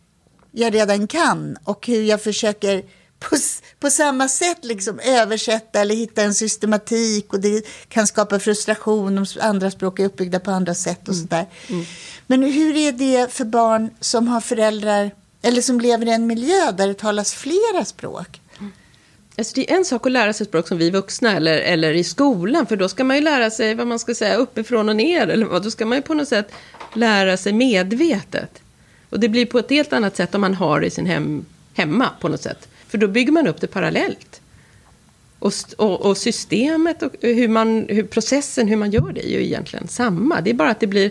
jag 0.50 0.74
redan 0.74 1.06
kan 1.06 1.56
och 1.64 1.86
hur 1.86 2.02
jag 2.02 2.22
försöker 2.22 2.82
på, 3.18 3.36
på 3.80 3.90
samma 3.90 4.28
sätt 4.28 4.64
liksom 4.64 5.00
översätta 5.00 5.80
eller 5.80 5.94
hitta 5.94 6.22
en 6.22 6.34
systematik 6.34 7.32
och 7.32 7.40
det 7.40 7.66
kan 7.88 8.06
skapa 8.06 8.38
frustration 8.38 9.18
om 9.18 9.26
andra 9.40 9.70
språk 9.70 9.98
är 9.98 10.04
uppbyggda 10.04 10.40
på 10.40 10.50
andra 10.50 10.74
sätt 10.74 11.08
och 11.08 11.14
mm. 11.14 11.22
sådär. 11.22 11.46
Mm. 11.68 11.84
Men 12.26 12.42
hur 12.42 12.76
är 12.76 12.92
det 12.92 13.32
för 13.32 13.44
barn 13.44 13.90
som 14.00 14.28
har 14.28 14.40
föräldrar 14.40 15.10
eller 15.42 15.62
som 15.62 15.80
lever 15.80 16.06
i 16.06 16.10
en 16.10 16.26
miljö 16.26 16.72
där 16.72 16.88
det 16.88 16.94
talas 16.94 17.34
flera 17.34 17.84
språk? 17.84 18.40
Alltså 19.38 19.52
det 19.54 19.70
är 19.70 19.76
en 19.76 19.84
sak 19.84 20.06
att 20.06 20.12
lära 20.12 20.32
sig 20.32 20.46
språk 20.46 20.68
som 20.68 20.78
vi 20.78 20.90
vuxna 20.90 21.36
eller, 21.36 21.58
eller 21.58 21.92
i 21.92 22.04
skolan, 22.04 22.66
för 22.66 22.76
då 22.76 22.88
ska 22.88 23.04
man 23.04 23.16
ju 23.16 23.22
lära 23.22 23.50
sig 23.50 23.74
vad 23.74 23.86
man 23.86 23.98
ska 23.98 24.14
säga 24.14 24.36
uppifrån 24.36 24.88
och 24.88 24.96
ner, 24.96 25.26
eller 25.26 25.46
vad, 25.46 25.62
då 25.62 25.70
ska 25.70 25.86
man 25.86 25.98
ju 25.98 26.02
på 26.02 26.14
något 26.14 26.28
sätt 26.28 26.52
lära 26.94 27.36
sig 27.36 27.52
medvetet. 27.52 28.62
Och 29.10 29.20
det 29.20 29.28
blir 29.28 29.46
på 29.46 29.58
ett 29.58 29.70
helt 29.70 29.92
annat 29.92 30.16
sätt 30.16 30.34
om 30.34 30.40
man 30.40 30.54
har 30.54 30.80
det 30.80 30.86
i 30.86 30.90
sin 30.90 31.06
hem, 31.06 31.44
hemma 31.74 32.10
på 32.20 32.28
något 32.28 32.42
sätt. 32.42 32.68
För 32.88 32.98
då 32.98 33.08
bygger 33.08 33.32
man 33.32 33.46
upp 33.46 33.60
det 33.60 33.66
parallellt. 33.66 34.40
Och, 35.38 35.52
och, 35.76 36.06
och 36.06 36.16
systemet 36.16 37.02
och 37.02 37.12
hur, 37.20 37.48
man, 37.48 37.86
hur 37.88 38.02
processen, 38.02 38.68
hur 38.68 38.76
man 38.76 38.90
gör 38.90 39.12
det 39.12 39.26
är 39.26 39.30
ju 39.30 39.44
egentligen 39.44 39.88
samma. 39.88 40.40
Det 40.40 40.50
är 40.50 40.54
bara 40.54 40.70
att 40.70 40.80
det 40.80 40.86
blir 40.86 41.10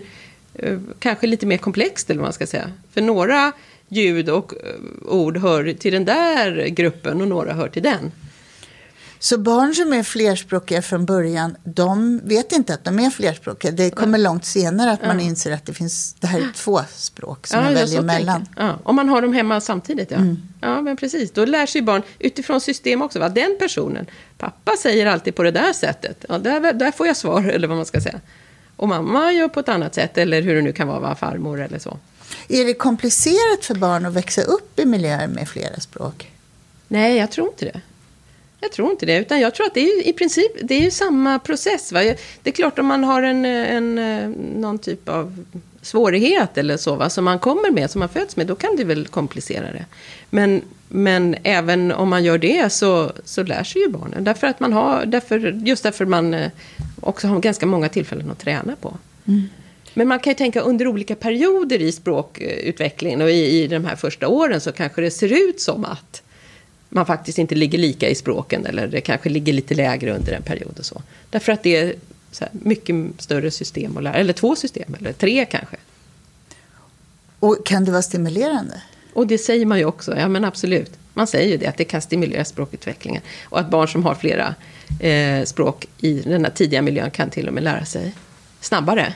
eh, 0.53 0.79
kanske 0.99 1.27
lite 1.27 1.45
mer 1.45 1.57
komplext 1.57 2.09
eller 2.09 2.19
vad 2.19 2.25
man 2.25 2.33
ska 2.33 2.47
säga. 2.47 2.71
För 2.93 3.01
några 3.01 3.51
ljud 3.87 4.29
och 4.29 4.53
eh, 4.53 5.11
ord 5.13 5.37
hör 5.37 5.73
till 5.73 5.93
den 5.93 6.05
där 6.05 6.67
gruppen 6.67 7.21
och 7.21 7.27
några 7.27 7.53
hör 7.53 7.67
till 7.67 7.83
den. 7.83 8.11
Så 9.25 9.37
barn 9.37 9.75
som 9.75 9.93
är 9.93 10.03
flerspråkiga 10.03 10.81
från 10.81 11.05
början, 11.05 11.57
de 11.63 12.21
vet 12.23 12.51
inte 12.51 12.73
att 12.73 12.83
de 12.83 12.99
är 12.99 13.09
flerspråkiga. 13.09 13.71
Det 13.71 13.89
kommer 13.89 14.17
långt 14.17 14.45
senare 14.45 14.91
att 14.91 15.01
man 15.01 15.19
inser 15.19 15.51
att 15.51 15.65
det 15.65 15.73
finns, 15.73 16.13
det 16.19 16.27
här 16.27 16.39
är 16.39 16.51
två 16.55 16.81
språk 16.95 17.47
som 17.47 17.59
ja, 17.59 17.65
jag 17.65 17.73
väljer 17.73 18.01
mellan. 18.01 18.47
Ja, 18.57 18.79
om 18.83 18.95
man 18.95 19.09
har 19.09 19.21
dem 19.21 19.33
hemma 19.33 19.61
samtidigt, 19.61 20.11
ja. 20.11 20.17
Mm. 20.17 20.37
Ja, 20.61 20.81
men 20.81 20.97
precis. 20.97 21.31
Då 21.31 21.45
lär 21.45 21.65
sig 21.65 21.81
barn 21.81 22.01
utifrån 22.19 22.61
system 22.61 23.01
också. 23.01 23.19
Va? 23.19 23.29
Den 23.29 23.55
personen, 23.59 24.05
pappa 24.37 24.71
säger 24.79 25.05
alltid 25.05 25.35
på 25.35 25.43
det 25.43 25.51
där 25.51 25.73
sättet. 25.73 26.25
Ja, 26.29 26.37
där, 26.37 26.73
där 26.73 26.91
får 26.91 27.07
jag 27.07 27.17
svar, 27.17 27.43
eller 27.43 27.67
vad 27.67 27.77
man 27.77 27.85
ska 27.85 28.01
säga. 28.01 28.19
Och 28.75 28.87
mamma 28.87 29.31
gör 29.31 29.47
på 29.47 29.59
ett 29.59 29.69
annat 29.69 29.95
sätt, 29.95 30.17
eller 30.17 30.41
hur 30.41 30.55
det 30.55 30.61
nu 30.61 30.73
kan 30.73 30.87
vara, 30.87 30.99
va? 30.99 31.15
farmor 31.15 31.61
eller 31.61 31.79
så. 31.79 31.97
Är 32.47 32.65
det 32.65 32.73
komplicerat 32.73 33.65
för 33.65 33.75
barn 33.75 34.05
att 34.05 34.13
växa 34.13 34.41
upp 34.41 34.79
i 34.79 34.85
miljöer 34.85 35.27
med 35.27 35.49
flera 35.49 35.79
språk? 35.79 36.31
Nej, 36.87 37.17
jag 37.17 37.31
tror 37.31 37.47
inte 37.47 37.65
det. 37.65 37.81
Jag 38.59 38.71
tror 38.71 38.91
inte 38.91 39.05
det, 39.05 39.17
utan 39.17 39.39
jag 39.39 39.55
tror 39.55 39.67
att 39.67 39.73
det 39.73 39.79
är 39.79 40.07
i 40.07 40.13
princip 40.13 40.51
det 40.61 40.85
är 40.85 40.89
samma 40.89 41.39
process. 41.39 41.91
Va? 41.91 41.99
Det 42.43 42.49
är 42.49 42.51
klart 42.51 42.79
om 42.79 42.85
man 42.85 43.03
har 43.03 43.21
en, 43.23 43.45
en, 43.45 43.95
någon 44.55 44.79
typ 44.79 45.09
av 45.09 45.45
svårighet 45.81 46.57
eller 46.57 46.77
så, 46.77 46.95
va? 46.95 47.09
som 47.09 47.25
man 47.25 47.39
kommer 47.39 47.71
med, 47.71 47.91
som 47.91 47.99
man 47.99 48.09
föds 48.09 48.35
med, 48.35 48.47
då 48.47 48.55
kan 48.55 48.75
det 48.75 48.83
väl 48.83 49.07
komplicera 49.07 49.71
det. 49.71 49.85
Men, 50.29 50.61
men 50.89 51.35
även 51.43 51.91
om 51.91 52.09
man 52.09 52.23
gör 52.23 52.37
det 52.37 52.71
så, 52.71 53.11
så 53.25 53.43
lär 53.43 53.63
sig 53.63 53.81
ju 53.81 53.89
barnen. 53.89 54.23
Därför 54.23 54.47
att 54.47 54.59
man 54.59 54.73
har, 54.73 55.05
därför, 55.05 55.61
just 55.65 55.83
därför 55.83 56.05
man 56.05 56.33
eh, 56.33 56.51
också 57.01 57.27
har 57.27 57.39
ganska 57.39 57.65
många 57.65 57.89
tillfällen 57.89 58.31
att 58.31 58.39
träna 58.39 58.75
på. 58.75 58.97
Mm. 59.27 59.49
Men 59.93 60.07
man 60.07 60.19
kan 60.19 60.31
ju 60.31 60.35
tänka 60.35 60.61
under 60.61 60.87
olika 60.87 61.15
perioder 61.15 61.81
i 61.81 61.91
språkutvecklingen 61.91 63.21
och 63.21 63.29
i, 63.29 63.63
i 63.63 63.67
de 63.67 63.85
här 63.85 63.95
första 63.95 64.27
åren 64.27 64.61
så 64.61 64.71
kanske 64.71 65.01
det 65.01 65.11
ser 65.11 65.49
ut 65.49 65.61
som 65.61 65.85
att 65.85 66.21
man 66.95 67.05
faktiskt 67.05 67.37
inte 67.37 67.55
ligger 67.55 67.77
lika 67.77 68.09
i 68.09 68.15
språken 68.15 68.65
eller 68.65 68.87
det 68.87 69.01
kanske 69.01 69.29
ligger 69.29 69.53
lite 69.53 69.73
lägre 69.75 70.15
under 70.15 70.33
en 70.33 70.41
period 70.41 70.79
och 70.79 70.85
så. 70.85 71.01
Därför 71.29 71.51
att 71.51 71.63
det 71.63 71.75
är 71.75 71.95
här, 72.39 72.49
mycket 72.51 72.95
större 73.17 73.51
system 73.51 73.97
att 73.97 74.03
lära, 74.03 74.13
eller 74.13 74.33
två 74.33 74.55
system, 74.55 74.95
eller 74.99 75.13
tre 75.13 75.45
kanske. 75.45 75.77
Och 77.39 77.65
kan 77.65 77.85
det 77.85 77.91
vara 77.91 78.01
stimulerande? 78.01 78.81
Och 79.13 79.27
det 79.27 79.37
säger 79.37 79.65
man 79.65 79.77
ju 79.77 79.85
också, 79.85 80.17
ja 80.17 80.27
men 80.27 80.45
absolut. 80.45 80.91
Man 81.13 81.27
säger 81.27 81.51
ju 81.51 81.57
det, 81.57 81.67
att 81.67 81.77
det 81.77 81.85
kan 81.85 82.01
stimulera 82.01 82.45
språkutvecklingen. 82.45 83.21
Och 83.43 83.59
att 83.59 83.69
barn 83.69 83.87
som 83.87 84.03
har 84.03 84.15
flera 84.15 84.55
eh, 84.99 85.43
språk 85.45 85.85
i 85.97 86.19
den 86.19 86.45
här 86.45 86.51
tidiga 86.51 86.81
miljön 86.81 87.11
kan 87.11 87.29
till 87.29 87.47
och 87.47 87.53
med 87.53 87.63
lära 87.63 87.85
sig 87.85 88.15
snabbare. 88.59 89.13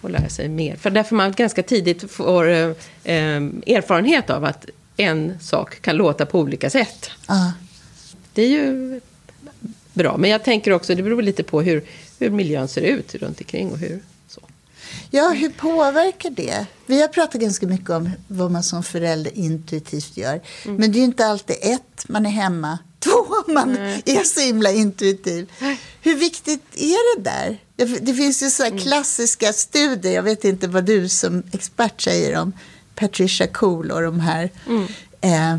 Och 0.00 0.10
lära 0.10 0.28
sig 0.28 0.48
mer. 0.48 0.76
För 0.76 0.90
därför 0.90 1.16
man 1.16 1.32
ganska 1.32 1.62
tidigt 1.62 2.10
får 2.10 2.48
eh, 2.48 2.68
eh 3.04 3.42
erfarenhet 3.66 4.30
av 4.30 4.44
att 4.44 4.66
en 4.96 5.40
sak 5.40 5.80
kan 5.80 5.96
låta 5.96 6.26
på 6.26 6.40
olika 6.40 6.70
sätt. 6.70 7.10
Uh. 7.30 7.50
Det 8.34 8.42
är 8.42 8.48
ju 8.48 9.00
bra. 9.92 10.16
Men 10.16 10.30
jag 10.30 10.44
tänker 10.44 10.70
också, 10.70 10.94
det 10.94 11.02
beror 11.02 11.22
lite 11.22 11.42
på 11.42 11.62
hur, 11.62 11.84
hur 12.18 12.30
miljön 12.30 12.68
ser 12.68 12.80
ut 12.80 13.14
runt 13.14 13.40
omkring 13.40 13.72
och 13.72 13.78
hur 13.78 14.02
så. 14.28 14.40
Ja, 15.10 15.28
hur 15.28 15.50
påverkar 15.50 16.30
det? 16.30 16.66
Vi 16.86 17.00
har 17.00 17.08
pratat 17.08 17.40
ganska 17.40 17.66
mycket 17.66 17.90
om 17.90 18.10
vad 18.28 18.50
man 18.50 18.62
som 18.62 18.82
förälder 18.82 19.38
intuitivt 19.38 20.16
gör. 20.16 20.40
Mm. 20.64 20.76
Men 20.76 20.92
det 20.92 20.96
är 20.96 21.00
ju 21.00 21.04
inte 21.04 21.26
alltid 21.26 21.56
ett, 21.60 22.08
man 22.08 22.26
är 22.26 22.30
hemma. 22.30 22.78
Två, 22.98 23.52
man 23.52 23.76
mm. 23.76 24.00
är 24.04 24.24
så 24.24 24.40
himla 24.40 24.70
intuitiv. 24.70 25.52
Hur 26.02 26.14
viktigt 26.16 26.76
är 26.76 27.16
det 27.16 27.22
där? 27.22 27.58
Det 28.00 28.14
finns 28.14 28.42
ju 28.42 28.50
så 28.50 28.64
mm. 28.64 28.78
klassiska 28.78 29.52
studier, 29.52 30.12
jag 30.12 30.22
vet 30.22 30.44
inte 30.44 30.68
vad 30.68 30.84
du 30.84 31.08
som 31.08 31.42
expert 31.52 32.00
säger 32.00 32.38
om 32.38 32.52
Patricia 32.94 33.46
Cool 33.46 33.90
och 33.90 34.02
de 34.02 34.20
här. 34.20 34.50
Mm. 34.66 34.86
Eh, 35.20 35.58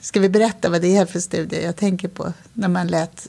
ska 0.00 0.20
vi 0.20 0.28
berätta 0.28 0.68
vad 0.70 0.82
det 0.82 0.96
är 0.96 1.06
för 1.06 1.20
studie 1.20 1.62
jag 1.62 1.76
tänker 1.76 2.08
på? 2.08 2.32
När 2.52 2.68
man 2.68 2.86
lät 2.86 3.26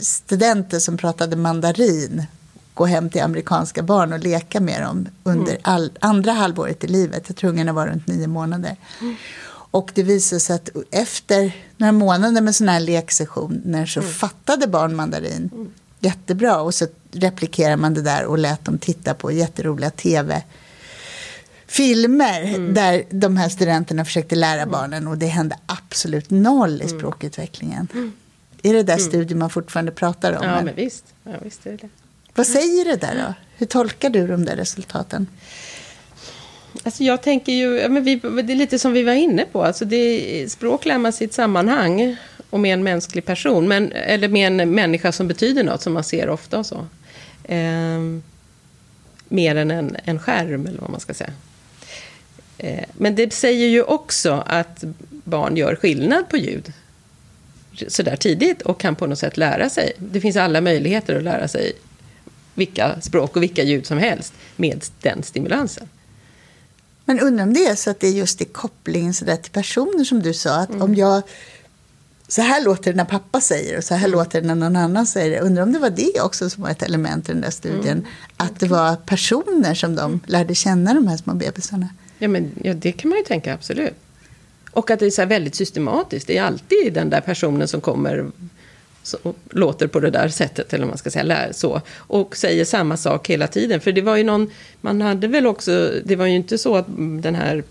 studenter 0.00 0.78
som 0.78 0.96
pratade 0.96 1.36
mandarin 1.36 2.26
gå 2.74 2.86
hem 2.86 3.10
till 3.10 3.22
amerikanska 3.22 3.82
barn 3.82 4.12
och 4.12 4.18
leka 4.18 4.60
med 4.60 4.82
dem 4.82 5.08
under 5.22 5.58
all, 5.62 5.90
andra 6.00 6.32
halvåret 6.32 6.84
i 6.84 6.86
livet. 6.86 7.24
Jag 7.26 7.36
tror 7.36 7.50
ungarna 7.50 7.72
var 7.72 7.86
runt 7.86 8.06
nio 8.06 8.26
månader. 8.26 8.76
Och 9.48 9.90
det 9.94 10.02
visade 10.02 10.40
sig 10.40 10.56
att 10.56 10.68
efter 10.90 11.56
några 11.76 11.92
månader 11.92 12.40
med 12.40 12.54
sådana 12.54 12.72
här 12.72 12.80
leksessioner 12.80 13.86
så 13.86 14.02
fattade 14.02 14.66
barn 14.66 14.96
mandarin 14.96 15.70
jättebra. 16.00 16.60
Och 16.60 16.74
så 16.74 16.86
replikerar 17.12 17.76
man 17.76 17.94
det 17.94 18.02
där 18.02 18.24
och 18.24 18.38
lät 18.38 18.64
dem 18.64 18.78
titta 18.78 19.14
på 19.14 19.32
jätteroliga 19.32 19.90
tv 19.90 20.42
filmer 21.72 22.42
Mm. 22.42 22.74
där 22.74 23.04
de 23.10 23.36
här 23.36 23.48
studenterna 23.48 24.04
försökte 24.04 24.34
lära 24.34 24.66
barnen 24.66 25.06
och 25.08 25.18
det 25.18 25.26
hände 25.26 25.56
absolut 25.66 26.30
noll 26.30 26.74
Mm. 26.74 26.86
i 26.86 26.88
språkutvecklingen. 26.90 27.88
Är 28.62 28.72
det 28.74 28.82
där 28.82 28.98
studier 28.98 29.38
man 29.38 29.50
fortfarande 29.50 29.92
pratar 29.92 30.32
om? 30.32 30.44
Ja, 30.44 30.50
eller? 30.50 30.62
men 30.64 30.74
visst. 30.74 31.04
Ja, 31.24 31.32
visst 31.42 31.66
är 31.66 31.76
det. 31.76 31.88
Vad 32.34 32.46
säger 32.46 32.84
det 32.84 32.96
där 32.96 33.14
då? 33.26 33.34
Hur 33.56 33.66
tolkar 33.66 34.10
du 34.10 34.26
de 34.26 34.44
där 34.44 34.56
resultaten? 34.56 35.26
Alltså 36.82 37.04
jag 37.04 37.22
tänker 37.22 37.52
ju, 37.52 37.88
men 37.88 38.04
vi, 38.04 38.16
det 38.16 38.52
är 38.52 38.56
lite 38.56 38.78
som 38.78 38.92
vi 38.92 39.02
var 39.02 39.12
inne 39.12 39.44
på, 39.52 39.64
alltså 39.64 39.84
det, 39.84 40.52
språk 40.52 40.84
lär 40.84 40.98
man 40.98 41.12
sig 41.12 41.24
i 41.24 41.28
ett 41.28 41.34
sammanhang 41.34 42.16
och 42.50 42.60
med 42.60 42.72
en 42.74 42.82
mänsklig 42.82 43.24
person, 43.24 43.68
men, 43.68 43.92
eller 43.92 44.28
med 44.28 44.60
en 44.60 44.70
människa 44.70 45.12
som 45.12 45.28
betyder 45.28 45.64
något, 45.64 45.82
som 45.82 45.92
man 45.92 46.04
ser 46.04 46.28
ofta 46.28 46.58
och 46.58 46.66
så. 46.66 46.86
Ehm, 47.48 48.22
mer 49.28 49.56
än 49.56 49.70
en, 49.70 49.96
en 50.04 50.18
skärm, 50.18 50.66
eller 50.66 50.80
vad 50.80 50.90
man 50.90 51.00
ska 51.00 51.14
säga. 51.14 51.32
Eh, 52.62 52.84
men 52.92 53.14
det 53.14 53.32
säger 53.32 53.68
ju 53.68 53.82
också 53.82 54.44
att 54.46 54.84
barn 55.24 55.56
gör 55.56 55.76
skillnad 55.76 56.28
på 56.28 56.36
ljud 56.36 56.72
sådär 57.88 58.16
tidigt 58.16 58.62
och 58.62 58.80
kan 58.80 58.96
på 58.96 59.06
något 59.06 59.18
sätt 59.18 59.36
lära 59.36 59.70
sig. 59.70 59.92
Det 59.98 60.20
finns 60.20 60.36
alla 60.36 60.60
möjligheter 60.60 61.16
att 61.16 61.22
lära 61.22 61.48
sig 61.48 61.72
vilka 62.54 63.00
språk 63.00 63.36
och 63.36 63.42
vilka 63.42 63.62
ljud 63.62 63.86
som 63.86 63.98
helst 63.98 64.32
med 64.56 64.84
den 65.00 65.22
stimulansen. 65.22 65.88
Men 67.04 67.20
undrar 67.20 67.44
om 67.44 67.54
det 67.54 67.66
är 67.66 67.74
så 67.74 67.90
att 67.90 68.00
det 68.00 68.06
är 68.06 68.12
just 68.12 68.40
i 68.40 68.44
kopplingen 68.44 69.14
så 69.14 69.24
till 69.24 69.52
personer 69.52 70.04
som 70.04 70.22
du 70.22 70.34
sa. 70.34 70.54
Att 70.54 70.70
om 70.80 70.94
jag... 70.94 71.22
Så 72.28 72.42
här 72.42 72.64
låter 72.64 72.92
det 72.92 72.96
när 72.96 73.04
pappa 73.04 73.40
säger 73.40 73.78
och 73.78 73.84
så 73.84 73.94
här 73.94 74.08
låter 74.08 74.40
det 74.40 74.46
när 74.46 74.54
någon 74.54 74.76
annan 74.76 75.06
säger 75.06 75.30
det. 75.30 75.40
Undrar 75.40 75.62
om 75.62 75.72
det 75.72 75.78
var 75.78 75.90
det 75.90 76.20
också 76.20 76.50
som 76.50 76.62
var 76.62 76.70
ett 76.70 76.82
element 76.82 77.28
i 77.28 77.32
den 77.32 77.40
där 77.40 77.50
studien. 77.50 78.06
Att 78.36 78.60
det 78.60 78.66
var 78.66 78.96
personer 78.96 79.74
som 79.74 79.94
de 79.94 80.20
lärde 80.26 80.54
känna, 80.54 80.94
de 80.94 81.06
här 81.06 81.16
små 81.16 81.34
bebisarna. 81.34 81.88
Ja, 82.22 82.28
men, 82.28 82.50
ja, 82.62 82.74
det 82.74 82.92
kan 82.92 83.08
man 83.08 83.18
ju 83.18 83.24
tänka, 83.24 83.54
absolut. 83.54 83.94
Och 84.70 84.90
att 84.90 85.00
det 85.00 85.06
är 85.06 85.10
så 85.10 85.26
väldigt 85.26 85.54
systematiskt. 85.54 86.26
Det 86.26 86.38
är 86.38 86.42
alltid 86.42 86.92
den 86.92 87.10
där 87.10 87.20
personen 87.20 87.68
som 87.68 87.80
kommer 87.80 88.30
så, 89.02 89.18
och 89.22 89.36
låter 89.50 89.86
på 89.86 90.00
det 90.00 90.10
där 90.10 90.28
sättet, 90.28 90.72
eller 90.72 90.86
man 90.86 90.98
ska 90.98 91.10
säga, 91.10 91.22
lär, 91.22 91.52
så. 91.52 91.80
Och 91.96 92.36
säger 92.36 92.64
samma 92.64 92.96
sak 92.96 93.30
hela 93.30 93.46
tiden. 93.46 93.80
För 93.80 93.92
det 93.92 94.02
var 94.02 94.16
ju 94.16 94.24
någon, 94.24 94.50
man 94.80 95.00
hade 95.00 95.28
väl 95.28 95.46
också, 95.46 95.92
det 96.04 96.16
var 96.16 96.26
ju 96.26 96.36
inte 96.36 96.58
så 96.58 96.76
att 96.76 96.86
den 96.96 97.34
här 97.34 97.64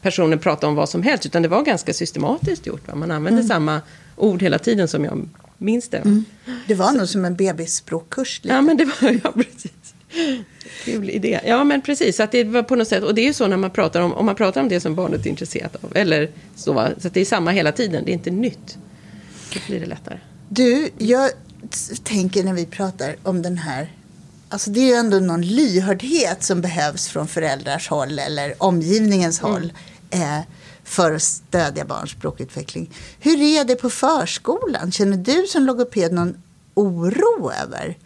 personen 0.00 0.38
pratade 0.38 0.66
om 0.66 0.74
vad 0.74 0.88
som 0.88 1.02
helst, 1.02 1.26
utan 1.26 1.42
det 1.42 1.48
var 1.48 1.62
ganska 1.62 1.92
systematiskt 1.92 2.66
gjort. 2.66 2.88
Va? 2.88 2.94
Man 2.94 3.10
använde 3.10 3.42
samma 3.42 3.80
ord 4.16 4.42
hela 4.42 4.58
tiden 4.58 4.88
som 4.88 5.04
jag 5.04 5.28
minns 5.58 5.88
det. 5.88 6.22
Det 6.66 6.74
var 6.74 6.92
nog 6.92 7.08
som 7.08 7.24
en 7.24 7.34
bebisspråkkurs. 7.34 8.40
Lite. 8.42 8.54
Ja, 8.54 8.60
men 8.60 8.76
det 8.76 8.84
var 8.84 9.10
ja, 9.24 9.32
precis. 9.32 9.72
Kul 10.84 11.10
idé. 11.10 11.40
Ja, 11.46 11.64
men 11.64 11.82
precis. 11.82 12.20
Att 12.20 12.32
det 12.32 12.44
var 12.44 12.62
på 12.62 12.76
något 12.76 12.88
sätt, 12.88 13.04
och 13.04 13.14
det 13.14 13.20
är 13.20 13.26
ju 13.26 13.32
så 13.32 13.46
när 13.46 13.56
man 13.56 13.70
pratar 13.70 14.00
om, 14.00 14.12
om 14.12 14.26
man 14.26 14.34
pratar 14.34 14.60
om 14.60 14.68
det 14.68 14.80
som 14.80 14.94
barnet 14.94 15.26
är 15.26 15.30
intresserat 15.30 15.84
av. 15.84 15.96
Eller 15.96 16.30
så, 16.56 16.72
va? 16.72 16.88
så 16.98 17.08
att 17.08 17.14
det 17.14 17.20
är 17.20 17.24
samma 17.24 17.50
hela 17.50 17.72
tiden, 17.72 18.04
det 18.04 18.10
är 18.10 18.14
inte 18.14 18.30
nytt. 18.30 18.78
Då 19.54 19.60
blir 19.66 19.80
det 19.80 19.86
lättare. 19.86 20.18
Du, 20.48 20.90
jag 20.98 21.30
tänker 22.04 22.44
när 22.44 22.54
vi 22.54 22.66
pratar 22.66 23.16
om 23.22 23.42
den 23.42 23.58
här... 23.58 23.92
Alltså 24.48 24.70
det 24.70 24.80
är 24.80 24.86
ju 24.86 24.94
ändå 24.94 25.18
någon 25.18 25.42
lyhördhet 25.42 26.42
som 26.42 26.60
behövs 26.60 27.08
från 27.08 27.28
föräldrars 27.28 27.88
håll 27.88 28.18
eller 28.18 28.54
omgivningens 28.62 29.40
håll 29.40 29.72
eh, 30.10 30.40
för 30.84 31.12
att 31.12 31.22
stödja 31.22 31.84
barns 31.84 32.10
språkutveckling. 32.10 32.90
Hur 33.20 33.42
är 33.42 33.64
det 33.64 33.76
på 33.76 33.90
förskolan? 33.90 34.92
Känner 34.92 35.16
du 35.16 35.46
som 35.46 35.66
logoped 35.66 36.12
någon 36.12 36.42
oro 36.74 37.52
över 37.62 37.98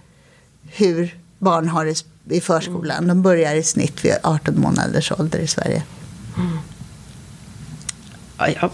hur 0.73 1.24
barn 1.45 1.69
har 1.69 1.87
i 1.87 1.95
i 2.31 2.41
förskolan? 2.41 3.09
De 3.09 3.23
börjar 3.23 3.55
i 3.55 3.63
snitt 3.63 4.05
vid 4.05 4.13
18 4.23 4.61
månaders 4.61 5.13
ålder 5.13 5.39
i 5.39 5.47
Sverige. 5.47 5.83
Ja, 8.39 8.49
jag, 8.49 8.71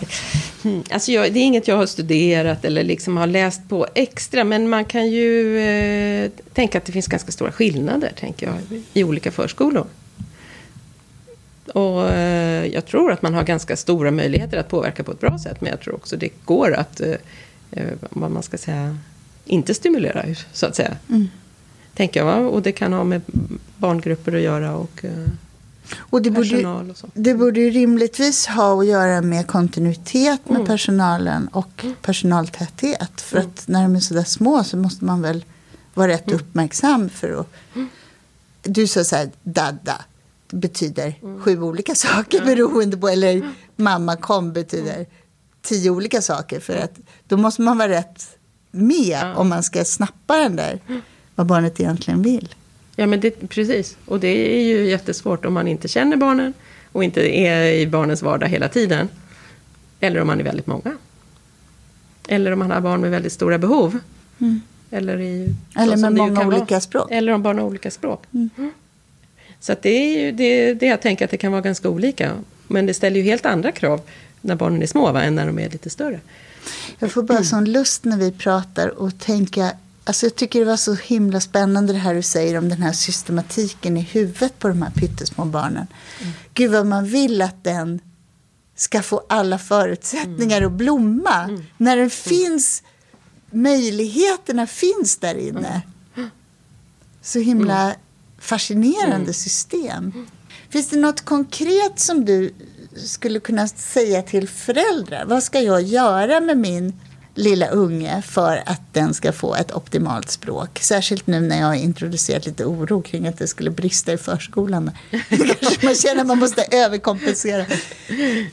hmm, 0.62 0.82
alltså 0.90 1.12
jag, 1.12 1.32
det 1.32 1.40
är 1.40 1.44
inget 1.44 1.68
jag 1.68 1.76
har 1.76 1.86
studerat 1.86 2.64
eller 2.64 2.84
liksom 2.84 3.16
har 3.16 3.26
läst 3.26 3.68
på 3.68 3.86
extra, 3.94 4.44
men 4.44 4.68
man 4.68 4.84
kan 4.84 5.10
ju 5.10 5.58
eh, 5.58 6.30
tänka 6.52 6.78
att 6.78 6.84
det 6.84 6.92
finns 6.92 7.06
ganska 7.06 7.32
stora 7.32 7.52
skillnader, 7.52 8.12
tänker 8.16 8.46
jag, 8.46 8.82
i 8.92 9.04
olika 9.04 9.30
förskolor. 9.30 9.86
Och 11.74 12.10
eh, 12.10 12.66
jag 12.66 12.86
tror 12.86 13.12
att 13.12 13.22
man 13.22 13.34
har 13.34 13.42
ganska 13.42 13.76
stora 13.76 14.10
möjligheter 14.10 14.58
att 14.58 14.68
påverka 14.68 15.04
på 15.04 15.12
ett 15.12 15.20
bra 15.20 15.38
sätt, 15.38 15.60
men 15.60 15.70
jag 15.70 15.80
tror 15.80 15.94
också 15.94 16.16
det 16.16 16.30
går 16.44 16.74
att, 16.74 17.00
eh, 17.00 17.14
eh, 17.70 17.88
vad 18.10 18.30
man 18.30 18.42
ska 18.42 18.58
säga, 18.58 18.98
inte 19.44 19.74
stimulera, 19.74 20.24
så 20.52 20.66
att 20.66 20.76
säga. 20.76 20.96
Tänker 21.94 22.20
jag, 22.20 22.26
va? 22.26 22.36
och 22.36 22.62
det 22.62 22.72
kan 22.72 22.92
ha 22.92 23.04
med 23.04 23.22
barngrupper 23.76 24.32
att 24.32 24.40
göra 24.40 24.74
och 24.76 25.04
eh, 25.04 25.10
Och 25.98 26.22
det 26.22 26.30
borde, 26.30 26.66
och 26.66 26.96
så. 26.96 27.06
det 27.14 27.34
borde 27.34 27.60
ju 27.60 27.70
rimligtvis 27.70 28.46
ha 28.46 28.80
att 28.80 28.86
göra 28.86 29.22
med 29.22 29.46
kontinuitet 29.46 30.48
med 30.48 30.66
personalen 30.66 31.48
och 31.48 31.84
personaltäthet. 32.02 33.20
För 33.20 33.38
att 33.38 33.68
när 33.68 33.82
de 33.82 33.96
är 33.96 34.00
så 34.00 34.14
där 34.14 34.24
små 34.24 34.64
så 34.64 34.76
måste 34.76 35.04
man 35.04 35.22
väl 35.22 35.44
vara 35.94 36.08
rätt 36.08 36.32
uppmärksam 36.32 37.08
för 37.08 37.40
att... 37.40 37.46
Du 38.62 38.86
sa 38.86 39.04
så 39.04 39.16
här, 39.16 39.30
dadda. 39.42 40.04
Betyder 40.52 41.14
sju 41.40 41.62
olika 41.62 41.94
saker 41.94 42.44
beroende 42.44 42.96
på... 42.96 43.08
Eller 43.08 43.50
mamma 43.76 44.16
kom 44.16 44.52
betyder 44.52 45.06
tio 45.62 45.90
olika 45.90 46.22
saker. 46.22 46.60
För 46.60 46.76
att 46.76 46.98
då 47.28 47.36
måste 47.36 47.62
man 47.62 47.78
vara 47.78 47.88
rätt 47.88 48.36
med 48.70 49.34
om 49.36 49.48
man 49.48 49.62
ska 49.62 49.84
snappa 49.84 50.36
den 50.36 50.56
där, 50.56 50.80
vad 51.40 51.46
barnet 51.46 51.80
egentligen 51.80 52.22
vill. 52.22 52.54
Ja, 52.96 53.06
men 53.06 53.20
det, 53.20 53.48
precis. 53.48 53.96
Och 54.06 54.20
det 54.20 54.58
är 54.58 54.62
ju 54.62 54.90
jättesvårt 54.90 55.44
om 55.44 55.54
man 55.54 55.68
inte 55.68 55.88
känner 55.88 56.16
barnen 56.16 56.54
och 56.92 57.04
inte 57.04 57.38
är 57.38 57.72
i 57.72 57.86
barnens 57.86 58.22
vardag 58.22 58.48
hela 58.48 58.68
tiden. 58.68 59.08
Eller 60.00 60.20
om 60.20 60.26
man 60.26 60.40
är 60.40 60.44
väldigt 60.44 60.66
många. 60.66 60.96
Eller 62.28 62.52
om 62.52 62.58
man 62.58 62.70
har 62.70 62.80
barn 62.80 63.00
med 63.00 63.10
väldigt 63.10 63.32
stora 63.32 63.58
behov. 63.58 63.98
Eller, 64.90 65.20
i, 65.20 65.54
så 65.74 65.80
Eller 65.80 65.96
med 65.96 66.12
många 66.12 66.36
kan 66.36 66.46
vara. 66.46 66.56
olika 66.56 66.80
språk. 66.80 67.10
Eller 67.10 67.32
om 67.32 67.42
barn 67.42 67.58
har 67.58 67.66
olika 67.66 67.90
språk. 67.90 68.22
Mm. 68.32 68.50
Så 69.60 69.72
att 69.72 69.82
det 69.82 69.90
är 69.90 70.24
ju 70.24 70.32
det, 70.32 70.74
det 70.74 70.86
jag 70.86 71.00
tänker 71.02 71.24
att 71.24 71.30
det 71.30 71.36
kan 71.36 71.52
vara 71.52 71.62
ganska 71.62 71.88
olika. 71.88 72.32
Men 72.68 72.86
det 72.86 72.94
ställer 72.94 73.16
ju 73.16 73.22
helt 73.22 73.46
andra 73.46 73.72
krav 73.72 74.00
när 74.40 74.54
barnen 74.54 74.82
är 74.82 74.86
små 74.86 75.12
va, 75.12 75.22
än 75.22 75.34
när 75.34 75.46
de 75.46 75.58
är 75.58 75.70
lite 75.70 75.90
större. 75.90 76.20
Jag 76.98 77.12
får 77.12 77.22
bara 77.22 77.44
sån 77.44 77.64
lust 77.64 78.04
när 78.04 78.16
vi 78.16 78.32
pratar 78.32 78.88
och 78.88 79.18
tänka 79.18 79.72
Alltså 80.10 80.26
jag 80.26 80.34
tycker 80.34 80.58
det 80.58 80.64
var 80.64 80.76
så 80.76 80.94
himla 80.94 81.40
spännande 81.40 81.92
det 81.92 81.98
här 81.98 82.14
du 82.14 82.22
säger 82.22 82.58
om 82.58 82.68
den 82.68 82.82
här 82.82 82.92
systematiken 82.92 83.96
i 83.96 84.00
huvudet 84.00 84.58
på 84.58 84.68
de 84.68 84.82
här 84.82 84.90
pyttesmå 84.90 85.44
barnen. 85.44 85.86
Gud 86.54 86.70
vad 86.70 86.86
man 86.86 87.04
vill 87.06 87.42
att 87.42 87.64
den 87.64 88.00
ska 88.76 89.02
få 89.02 89.22
alla 89.28 89.58
förutsättningar 89.58 90.62
att 90.62 90.72
blomma. 90.72 91.58
När 91.76 91.96
den 91.96 92.10
finns, 92.10 92.82
möjligheterna 93.50 94.66
finns 94.66 95.16
där 95.16 95.34
inne. 95.34 95.82
Så 97.22 97.38
himla 97.38 97.94
fascinerande 98.38 99.32
system. 99.32 100.26
Finns 100.70 100.88
det 100.88 100.96
något 100.98 101.20
konkret 101.24 102.00
som 102.00 102.24
du 102.24 102.54
skulle 102.96 103.40
kunna 103.40 103.68
säga 103.68 104.22
till 104.22 104.48
föräldrar? 104.48 105.24
Vad 105.26 105.42
ska 105.42 105.60
jag 105.60 105.82
göra 105.82 106.40
med 106.40 106.58
min 106.58 107.00
lilla 107.40 107.68
unge 107.68 108.22
för 108.22 108.62
att 108.66 108.80
den 108.92 109.14
ska 109.14 109.32
få 109.32 109.54
ett 109.54 109.72
optimalt 109.72 110.30
språk? 110.30 110.78
Särskilt 110.78 111.26
nu 111.26 111.40
när 111.40 111.60
jag 111.60 111.66
har 111.66 111.74
introducerat 111.74 112.46
lite 112.46 112.64
oro 112.64 113.02
kring 113.02 113.26
att 113.26 113.38
det 113.38 113.46
skulle 113.46 113.70
brista 113.70 114.12
i 114.12 114.16
förskolan. 114.16 114.90
Kanske 115.60 115.86
man 115.86 115.94
känner 115.94 116.20
att 116.20 116.26
man 116.26 116.38
måste 116.38 116.66
överkompensera. 116.70 117.66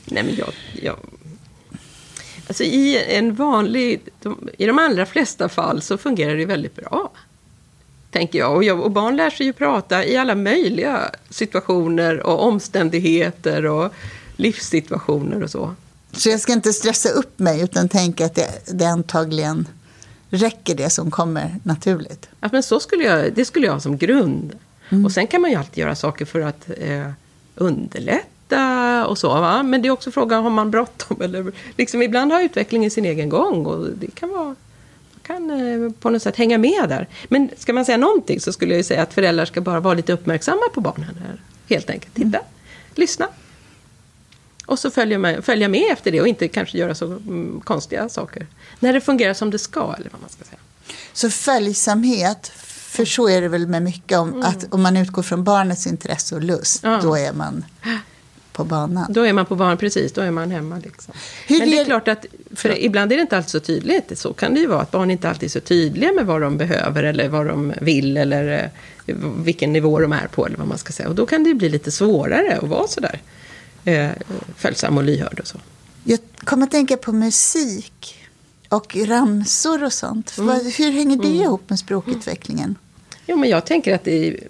Nej, 0.04 0.22
men 0.22 0.36
jag, 0.36 0.52
jag... 0.82 0.96
Alltså 2.48 2.64
i 2.64 3.04
en 3.16 3.34
vanlig... 3.34 4.00
De, 4.22 4.48
I 4.58 4.66
de 4.66 4.78
allra 4.78 5.06
flesta 5.06 5.48
fall 5.48 5.82
så 5.82 5.98
fungerar 5.98 6.36
det 6.36 6.44
väldigt 6.44 6.76
bra. 6.76 7.10
Tänker 8.10 8.38
jag. 8.38 8.56
Och, 8.56 8.64
jag. 8.64 8.80
och 8.80 8.90
barn 8.90 9.16
lär 9.16 9.30
sig 9.30 9.46
ju 9.46 9.52
prata 9.52 10.04
i 10.04 10.16
alla 10.16 10.34
möjliga 10.34 11.10
situationer 11.30 12.26
och 12.26 12.42
omständigheter 12.42 13.66
och 13.66 13.92
livssituationer 14.36 15.42
och 15.42 15.50
så. 15.50 15.74
Så 16.18 16.28
jag 16.28 16.40
ska 16.40 16.52
inte 16.52 16.72
stressa 16.72 17.08
upp 17.08 17.38
mig 17.38 17.62
utan 17.62 17.88
tänka 17.88 18.26
att 18.26 18.34
det, 18.34 18.48
det 18.66 18.84
antagligen 18.84 19.68
räcker 20.30 20.74
det 20.74 20.90
som 20.90 21.10
kommer 21.10 21.56
naturligt. 21.62 22.28
Ja, 22.40 22.48
men 22.52 22.62
så 22.62 22.80
skulle 22.80 23.04
jag, 23.04 23.32
det 23.34 23.44
skulle 23.44 23.66
jag 23.66 23.72
ha 23.72 23.80
som 23.80 23.98
grund. 23.98 24.58
Och 25.04 25.12
sen 25.12 25.26
kan 25.26 25.40
man 25.40 25.50
ju 25.50 25.56
alltid 25.56 25.78
göra 25.78 25.94
saker 25.94 26.24
för 26.24 26.40
att 26.40 26.70
eh, 26.78 27.10
underlätta 27.54 29.06
och 29.06 29.18
så. 29.18 29.28
Va? 29.28 29.62
Men 29.62 29.82
det 29.82 29.88
är 29.88 29.90
också 29.90 30.10
frågan, 30.10 30.42
har 30.42 30.50
man 30.50 30.70
bråttom? 30.70 31.20
Eller, 31.22 31.52
liksom, 31.76 32.02
ibland 32.02 32.32
har 32.32 32.42
utvecklingen 32.42 32.90
sin 32.90 33.04
egen 33.04 33.28
gång 33.28 33.66
och 33.66 33.88
det 33.88 34.14
kan 34.14 34.28
vara, 34.28 34.44
man 34.44 34.56
kan 35.22 35.50
eh, 35.50 35.92
på 35.92 36.10
något 36.10 36.22
sätt 36.22 36.36
hänga 36.36 36.58
med 36.58 36.88
där. 36.88 37.08
Men 37.28 37.50
ska 37.56 37.72
man 37.72 37.84
säga 37.84 37.98
någonting 37.98 38.40
så 38.40 38.52
skulle 38.52 38.72
jag 38.72 38.78
ju 38.78 38.84
säga 38.84 39.02
att 39.02 39.14
föräldrar 39.14 39.44
ska 39.44 39.60
bara 39.60 39.80
vara 39.80 39.94
lite 39.94 40.12
uppmärksamma 40.12 40.62
på 40.74 40.80
barnen. 40.80 41.16
Här, 41.26 41.40
helt 41.68 41.90
enkelt. 41.90 42.14
Titta, 42.14 42.40
lyssna. 42.94 43.28
Och 44.68 44.78
så 44.78 44.90
följa 44.90 45.18
med, 45.18 45.44
följa 45.44 45.68
med 45.68 45.92
efter 45.92 46.10
det 46.10 46.20
och 46.20 46.28
inte 46.28 46.48
kanske 46.48 46.78
göra 46.78 46.94
så 46.94 47.04
mm, 47.06 47.60
konstiga 47.64 48.08
saker. 48.08 48.46
När 48.80 48.92
det 48.92 49.00
fungerar 49.00 49.34
som 49.34 49.50
det 49.50 49.58
ska, 49.58 49.94
eller 49.98 50.10
vad 50.12 50.20
man 50.20 50.30
ska 50.30 50.44
säga. 50.44 50.58
Så 51.12 51.30
följsamhet, 51.30 52.52
för 52.66 53.04
så 53.04 53.28
är 53.28 53.40
det 53.40 53.48
väl 53.48 53.66
med 53.66 53.82
mycket 53.82 54.18
om 54.18 54.42
att 54.42 54.66
om 54.70 54.82
man 54.82 54.96
utgår 54.96 55.22
från 55.22 55.44
barnets 55.44 55.86
intresse 55.86 56.34
och 56.34 56.42
lust, 56.42 56.80
Ja. 56.84 57.00
då 57.02 57.16
är 57.18 57.32
man 57.32 57.64
på 58.52 58.64
banan. 58.64 59.12
Då 59.12 59.26
är 59.26 59.32
man 59.32 59.46
på 59.46 59.56
barn, 59.56 59.76
precis, 59.76 60.12
då 60.12 60.20
är 60.20 60.30
man 60.30 60.50
hemma. 60.50 60.80
Liksom. 60.84 61.14
Hur 61.46 61.58
Men 61.58 61.70
det 61.70 61.76
är 61.76 61.80
är- 61.80 61.84
klart 61.84 62.08
att, 62.08 62.26
för 62.56 62.78
ibland 62.84 63.12
är 63.12 63.16
det 63.16 63.22
inte 63.22 63.36
alltid 63.36 63.50
så 63.50 63.60
tydligt. 63.60 64.18
Så 64.18 64.32
kan 64.32 64.54
det 64.54 64.60
ju 64.60 64.66
vara, 64.66 64.80
att 64.80 64.90
barn 64.90 65.10
inte 65.10 65.28
alltid 65.28 65.46
är 65.46 65.50
så 65.50 65.60
tydliga 65.60 66.12
med 66.12 66.26
vad 66.26 66.40
de 66.40 66.56
behöver 66.58 67.02
eller 67.02 67.28
vad 67.28 67.46
de 67.46 67.72
vill 67.80 68.16
eller 68.16 68.70
eh, 69.06 69.14
vilken 69.36 69.72
nivå 69.72 70.00
de 70.00 70.12
är 70.12 70.26
på 70.26 70.46
eller 70.46 70.56
vad 70.56 70.66
man 70.68 70.78
ska 70.78 70.92
säga. 70.92 71.08
Och 71.08 71.14
då 71.14 71.26
kan 71.26 71.42
det 71.42 71.48
ju 71.48 71.54
bli 71.54 71.68
lite 71.68 71.90
svårare 71.90 72.58
att 72.62 72.68
vara 72.68 72.88
sådär 72.88 73.20
eh, 73.88 74.10
följsam 74.56 74.98
och 74.98 75.04
lyhörd 75.04 75.40
och 75.40 75.46
så. 75.46 75.58
Jag 76.04 76.18
kommer 76.44 76.66
att 76.66 76.70
tänka 76.70 76.96
på 76.96 77.12
musik 77.12 78.16
och 78.68 78.96
ramsor 78.96 79.84
och 79.84 79.92
sånt. 79.92 80.38
Mm. 80.38 80.60
Hur 80.78 80.92
hänger 80.92 81.16
det 81.16 81.28
ihop 81.28 81.70
med 81.70 81.78
språkutvecklingen? 81.78 82.74
Jo, 83.26 83.36
men 83.36 83.48
jag 83.48 83.66
tänker 83.66 83.94
att 83.94 84.04
det 84.04 84.28
är, 84.28 84.40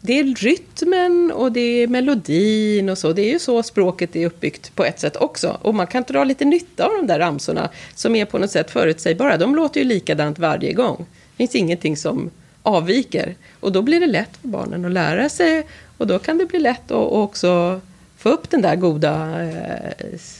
det 0.00 0.18
är 0.18 0.24
rytmen 0.24 1.32
och 1.32 1.52
det 1.52 1.60
är 1.60 1.86
melodin 1.86 2.88
och 2.88 2.98
så. 2.98 3.12
Det 3.12 3.22
är 3.22 3.32
ju 3.32 3.38
så 3.38 3.62
språket 3.62 4.16
är 4.16 4.26
uppbyggt 4.26 4.74
på 4.74 4.84
ett 4.84 5.00
sätt 5.00 5.16
också. 5.16 5.58
Och 5.62 5.74
man 5.74 5.86
kan 5.86 6.04
dra 6.08 6.24
lite 6.24 6.44
nytta 6.44 6.84
av 6.84 6.90
de 6.96 7.06
där 7.06 7.18
ramsorna 7.18 7.70
som 7.94 8.16
är 8.16 8.24
på 8.24 8.38
något 8.38 8.50
sätt 8.50 8.70
förutsägbara. 8.70 9.36
De 9.36 9.54
låter 9.54 9.80
ju 9.80 9.86
likadant 9.86 10.38
varje 10.38 10.72
gång. 10.72 10.96
Det 10.98 11.36
finns 11.36 11.54
ingenting 11.54 11.96
som 11.96 12.30
avviker. 12.62 13.34
Och 13.60 13.72
då 13.72 13.82
blir 13.82 14.00
det 14.00 14.06
lätt 14.06 14.36
för 14.40 14.48
barnen 14.48 14.84
att 14.84 14.92
lära 14.92 15.28
sig. 15.28 15.66
Och 15.98 16.06
då 16.06 16.18
kan 16.18 16.38
det 16.38 16.46
bli 16.46 16.58
lätt 16.58 16.90
att 16.90 17.12
också 17.12 17.80
få 18.26 18.32
upp 18.32 18.50
den 18.50 18.62
där 18.62 18.76
goda 18.76 19.42
eh, 19.44 19.92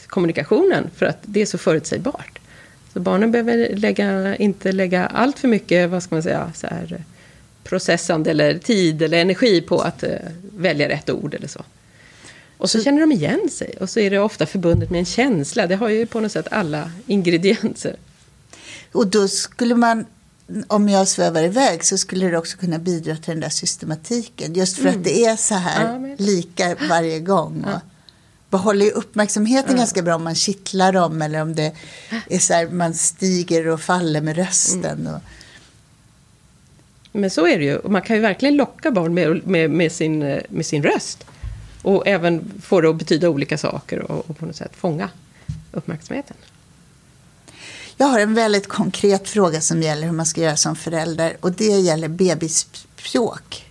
kommunikationen. 0.07 0.91
För 0.97 1.07
att 1.07 1.19
det 1.23 1.43
är 1.43 1.47
så 1.47 1.59
förutsägbart. 1.59 2.39
Så 2.93 3.01
barnen 3.01 3.33
behöver 3.33 3.77
lägga, 3.77 4.37
inte 4.37 4.73
lägga 4.73 5.07
allt 5.07 5.39
för 5.39 5.49
mycket, 5.49 5.91
vad 5.91 6.03
ska 6.03 6.15
man 6.15 6.23
säga, 6.23 6.53
så 6.55 6.67
här, 6.67 7.05
processande 7.65 8.31
eller 8.31 8.59
tid 8.59 9.03
eller 9.03 9.19
energi 9.19 9.61
på 9.61 9.81
att 9.81 10.03
eh, 10.03 10.11
välja 10.57 10.89
rätt 10.89 11.11
ord 11.11 11.35
eller 11.35 11.49
så. 11.49 11.65
Och 12.59 12.71
så 12.71 12.83
känner 12.83 13.01
de 13.01 13.13
igen 13.13 13.49
sig 13.51 13.75
och 13.81 13.91
så 13.91 14.01
är 14.01 14.11
det 14.11 14.19
ofta 14.19 14.47
förbundet 14.47 14.91
med 14.91 14.99
en 14.99 15.07
känsla. 15.07 15.67
Det 15.67 15.77
har 15.77 15.89
ju 15.89 16.07
på 16.07 16.21
något 16.21 16.33
sätt 16.33 16.49
alla 16.51 16.91
ingredienser. 17.07 17.97
Och 18.93 19.07
då 19.07 19.29
skulle 19.29 19.75
man, 19.75 20.07
om 20.67 20.89
jag 20.89 21.09
svävar 21.09 21.43
iväg, 21.43 21.85
så 21.85 21.99
skulle 21.99 22.31
det 22.31 22.39
också 22.39 22.57
kunna 22.57 22.79
bidra 22.79 23.17
till 23.17 23.31
den 23.31 23.41
där 23.41 23.49
systematiken. 23.49 24.55
Just 24.55 24.79
för 24.79 24.89
att 24.89 25.05
det 25.05 25.25
är 25.25 25.37
så 25.37 25.55
här 25.55 25.95
Mm. 25.95 26.11
Ja, 26.11 26.17
lika 26.19 26.77
varje 26.89 27.21
gång. 27.21 27.65
Och 27.65 27.81
behåller 28.51 28.87
ju 28.87 28.91
uppmärksamheten 28.91 29.77
ganska 29.77 30.03
bra 30.03 30.15
om 30.15 30.25
man 30.25 30.35
kittlar 30.35 30.93
dem 30.93 31.23
eller 31.23 31.43
om 31.43 31.55
det 31.55 31.73
är 32.31 32.39
så 32.39 32.53
här 32.53 32.69
man 32.69 32.95
stiger 32.95 33.69
och 33.69 33.81
faller 33.81 34.21
med 34.21 34.37
rösten. 34.37 35.01
Mm. 35.01 35.15
Och, 35.15 35.21
Men 37.13 37.31
så 37.31 37.47
är 37.47 37.59
det 37.59 37.65
ju. 37.65 37.81
Man 37.89 38.03
kan 38.03 38.17
ju 38.17 38.23
verkligen 38.23 38.57
locka 38.57 38.91
barn 38.91 39.15
med, 39.15 39.47
med, 39.47 39.71
med, 39.71 39.93
sin, 39.93 40.19
med 40.49 40.67
sin 40.67 40.83
röst. 40.83 41.25
Och 41.83 42.07
även 42.07 42.63
få 42.63 42.81
det 42.81 42.91
att 42.91 42.97
betyda 42.97 43.29
olika 43.29 43.59
saker 43.59 43.99
och, 43.99 44.31
och 44.31 44.39
på 44.39 44.47
något 44.47 44.57
sätt 44.57 44.73
fånga 44.77 45.09
uppmärksamheten. 45.73 46.37
Jag 47.97 48.07
har 48.07 48.21
en 48.21 48.35
väldigt 48.35 48.67
konkret 48.67 49.29
fråga 49.29 49.61
som 49.61 49.83
gäller 49.83 50.07
hur 50.07 50.13
man 50.13 50.27
ska 50.27 50.41
göra 50.41 50.57
som 50.57 50.77
förälder 50.77 51.37
och 51.41 51.53
det 51.53 51.65
gäller 51.65 52.09
bebisspråk. 52.09 53.65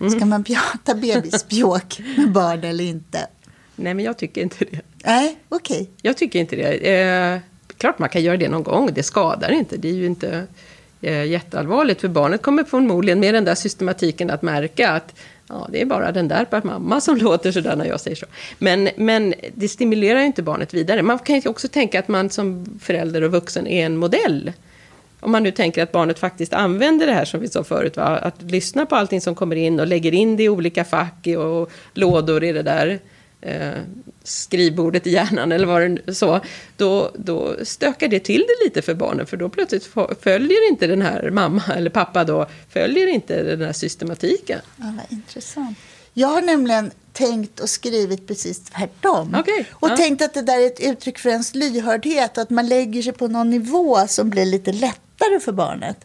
Mm. 0.00 0.10
Ska 0.10 0.26
man 0.26 0.44
prata 0.44 0.94
bebisspråk 0.94 2.00
med 2.16 2.32
barn 2.32 2.64
eller 2.64 2.84
inte? 2.84 3.26
Nej, 3.76 3.94
men 3.94 4.04
jag 4.04 4.18
tycker 4.18 4.42
inte 4.42 4.64
det. 4.64 4.80
Nej, 5.04 5.38
okej. 5.48 5.90
Jag 6.02 6.16
tycker 6.16 6.38
inte 6.38 6.56
det. 6.56 7.00
Eh, 7.00 7.40
klart 7.78 7.98
man 7.98 8.08
kan 8.08 8.22
göra 8.22 8.36
det 8.36 8.48
någon 8.48 8.62
gång, 8.62 8.90
det 8.94 9.02
skadar 9.02 9.50
inte. 9.50 9.76
Det 9.76 9.88
är 9.88 9.92
ju 9.92 10.06
inte 10.06 10.46
eh, 11.00 11.24
jätteallvarligt, 11.24 12.00
för 12.00 12.08
barnet 12.08 12.42
kommer 12.42 12.64
förmodligen 12.64 13.20
med 13.20 13.34
den 13.34 13.44
där 13.44 13.54
systematiken 13.54 14.30
att 14.30 14.42
märka 14.42 14.90
att 14.90 15.14
ja, 15.54 15.68
det 15.72 15.80
är 15.80 15.84
bara 15.84 16.12
den 16.12 16.28
där 16.28 16.46
mamma 16.62 17.00
som 17.00 17.16
låter 17.26 17.52
sådär 17.52 17.76
när 17.76 17.84
jag 17.84 18.00
säger 18.00 18.16
så. 18.16 18.26
Men, 18.58 18.88
men 18.96 19.34
det 19.54 19.68
stimulerar 19.68 20.20
ju 20.20 20.26
inte 20.26 20.42
barnet 20.42 20.74
vidare. 20.74 21.02
Man 21.02 21.18
kan 21.18 21.40
ju 21.40 21.48
också 21.48 21.68
tänka 21.68 21.98
att 21.98 22.08
man 22.08 22.30
som 22.30 22.66
förälder 22.80 23.22
och 23.22 23.30
vuxen 23.30 23.66
är 23.66 23.86
en 23.86 23.96
modell. 23.96 24.52
Om 25.20 25.32
man 25.32 25.42
nu 25.42 25.50
tänker 25.50 25.82
att 25.82 25.92
barnet 25.92 26.18
faktiskt 26.18 26.52
använder 26.52 27.06
det 27.06 27.12
här 27.12 27.24
som 27.24 27.40
vi 27.40 27.48
sa 27.48 27.64
förut, 27.64 27.96
va? 27.96 28.04
att 28.04 28.42
lyssna 28.42 28.86
på 28.86 28.96
allting 28.96 29.20
som 29.20 29.34
kommer 29.34 29.56
in 29.56 29.80
och 29.80 29.86
lägger 29.86 30.14
in 30.14 30.36
det 30.36 30.42
i 30.42 30.48
olika 30.48 30.84
fack 30.84 31.26
och 31.38 31.70
lådor 31.94 32.44
i 32.44 32.52
det 32.52 32.62
där 32.62 32.98
eh, 33.44 33.72
skrivbordet 34.22 35.06
i 35.06 35.10
hjärnan 35.10 35.52
eller 35.52 35.66
vad 35.66 35.82
det 35.82 36.14
så, 36.14 36.40
då, 36.76 37.10
då 37.14 37.56
stökar 37.62 38.08
det 38.08 38.20
till 38.20 38.40
det 38.40 38.64
lite 38.64 38.82
för 38.82 38.94
barnen 38.94 39.26
för 39.26 39.36
då 39.36 39.48
plötsligt 39.48 39.90
följer 40.20 40.68
inte 40.68 40.86
den 40.86 41.02
här 41.02 41.30
mamma 41.30 41.62
eller 41.76 41.90
pappa 41.90 42.24
då, 42.24 42.46
följer 42.68 43.06
inte 43.06 43.42
den 43.42 43.60
här 43.60 43.72
systematiken. 43.72 44.60
Ja, 44.76 44.94
vad 44.96 45.18
intressant. 45.18 45.78
Jag 46.12 46.28
har 46.28 46.42
nämligen 46.42 46.90
tänkt 47.12 47.60
och 47.60 47.68
skrivit 47.68 48.26
precis 48.26 48.64
tvärtom. 48.64 49.36
Okej, 49.38 49.66
och 49.72 49.88
ja. 49.90 49.96
tänkt 49.96 50.22
att 50.22 50.34
det 50.34 50.42
där 50.42 50.58
är 50.58 50.66
ett 50.66 50.80
uttryck 50.80 51.18
för 51.18 51.30
ens 51.30 51.54
lyhördhet. 51.54 52.38
Att 52.38 52.50
man 52.50 52.68
lägger 52.68 53.02
sig 53.02 53.12
på 53.12 53.28
någon 53.28 53.50
nivå 53.50 54.06
som 54.08 54.30
blir 54.30 54.44
lite 54.44 54.72
lättare 54.72 55.40
för 55.40 55.52
barnet. 55.52 55.96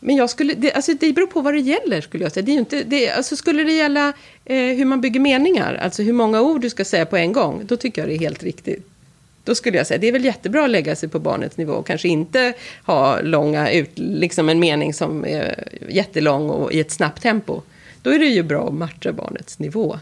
Men 0.00 0.16
jag 0.16 0.30
skulle, 0.30 0.54
det, 0.54 0.72
alltså 0.72 0.92
det 1.00 1.12
beror 1.12 1.26
på 1.26 1.40
vad 1.40 1.54
det 1.54 1.60
gäller, 1.60 2.00
skulle 2.00 2.24
jag 2.24 2.32
säga. 2.32 2.46
Det 2.46 2.52
är 2.52 2.58
inte, 2.58 2.82
det, 2.82 3.10
alltså 3.10 3.36
skulle 3.36 3.64
det 3.64 3.72
gälla 3.72 4.12
eh, 4.44 4.56
hur 4.56 4.84
man 4.84 5.00
bygger 5.00 5.20
meningar, 5.20 5.74
alltså 5.74 6.02
hur 6.02 6.12
många 6.12 6.40
ord 6.40 6.60
du 6.60 6.70
ska 6.70 6.84
säga 6.84 7.06
på 7.06 7.16
en 7.16 7.32
gång, 7.32 7.62
då 7.66 7.76
tycker 7.76 8.02
jag 8.02 8.08
det 8.08 8.14
är 8.14 8.18
helt 8.18 8.42
riktigt. 8.42 8.86
Då 9.44 9.54
skulle 9.54 9.76
jag 9.76 9.86
säga, 9.86 9.98
det 9.98 10.08
är 10.08 10.12
väl 10.12 10.24
jättebra 10.24 10.64
att 10.64 10.70
lägga 10.70 10.96
sig 10.96 11.08
på 11.08 11.18
barnets 11.18 11.56
nivå 11.56 11.72
och 11.72 11.86
kanske 11.86 12.08
inte 12.08 12.52
ha 12.84 13.20
långa 13.20 13.70
ut, 13.72 13.90
liksom 13.94 14.48
en 14.48 14.58
mening 14.58 14.94
som 14.94 15.24
är 15.24 15.68
jättelång 15.88 16.50
och 16.50 16.72
i 16.72 16.80
ett 16.80 16.90
snabbt 16.90 17.22
tempo. 17.22 17.62
Då 18.02 18.10
är 18.10 18.18
det 18.18 18.26
ju 18.26 18.42
bra 18.42 18.68
att 18.68 18.74
matcha 18.74 19.12
barnets 19.12 19.58
nivå. 19.58 19.98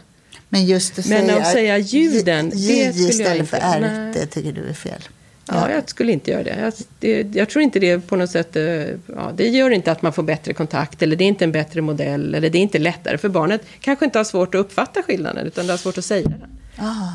Men 0.49 0.65
just 0.65 0.99
att 0.99 1.05
Men 1.07 1.25
säga, 1.25 1.37
att 1.41 1.51
säga 1.51 1.77
ljuden, 1.77 2.51
J, 2.53 2.67
det 2.67 2.81
J 2.83 2.93
skulle 2.93 3.03
jag 3.03 3.09
istället 3.09 3.39
inte- 3.39 3.49
för 3.49 3.81
R, 3.81 4.11
det 4.13 4.25
tycker 4.25 4.51
du 4.51 4.67
är 4.69 4.73
fel. 4.73 5.01
Ja, 5.47 5.71
jag 5.71 5.89
skulle 5.89 6.11
inte 6.11 6.31
göra 6.31 6.43
det. 6.43 6.59
Jag, 6.59 6.73
det. 6.99 7.35
jag 7.35 7.49
tror 7.49 7.61
inte 7.63 7.79
det 7.79 7.99
på 8.07 8.15
något 8.15 8.31
sätt... 8.31 8.55
eh, 8.55 8.63
Ja, 8.63 9.31
det 9.35 9.47
gör 9.47 9.69
inte 9.69 9.91
att 9.91 10.01
man 10.01 10.13
får 10.13 10.23
bättre 10.23 10.53
kontakt, 10.53 11.01
eller 11.01 11.15
det 11.15 11.23
är 11.23 11.27
inte 11.27 11.43
en 11.43 11.51
bättre 11.51 11.81
modell, 11.81 12.35
eller 12.35 12.49
det 12.49 12.57
är 12.57 12.61
inte 12.61 12.79
lättare. 12.79 13.17
För 13.17 13.29
barnet 13.29 13.61
kanske 13.79 14.05
inte 14.05 14.19
har 14.19 14.23
svårt 14.23 14.55
att 14.55 14.59
uppfatta 14.59 15.01
skillnaden, 15.03 15.47
utan 15.47 15.65
det 15.67 15.73
har 15.73 15.77
svårt 15.77 15.97
att 15.97 16.05
säga 16.05 16.29
den. 16.29 16.41
Ah, 16.77 17.09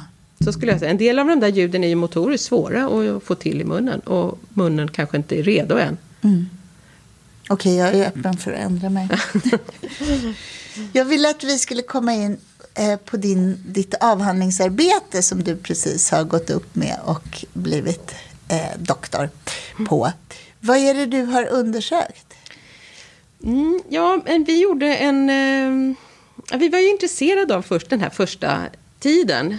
Så 0.45 0.53
skulle 0.53 0.73
jag 0.73 0.79
säga. 0.81 0.91
En 0.91 0.97
del 0.97 1.19
av 1.19 1.27
de 1.27 1.41
där 1.41 1.49
ljuden 1.49 1.85
är 1.85 1.89
ju 1.89 1.95
motoriskt 1.95 2.47
svåra 2.47 2.85
att 3.17 3.23
få 3.23 3.35
till 3.35 3.61
i 3.61 3.65
munnen, 3.65 4.01
och 4.01 4.39
munnen 4.49 4.89
kanske 4.89 5.17
inte 5.17 5.39
är 5.39 5.43
redo 5.43 5.77
än. 5.77 5.97
Okej, 7.49 7.77
jag 7.77 7.95
är 7.95 8.07
öppen 8.07 8.37
för 8.37 8.53
att 8.53 8.59
ändra 8.59 8.91
mig. 8.91 9.09
jag 10.93 11.05
ville 11.05 11.31
att 11.31 11.45
vi 11.45 11.59
skulle 11.59 11.83
komma 11.83 12.15
in 12.15 12.37
Eh, 12.75 12.97
på 12.97 13.17
din, 13.17 13.59
ditt 13.67 13.95
avhandlingsarbete 14.01 15.23
som 15.23 15.43
du 15.43 15.57
precis 15.57 16.11
har 16.11 16.25
gått 16.25 16.51
upp 16.51 16.75
med 16.75 16.97
och 17.05 17.45
blivit 17.53 18.15
eh, 18.49 18.79
doktor 18.79 19.31
på. 19.89 20.13
Vad 20.61 20.77
är 20.77 20.95
det 20.95 21.07
du 21.07 21.23
har 21.23 21.47
undersökt? 21.47 22.35
Mm, 23.45 23.83
ja, 23.89 24.21
men 24.25 24.45
vi 24.45 24.63
gjorde 24.63 24.97
en... 24.97 25.31
Eh, 25.31 25.97
vi 26.59 26.69
var 26.69 26.79
ju 26.79 26.89
intresserade 26.89 27.57
av 27.57 27.63
först 27.63 27.91
den 27.91 28.01
här 28.01 28.11
första 28.11 28.63
tiden. 28.99 29.59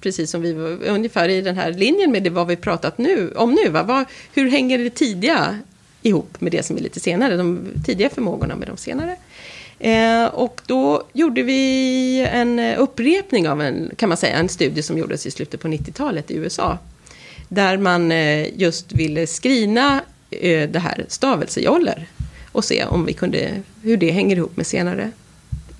Precis 0.00 0.30
som 0.30 0.42
vi 0.42 0.52
var 0.52 0.84
ungefär 0.84 1.28
i 1.28 1.40
den 1.40 1.56
här 1.56 1.72
linjen 1.72 2.12
med 2.12 2.22
det 2.22 2.30
vad 2.30 2.46
vi 2.46 2.56
pratat 2.56 2.98
nu, 2.98 3.32
om 3.36 3.54
nu. 3.54 3.68
Va? 3.68 3.82
Vad, 3.82 4.04
hur 4.32 4.50
hänger 4.50 4.78
det 4.78 4.90
tidiga 4.90 5.58
ihop 6.02 6.40
med 6.40 6.52
det 6.52 6.62
som 6.62 6.76
är 6.76 6.80
lite 6.80 7.00
senare? 7.00 7.36
De 7.36 7.66
tidiga 7.84 8.10
förmågorna 8.10 8.56
med 8.56 8.68
de 8.68 8.76
senare. 8.76 9.16
Eh, 9.82 10.24
och 10.26 10.60
då 10.66 11.02
gjorde 11.12 11.42
vi 11.42 12.26
en 12.32 12.58
eh, 12.58 12.80
upprepning 12.80 13.48
av 13.48 13.62
en, 13.62 13.90
kan 13.96 14.08
man 14.08 14.18
säga, 14.18 14.36
en 14.36 14.48
studie 14.48 14.82
som 14.82 14.98
gjordes 14.98 15.26
i 15.26 15.30
slutet 15.30 15.60
på 15.60 15.68
90-talet 15.68 16.30
i 16.30 16.34
USA. 16.36 16.78
Där 17.48 17.76
man 17.76 18.12
eh, 18.12 18.60
just 18.60 18.92
ville 18.92 19.22
eh, 20.30 20.70
det 20.70 20.78
här 20.78 21.06
stavelsejoller 21.08 22.06
och 22.52 22.64
se 22.64 22.84
om 22.84 23.04
vi 23.04 23.12
kunde, 23.12 23.62
hur 23.82 23.96
det 23.96 24.10
hänger 24.10 24.36
ihop 24.36 24.56
med 24.56 24.66
senare 24.66 25.10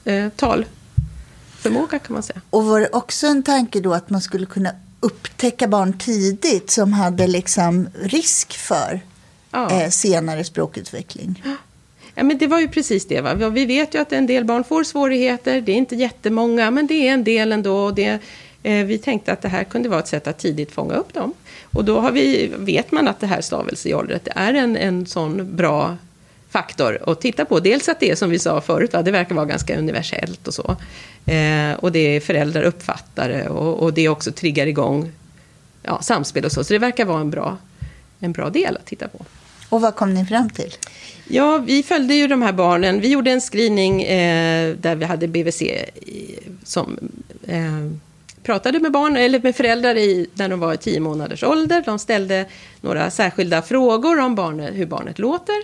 eh, 0.04 0.28
talförmåga 0.28 1.98
kan 1.98 2.14
man 2.14 2.22
säga. 2.22 2.40
Och 2.50 2.64
var 2.64 2.80
det 2.80 2.88
också 2.92 3.26
en 3.26 3.42
tanke 3.42 3.80
då 3.80 3.94
att 3.94 4.10
man 4.10 4.20
skulle 4.20 4.46
kunna 4.46 4.70
upptäcka 5.00 5.68
barn 5.68 5.98
tidigt 5.98 6.70
som 6.70 6.92
hade 6.92 7.26
liksom 7.26 7.88
risk 8.02 8.52
för 8.52 9.00
Ja. 9.50 9.70
eh, 9.82 9.90
senare 9.90 10.44
språkutveckling? 10.44 11.42
Ja, 12.14 12.22
men 12.22 12.38
det 12.38 12.46
var 12.46 12.60
ju 12.60 12.68
precis 12.68 13.06
det. 13.06 13.20
Va? 13.20 13.34
Vi 13.34 13.66
vet 13.66 13.94
ju 13.94 13.98
att 13.98 14.12
en 14.12 14.26
del 14.26 14.44
barn 14.44 14.64
får 14.64 14.84
svårigheter. 14.84 15.60
Det 15.60 15.72
är 15.72 15.76
inte 15.76 15.96
jättemånga, 15.96 16.70
men 16.70 16.86
det 16.86 17.08
är 17.08 17.12
en 17.12 17.24
del 17.24 17.52
ändå. 17.52 17.76
Och 17.76 17.94
det, 17.94 18.20
Eh, 18.62 18.84
vi 18.84 18.98
tänkte 18.98 19.32
att 19.32 19.42
det 19.42 19.48
här 19.48 19.64
kunde 19.64 19.88
vara 19.88 20.00
ett 20.00 20.08
sätt 20.08 20.26
att 20.26 20.38
tidigt 20.38 20.72
fånga 20.72 20.94
upp 20.94 21.14
dem. 21.14 21.34
Och 21.62 21.84
då 21.84 22.00
har 22.00 22.12
vi, 22.12 22.52
vet 22.56 22.92
man 22.92 23.08
att 23.08 23.20
det 23.20 23.26
här 23.26 23.40
stavelsejollret 23.40 24.28
är 24.36 24.54
en, 24.54 24.76
en 24.76 25.06
sån 25.06 25.56
bra 25.56 25.96
faktor 26.50 26.98
att 27.06 27.20
titta 27.20 27.44
på. 27.44 27.60
Dels 27.60 27.88
att 27.88 28.00
det 28.00 28.10
är 28.10 28.16
som 28.16 28.30
vi 28.30 28.38
sa 28.38 28.60
förut, 28.60 28.92
va, 28.92 29.02
det 29.02 29.10
verkar 29.10 29.34
vara 29.34 29.46
ganska 29.46 29.78
universellt 29.78 30.48
och 30.48 30.54
så. 30.54 30.76
Eh, 31.32 31.72
och 31.72 31.92
det 31.92 31.98
är 31.98 32.20
föräldrar 32.20 32.62
uppfattar 32.62 33.28
det 33.28 33.48
och, 33.48 33.82
och 33.82 33.92
det 33.94 34.08
också 34.08 34.32
triggar 34.32 34.66
igång 34.66 35.12
ja, 35.82 36.02
samspel 36.02 36.44
och 36.44 36.52
så. 36.52 36.64
Så 36.64 36.72
det 36.72 36.78
verkar 36.78 37.04
vara 37.04 37.20
en 37.20 37.30
bra, 37.30 37.58
en 38.20 38.32
bra 38.32 38.50
del 38.50 38.76
att 38.76 38.86
titta 38.86 39.08
på. 39.08 39.24
Och 39.68 39.80
vad 39.80 39.96
kom 39.96 40.14
ni 40.14 40.26
fram 40.26 40.50
till? 40.50 40.72
Ja, 41.28 41.58
vi 41.58 41.82
följde 41.82 42.14
ju 42.14 42.26
de 42.26 42.42
här 42.42 42.52
barnen. 42.52 43.00
Vi 43.00 43.08
gjorde 43.08 43.30
en 43.30 43.40
screening 43.40 44.02
eh, 44.02 44.76
där 44.76 44.94
vi 44.94 45.04
hade 45.04 45.28
BVC 45.28 45.62
i, 45.62 46.38
som 46.64 46.98
eh, 47.46 47.90
pratade 48.42 48.80
med 48.80 48.92
barn, 48.92 49.16
eller 49.16 49.40
med 49.40 49.56
föräldrar 49.56 49.94
i, 49.94 50.26
när 50.34 50.48
de 50.48 50.60
var 50.60 50.74
i 50.74 50.76
tio 50.76 51.00
månaders 51.00 51.42
ålder. 51.42 51.82
De 51.86 51.98
ställde 51.98 52.46
några 52.80 53.10
särskilda 53.10 53.62
frågor 53.62 54.20
om 54.20 54.34
barnet, 54.34 54.74
hur 54.74 54.86
barnet 54.86 55.18
låter. 55.18 55.56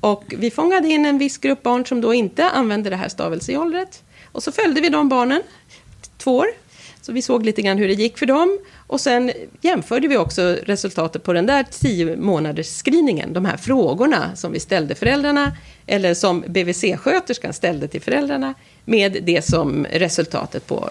Och 0.00 0.34
vi 0.38 0.50
fångade 0.50 0.88
in 0.88 1.06
en 1.06 1.18
viss 1.18 1.38
grupp 1.38 1.62
barn 1.62 1.86
som 1.86 2.00
då 2.00 2.14
inte 2.14 2.50
använde 2.50 2.90
det 2.90 2.96
här 2.96 3.08
stavelseåldret. 3.08 4.02
Och 4.32 4.42
så 4.42 4.52
följde 4.52 4.80
vi 4.80 4.88
de 4.88 5.08
barnen 5.08 5.42
två 6.18 6.36
år. 6.36 6.46
Så 7.02 7.12
vi 7.12 7.22
såg 7.22 7.44
lite 7.44 7.62
grann 7.62 7.78
hur 7.78 7.88
det 7.88 7.94
gick 7.94 8.18
för 8.18 8.26
dem. 8.26 8.58
Och 8.86 9.00
sen 9.00 9.32
jämförde 9.60 10.08
vi 10.08 10.16
också 10.16 10.56
resultatet 10.62 11.22
på 11.22 11.32
den 11.32 11.46
där 11.46 11.64
tio 11.70 12.16
månaders 12.16 12.66
screeningen. 12.66 13.32
De 13.32 13.44
här 13.44 13.56
frågorna 13.56 14.36
som 14.36 14.52
vi 14.52 14.60
ställde 14.60 14.94
föräldrarna, 14.94 15.52
eller 15.86 16.14
som 16.14 16.44
BVC-sköterskan 16.44 17.52
ställde 17.52 17.88
till 17.88 18.02
föräldrarna, 18.02 18.54
med 18.84 19.22
det 19.22 19.44
som 19.44 19.86
resultatet 19.90 20.66
på 20.66 20.90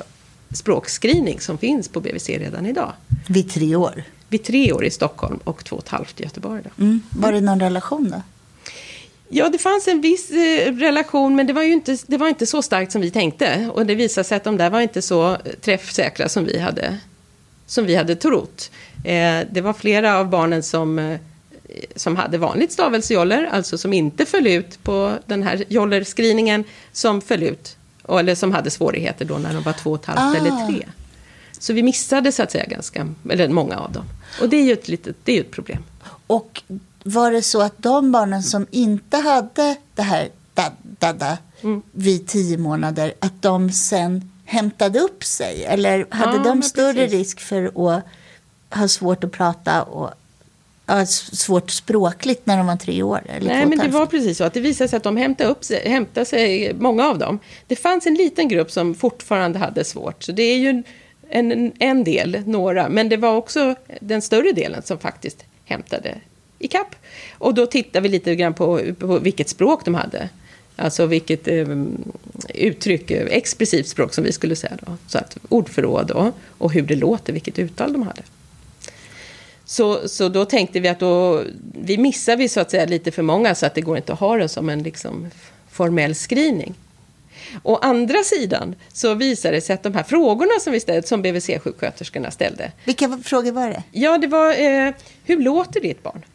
språkscreening 0.53 1.39
som 1.39 1.57
finns 1.57 1.87
på 1.87 2.01
BVC 2.01 2.29
redan 2.29 2.65
idag. 2.65 2.93
Vid 3.27 3.49
tre 3.49 3.75
år? 3.75 4.03
Vid 4.29 4.43
tre 4.43 4.73
år 4.73 4.85
i 4.85 4.89
Stockholm 4.89 5.39
och 5.43 5.65
två 5.65 5.75
och 5.75 5.83
ett 5.83 5.89
halvt 5.89 6.19
i 6.19 6.23
Göteborg. 6.23 6.61
Mm. 6.79 7.01
Var 7.09 7.31
det 7.31 7.41
någon 7.41 7.59
relation 7.59 8.09
då? 8.11 8.21
Ja, 9.29 9.49
det 9.49 9.57
fanns 9.57 9.87
en 9.87 10.01
viss 10.01 10.31
eh, 10.31 10.73
relation, 10.73 11.35
men 11.35 11.47
det 11.47 11.53
var 11.53 11.63
ju 11.63 11.73
inte, 11.73 11.97
det 12.07 12.17
var 12.17 12.27
inte 12.27 12.45
så 12.45 12.61
starkt 12.61 12.91
som 12.91 13.01
vi 13.01 13.11
tänkte. 13.11 13.69
Och 13.73 13.85
det 13.85 13.95
visade 13.95 14.23
sig 14.27 14.35
att 14.35 14.43
de 14.43 14.57
där 14.57 14.69
var 14.69 14.81
inte 14.81 15.01
så 15.01 15.37
träffsäkra 15.61 16.29
som 16.29 16.45
vi 16.45 16.59
hade, 16.59 16.97
som 17.65 17.85
vi 17.85 17.95
hade 17.95 18.15
trott. 18.15 18.71
Eh, 19.03 19.39
det 19.51 19.61
var 19.61 19.73
flera 19.73 20.17
av 20.17 20.29
barnen 20.29 20.63
som, 20.63 20.99
eh, 20.99 21.19
som 21.95 22.15
hade 22.15 22.37
vanligt 22.37 22.71
stavelsejoller, 22.71 23.49
alltså 23.51 23.77
som 23.77 23.93
inte 23.93 24.25
föll 24.25 24.47
ut 24.47 24.83
på 24.83 25.13
den 25.25 25.43
här 25.43 25.63
jollerscreeningen, 25.69 26.63
som 26.91 27.21
föll 27.21 27.43
ut, 27.43 27.77
eller 28.09 28.35
som 28.35 28.51
hade 28.51 28.69
svårigheter 28.69 29.25
då 29.25 29.37
när 29.37 29.53
de 29.53 29.63
var 29.63 29.73
två 29.73 29.91
och 29.91 29.99
ett 29.99 30.05
halvt 30.05 30.37
Ah. 30.37 30.39
eller 30.39 30.67
tre. 30.67 30.85
Så 31.59 31.73
vi 31.73 31.83
missade 31.83 32.31
så 32.31 32.43
att 32.43 32.51
säga 32.51 32.65
ganska, 32.65 33.07
eller 33.29 33.47
många 33.49 33.77
av 33.77 33.91
dem. 33.91 34.05
Och 34.41 34.49
det 34.49 34.57
är 34.57 34.63
ju 34.63 34.73
ett, 34.73 34.87
litet, 34.87 35.15
det 35.23 35.37
är 35.37 35.41
ett 35.41 35.51
problem. 35.51 35.83
Och 36.27 36.61
var 37.03 37.31
det 37.31 37.41
så 37.41 37.61
att 37.61 37.73
de 37.77 38.11
barnen 38.11 38.43
som 38.43 38.67
inte 38.71 39.17
hade 39.17 39.75
det 39.95 40.01
här 40.01 40.29
da- 40.53 40.71
dada 40.81 41.37
Mm. 41.61 41.81
vid 41.91 42.27
tio 42.27 42.57
månader, 42.57 43.13
att 43.19 43.41
de 43.41 43.71
sen 43.71 44.31
hämtade 44.45 44.99
upp 44.99 45.23
sig? 45.23 45.65
Eller 45.65 46.07
hade 46.09 46.37
Ja, 46.37 46.43
de 46.43 46.63
större 46.63 46.93
precis. 46.93 47.11
risk 47.19 47.39
för 47.39 47.65
att 47.65 48.03
ha 48.69 48.87
svårt 48.87 49.23
att 49.23 49.31
prata 49.31 49.83
och 49.83 50.09
ja, 50.85 51.05
svårt 51.05 51.71
språkligt 51.71 52.45
när 52.45 52.57
de 52.57 52.67
var 52.67 52.75
tre 52.75 53.03
år? 53.03 53.21
Eller 53.29 53.47
Nej, 53.47 53.65
men 53.65 53.77
det 53.77 53.87
var 53.87 54.05
precis 54.05 54.37
så 54.37 54.43
att 54.43 54.53
det 54.53 54.59
visade 54.59 54.87
sig 54.87 54.97
att 54.97 55.03
de 55.03 55.17
hämtade, 55.17 55.49
upp 55.49 55.63
sig, 55.63 55.89
hämtade 55.89 56.25
sig, 56.25 56.73
många 56.73 57.07
av 57.07 57.17
dem. 57.17 57.39
Det 57.67 57.75
fanns 57.75 58.07
en 58.07 58.15
liten 58.15 58.47
grupp 58.47 58.71
som 58.71 58.95
fortfarande 58.95 59.59
hade 59.59 59.83
svårt, 59.83 60.23
så 60.23 60.31
det 60.31 60.43
är 60.43 60.57
ju 60.57 60.83
en, 61.29 61.71
en 61.79 62.03
del, 62.03 62.43
några, 62.45 62.89
men 62.89 63.09
det 63.09 63.17
var 63.17 63.35
också 63.35 63.75
den 63.99 64.21
större 64.21 64.51
delen 64.51 64.81
som 64.83 64.99
faktiskt 64.99 65.43
hämtade 65.65 66.15
ikapp. 66.59 66.95
Och 67.37 67.53
då 67.53 67.65
tittade 67.65 68.03
vi 68.03 68.09
lite 68.09 68.35
grann 68.35 68.53
på, 68.53 68.81
på 68.99 69.19
vilket 69.19 69.49
språk 69.49 69.85
de 69.85 69.95
hade. 69.95 70.29
Alltså 70.75 71.05
vilket 71.05 71.47
eh, 71.47 71.65
uttryck, 72.53 73.11
eh, 73.11 73.27
expressivt 73.29 73.87
språk 73.87 74.13
som 74.13 74.23
vi 74.23 74.31
skulle 74.31 74.55
säga 74.55 74.77
då. 74.85 74.97
Så 75.07 75.17
att 75.17 75.37
ordförråd 75.49 76.07
då, 76.07 76.31
och 76.57 76.73
hur 76.73 76.81
det 76.81 76.95
låter, 76.95 77.33
vilket 77.33 77.59
uttal 77.59 77.93
de 77.93 78.03
hade. 78.03 78.21
Så, 79.65 80.07
så 80.07 80.29
då 80.29 80.45
tänkte 80.45 80.79
vi 80.79 80.87
att 80.87 80.99
då, 80.99 81.43
vi 81.73 81.97
missar 81.97 82.35
vi 82.35 82.49
så 82.49 82.59
att 82.59 82.71
säga 82.71 82.85
lite 82.85 83.11
för 83.11 83.23
många 83.23 83.55
så 83.55 83.65
att 83.65 83.75
det 83.75 83.81
går 83.81 83.97
inte 83.97 84.13
att 84.13 84.19
ha 84.19 84.37
den 84.37 84.49
som 84.49 84.69
en 84.69 84.83
liksom 84.83 85.29
formell 85.71 86.15
screening. 86.15 86.73
Å 87.63 87.75
andra 87.75 88.23
sidan 88.23 88.75
så 88.93 89.13
visade 89.13 89.55
det 89.55 89.61
sig 89.61 89.73
att 89.73 89.83
de 89.83 89.93
här 89.93 90.03
frågorna 90.03 90.59
som 90.61 90.73
vi 90.73 90.79
ställde, 90.79 91.07
som 91.07 91.21
BVC-sjuksköterskorna 91.21 92.31
ställde, 92.31 92.71
Vilka 92.85 93.19
frågor 93.23 93.51
var 93.51 93.69
det? 93.69 93.83
Ja, 93.91 94.17
det 94.17 94.27
var 94.27 94.49
eh, 94.49 94.93
hur 95.23 95.39
låter 95.39 95.81
ditt 95.81 96.03
barn? 96.03 96.25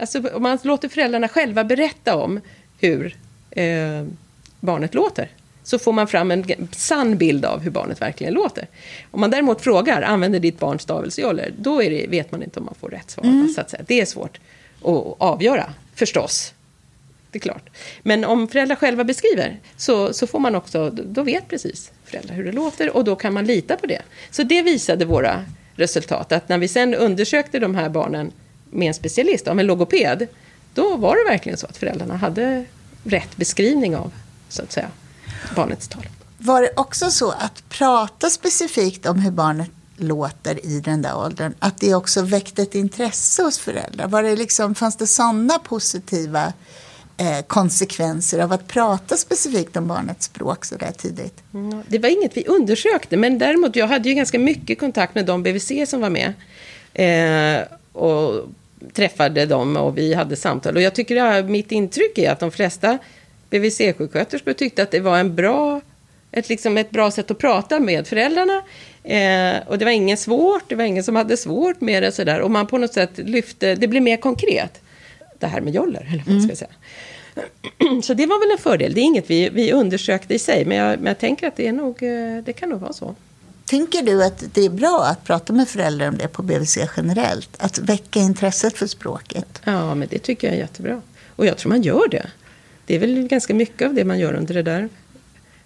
Alltså 0.00 0.18
om 0.34 0.42
man 0.42 0.58
låter 0.62 0.88
föräldrarna 0.88 1.28
själva 1.28 1.64
berätta 1.64 2.16
om 2.16 2.40
hur 2.80 3.16
eh, 3.58 4.06
barnet 4.60 4.94
låter 4.94 5.28
så 5.62 5.78
får 5.78 5.92
man 5.92 6.08
fram 6.08 6.30
en 6.30 6.68
sann 6.72 7.16
bild 7.16 7.44
av 7.44 7.60
hur 7.60 7.70
barnet 7.70 8.00
verkligen 8.00 8.34
låter. 8.34 8.66
Om 9.10 9.20
man 9.20 9.30
däremot 9.30 9.60
frågar, 9.60 10.02
använder 10.02 10.40
ditt 10.40 10.58
barn 10.58 10.78
stavelsejoller? 10.78 11.52
Då 11.58 11.82
är 11.82 11.90
det, 11.90 12.06
vet 12.06 12.32
man 12.32 12.42
inte 12.42 12.58
om 12.60 12.64
man 12.66 12.74
får 12.80 12.88
rätt 12.88 13.10
svar. 13.10 13.54
Så 13.54 13.60
att 13.60 13.70
säga. 13.70 13.82
Det 13.86 14.00
är 14.00 14.06
svårt 14.06 14.40
att 14.82 15.16
avgöra, 15.18 15.72
förstås. 15.94 16.54
Det 17.30 17.38
är 17.38 17.40
klart. 17.40 17.68
Men 18.02 18.24
om 18.24 18.48
föräldrar 18.48 18.76
själva 18.76 19.04
beskriver 19.04 19.56
så, 19.76 20.12
så 20.12 20.26
får 20.26 20.38
man 20.38 20.54
också, 20.54 20.90
då 20.90 21.22
vet 21.22 21.48
precis 21.48 21.92
föräldrar 22.04 22.34
hur 22.34 22.44
det 22.44 22.52
låter 22.52 22.96
och 22.96 23.04
då 23.04 23.16
kan 23.16 23.32
man 23.32 23.44
lita 23.44 23.76
på 23.76 23.86
det. 23.86 24.02
Så 24.30 24.42
det 24.42 24.62
visade 24.62 25.04
våra 25.04 25.44
resultat, 25.76 26.32
att 26.32 26.48
när 26.48 26.58
vi 26.58 26.68
sen 26.68 26.94
undersökte 26.94 27.58
de 27.58 27.74
här 27.74 27.88
barnen 27.88 28.32
med 28.70 28.88
en 28.88 28.94
specialist, 28.94 29.48
av 29.48 29.60
en 29.60 29.66
logoped, 29.66 30.26
då 30.74 30.96
var 30.96 31.16
det 31.16 31.30
verkligen 31.30 31.58
så 31.58 31.66
att 31.66 31.76
föräldrarna 31.76 32.16
hade 32.16 32.64
rätt 33.08 33.36
beskrivning 33.36 33.96
av, 33.96 34.12
så 34.48 34.62
att 34.62 34.72
säga, 34.72 34.88
barnets 35.54 35.88
tal. 35.88 36.06
Var 36.38 36.62
det 36.62 36.70
också 36.76 37.10
så 37.10 37.30
att 37.30 37.68
prata 37.68 38.30
specifikt 38.30 39.06
om 39.06 39.18
hur 39.18 39.30
barnet 39.30 39.70
låter 39.96 40.66
i 40.66 40.80
den 40.80 41.02
där 41.02 41.16
åldern, 41.16 41.54
att 41.58 41.78
det 41.78 41.94
också 41.94 42.22
väckte 42.22 42.62
ett 42.62 42.74
intresse 42.74 43.42
hos 43.42 43.58
föräldrar? 43.58 44.08
Var 44.08 44.22
det 44.22 44.36
liksom, 44.36 44.74
fanns 44.74 44.96
det 44.96 45.06
sådana 45.06 45.58
positiva 45.58 46.52
eh, 47.16 47.40
konsekvenser 47.46 48.38
av 48.38 48.52
att 48.52 48.68
prata 48.68 49.16
specifikt 49.16 49.76
om 49.76 49.88
barnets 49.88 50.26
språk 50.26 50.64
så 50.64 50.76
där 50.76 50.92
tidigt? 50.92 51.42
Mm, 51.54 51.82
Det 51.88 51.98
var 51.98 52.08
inget 52.08 52.36
vi 52.36 52.44
undersökte, 52.46 53.16
men 53.16 53.38
däremot 53.38 53.76
jag 53.76 53.88
hade 53.88 54.08
ju 54.08 54.14
ganska 54.14 54.38
mycket 54.38 54.78
kontakt 54.80 55.14
med 55.14 55.26
de 55.26 55.42
BVC 55.42 55.72
som 55.86 56.00
var 56.00 56.10
med. 56.10 56.32
Eh, 56.94 57.66
och 57.92 58.48
träffade 58.92 59.46
dem 59.46 59.76
och 59.76 59.98
vi 59.98 60.14
hade 60.14 60.36
samtal. 60.36 60.76
Och 60.76 60.82
jag 60.82 60.94
tycker 60.94 61.16
att 61.16 61.44
mitt 61.44 61.72
intryck 61.72 62.18
är 62.18 62.30
att 62.30 62.40
de 62.40 62.50
flesta 62.50 62.98
BVC-sjuksköterskor 63.50 64.52
tyckte 64.52 64.82
att 64.82 64.90
det 64.90 65.00
var 65.00 65.18
en 65.18 65.34
bra, 65.34 65.80
ett, 66.32 66.48
liksom 66.48 66.78
ett 66.78 66.90
bra 66.90 67.10
sätt 67.10 67.30
att 67.30 67.38
prata 67.38 67.80
med 67.80 68.06
föräldrarna. 68.06 68.62
Eh, 69.04 69.56
och 69.66 69.78
det 69.78 69.84
var 69.84 69.92
ingen 69.92 70.16
svårt, 70.16 70.62
det 70.68 70.74
var 70.74 70.84
ingen 70.84 71.04
som 71.04 71.16
hade 71.16 71.36
svårt 71.36 71.80
med 71.80 72.02
det 72.02 72.12
sådär. 72.12 72.40
Och 72.40 72.50
man 72.50 72.66
på 72.66 72.78
något 72.78 72.94
sätt 72.94 73.10
lyfte, 73.14 73.74
det 73.74 73.88
blev 73.88 74.02
mer 74.02 74.16
konkret. 74.16 74.80
Det 75.38 75.46
här 75.46 75.60
med 75.60 75.74
joller, 75.74 76.06
eller 76.10 76.22
vad 76.26 76.34
man 76.34 76.42
ska 76.42 76.56
säga. 76.56 76.70
Så 78.02 78.14
det 78.14 78.26
var 78.26 78.40
väl 78.40 78.50
en 78.50 78.62
fördel. 78.62 78.94
Det 78.94 79.00
är 79.00 79.02
inget 79.02 79.30
vi, 79.30 79.48
vi 79.48 79.72
undersökte 79.72 80.34
i 80.34 80.38
sig, 80.38 80.64
men 80.64 80.76
jag, 80.76 80.98
men 80.98 81.06
jag 81.06 81.18
tänker 81.18 81.48
att 81.48 81.56
det, 81.56 81.66
är 81.66 81.72
nog, 81.72 82.02
eh, 82.02 82.44
det 82.44 82.52
kan 82.52 82.68
nog 82.68 82.80
vara 82.80 82.92
så. 82.92 83.14
Tänker 83.68 84.02
du 84.02 84.24
att 84.24 84.54
det 84.54 84.64
är 84.64 84.70
bra 84.70 85.06
att 85.10 85.24
prata 85.24 85.52
med 85.52 85.68
föräldrar 85.68 86.08
om 86.08 86.18
det 86.18 86.28
på 86.28 86.42
BVC 86.42 86.78
generellt? 86.96 87.50
Att 87.58 87.78
väcka 87.78 88.20
intresset 88.20 88.78
för 88.78 88.86
språket? 88.86 89.62
Ja, 89.64 89.94
men 89.94 90.08
det 90.10 90.18
tycker 90.18 90.46
jag 90.46 90.56
är 90.56 90.60
jättebra. 90.60 91.02
Och 91.36 91.46
jag 91.46 91.58
tror 91.58 91.70
man 91.70 91.82
gör 91.82 92.08
det. 92.10 92.26
Det 92.86 92.94
är 92.94 92.98
väl 92.98 93.28
ganska 93.28 93.54
mycket 93.54 93.88
av 93.88 93.94
det 93.94 94.04
man 94.04 94.18
gör 94.18 94.34
under 94.34 94.54
det 94.54 94.62
där 94.62 94.88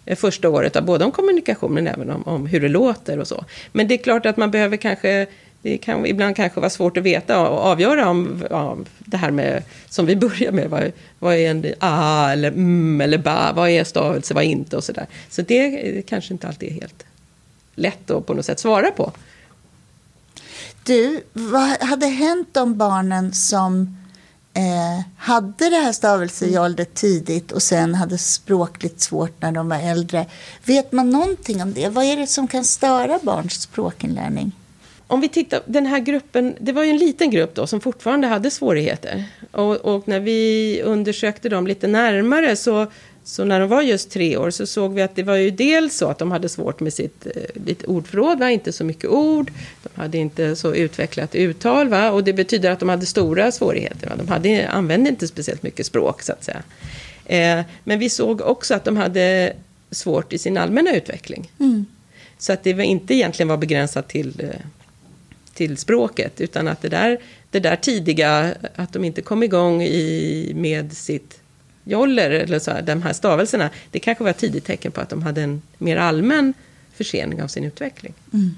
eh, 0.04 0.16
första 0.16 0.48
året, 0.48 0.84
både 0.84 1.04
om 1.04 1.12
kommunikation 1.12 1.74
men 1.74 1.86
även 1.86 2.10
om, 2.10 2.22
om 2.22 2.46
hur 2.46 2.60
det 2.60 2.68
låter 2.68 3.18
och 3.18 3.28
så. 3.28 3.44
Men 3.72 3.88
det 3.88 3.94
är 3.94 3.98
klart 3.98 4.26
att 4.26 4.36
man 4.36 4.50
behöver 4.50 4.76
kanske, 4.76 5.26
det 5.62 5.78
kan 5.78 6.06
ibland 6.06 6.36
kanske 6.36 6.60
vara 6.60 6.70
svårt 6.70 6.96
att 6.96 7.02
veta 7.02 7.48
och 7.48 7.58
avgöra 7.58 8.08
om 8.08 8.44
ja, 8.50 8.78
det 8.98 9.16
här 9.16 9.30
med, 9.30 9.62
som 9.88 10.06
vi 10.06 10.16
börjar 10.16 10.52
med, 10.52 10.70
vad, 10.70 10.92
vad 11.18 11.34
är 11.34 11.50
en 11.50 11.66
a 11.80 12.30
eller 12.32 12.48
mm 12.48 13.00
eller 13.00 13.18
ba, 13.18 13.52
vad 13.52 13.70
är 13.70 13.84
stavelse, 13.84 14.34
vad 14.34 14.44
är 14.44 14.48
inte 14.48 14.76
och 14.76 14.84
sådär. 14.84 15.06
Så 15.30 15.42
det 15.42 15.96
eh, 15.96 16.02
kanske 16.02 16.32
inte 16.32 16.48
alltid 16.48 16.68
är 16.68 16.72
helt 16.72 17.04
lätt 17.74 18.10
att 18.10 18.26
på 18.26 18.34
något 18.34 18.46
sätt 18.46 18.60
svara 18.60 18.90
på. 18.90 19.12
Du, 20.84 21.24
vad 21.32 21.82
hade 21.82 22.06
hänt 22.06 22.56
om 22.56 22.76
barnen 22.76 23.32
som 23.32 23.96
eh, 24.54 25.04
hade 25.16 25.70
det 25.70 25.76
här 25.76 25.92
stavelsejollret 25.92 26.94
tidigt 26.94 27.52
och 27.52 27.62
sen 27.62 27.94
hade 27.94 28.18
språkligt 28.18 29.00
svårt 29.00 29.42
när 29.42 29.52
de 29.52 29.68
var 29.68 29.78
äldre? 29.78 30.26
Vet 30.64 30.92
man 30.92 31.10
någonting 31.10 31.62
om 31.62 31.72
det? 31.72 31.88
Vad 31.88 32.04
är 32.04 32.16
det 32.16 32.26
som 32.26 32.48
kan 32.48 32.64
störa 32.64 33.18
barns 33.22 33.62
språkinlärning? 33.62 34.52
Om 35.06 35.20
vi 35.20 35.28
tittar, 35.28 35.60
den 35.66 35.86
här 35.86 35.98
gruppen, 35.98 36.56
det 36.60 36.72
var 36.72 36.82
ju 36.82 36.90
en 36.90 36.96
liten 36.98 37.30
grupp 37.30 37.54
då 37.54 37.66
som 37.66 37.80
fortfarande 37.80 38.26
hade 38.26 38.50
svårigheter. 38.50 39.24
Och, 39.50 39.76
och 39.76 40.08
när 40.08 40.20
vi 40.20 40.82
undersökte 40.84 41.48
dem 41.48 41.66
lite 41.66 41.86
närmare 41.86 42.56
så, 42.56 42.86
Så 43.24 43.44
när 43.44 43.60
de 43.60 43.68
var 43.68 43.82
just 43.82 44.10
tre 44.10 44.36
år 44.36 44.50
så 44.50 44.66
såg 44.66 44.94
vi 44.94 45.02
att 45.02 45.16
det 45.16 45.22
var 45.22 45.36
ju 45.36 45.50
dels 45.50 45.96
så 45.96 46.08
att 46.08 46.18
de 46.18 46.30
hade 46.30 46.48
svårt 46.48 46.80
med 46.80 46.92
sitt 46.92 47.26
eh, 47.26 47.32
ditt 47.54 47.84
ordförråd, 47.84 48.38
va? 48.38 48.50
inte 48.50 48.72
så 48.72 48.84
mycket 48.84 49.10
ord. 49.10 49.52
De 49.82 50.00
hade 50.00 50.18
inte 50.18 50.56
så 50.56 50.74
utvecklat 50.74 51.34
uttal 51.34 51.88
va? 51.88 52.10
och 52.10 52.24
det 52.24 52.32
betyder 52.32 52.70
att 52.70 52.80
de 52.80 52.88
hade 52.88 53.06
stora 53.06 53.52
svårigheter. 53.52 54.08
Va? 54.08 54.16
De 54.16 54.28
hade, 54.28 54.68
använde 54.68 55.10
inte 55.10 55.28
speciellt 55.28 55.62
mycket 55.62 55.86
språk 55.86 56.22
så 56.22 56.32
att 56.32 56.44
säga. 56.44 56.62
Eh, 57.26 57.64
men 57.84 57.98
vi 57.98 58.10
såg 58.10 58.40
också 58.40 58.74
att 58.74 58.84
de 58.84 58.96
hade 58.96 59.52
svårt 59.90 60.32
i 60.32 60.38
sin 60.38 60.56
allmänna 60.56 60.96
utveckling. 60.96 61.50
Mm. 61.60 61.86
Så 62.38 62.52
att 62.52 62.64
det 62.64 62.74
var 62.74 62.82
inte 62.82 63.14
egentligen 63.14 63.48
var 63.48 63.56
begränsat 63.56 64.08
till, 64.08 64.40
eh, 64.40 64.66
till 65.54 65.76
språket, 65.76 66.40
utan 66.40 66.68
att 66.68 66.82
det 66.82 66.88
där, 66.88 67.18
det 67.50 67.60
där 67.60 67.76
tidiga, 67.76 68.54
att 68.76 68.92
de 68.92 69.04
inte 69.04 69.22
kom 69.22 69.42
igång 69.42 69.82
i, 69.82 70.52
med 70.54 70.92
sitt 70.92 71.41
joller, 71.84 72.30
eller 72.30 72.58
så 72.58 72.70
här, 72.70 72.82
de 72.82 73.02
här 73.02 73.12
stavelserna, 73.12 73.70
det 73.90 73.98
kanske 73.98 74.24
var 74.24 74.30
ett 74.30 74.38
tidigt 74.38 74.64
tecken 74.64 74.92
på 74.92 75.00
att 75.00 75.08
de 75.08 75.22
hade 75.22 75.42
en 75.42 75.62
mer 75.78 75.96
allmän 75.96 76.54
försening 76.94 77.42
av 77.42 77.48
sin 77.48 77.64
utveckling. 77.64 78.14
Mm. 78.32 78.54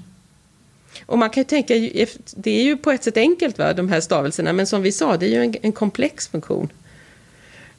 Och 1.06 1.18
man 1.18 1.30
kan 1.30 1.40
ju 1.40 1.44
tänka, 1.44 1.74
det 2.36 2.50
är 2.50 2.64
ju 2.64 2.76
på 2.76 2.90
ett 2.90 3.04
sätt 3.04 3.16
enkelt, 3.16 3.58
va, 3.58 3.72
de 3.72 3.88
här 3.88 4.00
stavelserna, 4.00 4.52
men 4.52 4.66
som 4.66 4.82
vi 4.82 4.92
sa, 4.92 5.16
det 5.16 5.26
är 5.26 5.30
ju 5.30 5.42
en, 5.42 5.54
en 5.62 5.72
komplex 5.72 6.28
funktion. 6.28 6.68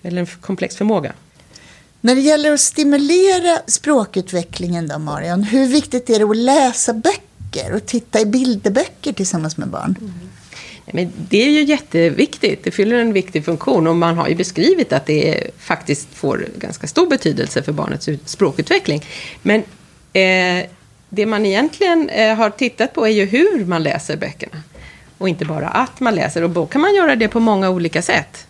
Eller 0.01 0.21
en 0.21 0.27
komplex 0.27 0.75
förmåga. 0.75 1.13
När 2.01 2.15
det 2.15 2.21
gäller 2.21 2.51
att 2.51 2.59
stimulera 2.59 3.59
språkutvecklingen 3.67 4.87
då, 4.87 4.99
Marion, 4.99 5.43
hur 5.43 5.67
viktigt 5.67 6.09
är 6.09 6.19
det 6.19 6.25
att 6.25 6.37
läsa 6.37 6.93
böcker 6.93 7.73
och 7.73 7.85
titta 7.85 8.19
i 8.19 8.25
bilderböcker 8.25 9.13
tillsammans 9.13 9.57
med 9.57 9.67
barn? 9.67 9.95
Mm. 10.01 10.13
Men 10.91 11.11
det 11.29 11.43
är 11.45 11.49
ju 11.49 11.63
jätteviktigt, 11.63 12.63
det 12.63 12.71
fyller 12.71 12.95
en 12.95 13.13
viktig 13.13 13.45
funktion 13.45 13.87
och 13.87 13.95
man 13.95 14.17
har 14.17 14.27
ju 14.27 14.35
beskrivit 14.35 14.93
att 14.93 15.05
det 15.05 15.51
faktiskt 15.57 16.07
får 16.13 16.45
ganska 16.57 16.87
stor 16.87 17.07
betydelse 17.07 17.63
för 17.63 17.71
barnets 17.71 18.09
språkutveckling. 18.25 19.05
Men 19.41 19.63
eh, 20.13 20.65
det 21.09 21.25
man 21.25 21.45
egentligen 21.45 22.09
eh, 22.09 22.35
har 22.35 22.49
tittat 22.49 22.93
på 22.93 23.07
är 23.07 23.11
ju 23.11 23.25
hur 23.25 23.65
man 23.65 23.83
läser 23.83 24.17
böckerna. 24.17 24.63
Och 25.17 25.29
inte 25.29 25.45
bara 25.45 25.67
att 25.67 25.99
man 25.99 26.15
läser, 26.15 26.43
och 26.43 26.49
då 26.49 26.65
kan 26.65 26.81
man 26.81 26.95
göra 26.95 27.15
det 27.15 27.27
på 27.27 27.39
många 27.39 27.69
olika 27.69 28.01
sätt. 28.01 28.47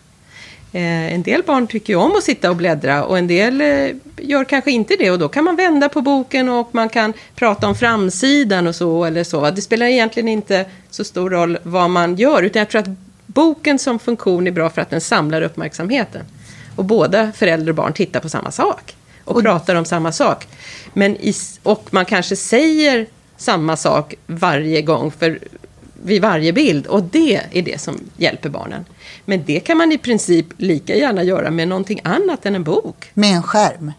Eh, 0.72 1.14
en 1.14 1.22
del 1.22 1.42
barn 1.42 1.66
tycker 1.66 1.92
ju 1.92 1.98
om 1.98 2.12
att 2.16 2.22
sitta 2.22 2.50
och 2.50 2.56
bläddra 2.56 3.04
och 3.04 3.18
en 3.18 3.26
del 3.26 3.60
eh, 3.60 3.88
gör 4.16 4.44
kanske 4.44 4.70
inte 4.70 4.96
det 4.96 5.10
och 5.10 5.18
då 5.18 5.28
kan 5.28 5.44
man 5.44 5.56
vända 5.56 5.88
på 5.88 6.00
boken 6.00 6.48
och 6.48 6.68
man 6.72 6.88
kan 6.88 7.12
prata 7.34 7.68
om 7.68 7.74
framsidan 7.74 8.66
och 8.66 8.74
så 8.74 9.04
eller 9.04 9.24
så. 9.24 9.50
Det 9.50 9.62
spelar 9.62 9.86
egentligen 9.86 10.28
inte 10.28 10.64
så 10.90 11.04
stor 11.04 11.30
roll 11.30 11.58
vad 11.62 11.90
man 11.90 12.16
gör 12.16 12.42
utan 12.42 12.60
jag 12.60 12.68
tror 12.68 12.80
att 12.80 12.98
boken 13.26 13.78
som 13.78 13.98
funktion 13.98 14.46
är 14.46 14.50
bra 14.50 14.70
för 14.70 14.82
att 14.82 14.90
den 14.90 15.00
samlar 15.00 15.42
uppmärksamheten. 15.42 16.22
Och 16.76 16.84
båda 16.84 17.32
föräldrar 17.32 17.70
och 17.70 17.76
barn 17.76 17.92
tittar 17.92 18.20
på 18.20 18.28
samma 18.28 18.50
sak 18.50 18.96
och, 19.24 19.36
och 19.36 19.42
pratar 19.42 19.74
om 19.74 19.84
samma 19.84 20.12
sak. 20.12 20.46
Men 20.92 21.16
i, 21.16 21.34
och 21.62 21.88
man 21.90 22.04
kanske 22.04 22.36
säger 22.36 23.06
samma 23.36 23.76
sak 23.76 24.14
varje 24.26 24.82
gång 24.82 25.10
för 25.10 25.38
vid 26.02 26.22
varje 26.22 26.52
bild 26.52 26.86
och 26.86 27.02
det 27.02 27.40
är 27.52 27.62
det 27.62 27.80
som 27.80 28.00
hjälper 28.16 28.48
barnen. 28.48 28.84
Men 29.24 29.44
det 29.46 29.60
kan 29.60 29.76
man 29.76 29.92
i 29.92 29.98
princip 29.98 30.46
lika 30.56 30.96
gärna 30.96 31.22
göra 31.22 31.50
med 31.50 31.68
någonting 31.68 32.00
annat 32.04 32.46
än 32.46 32.54
en 32.54 32.64
bok. 32.64 33.10
Med 33.14 33.30
en 33.30 33.42
skärm? 33.42 33.92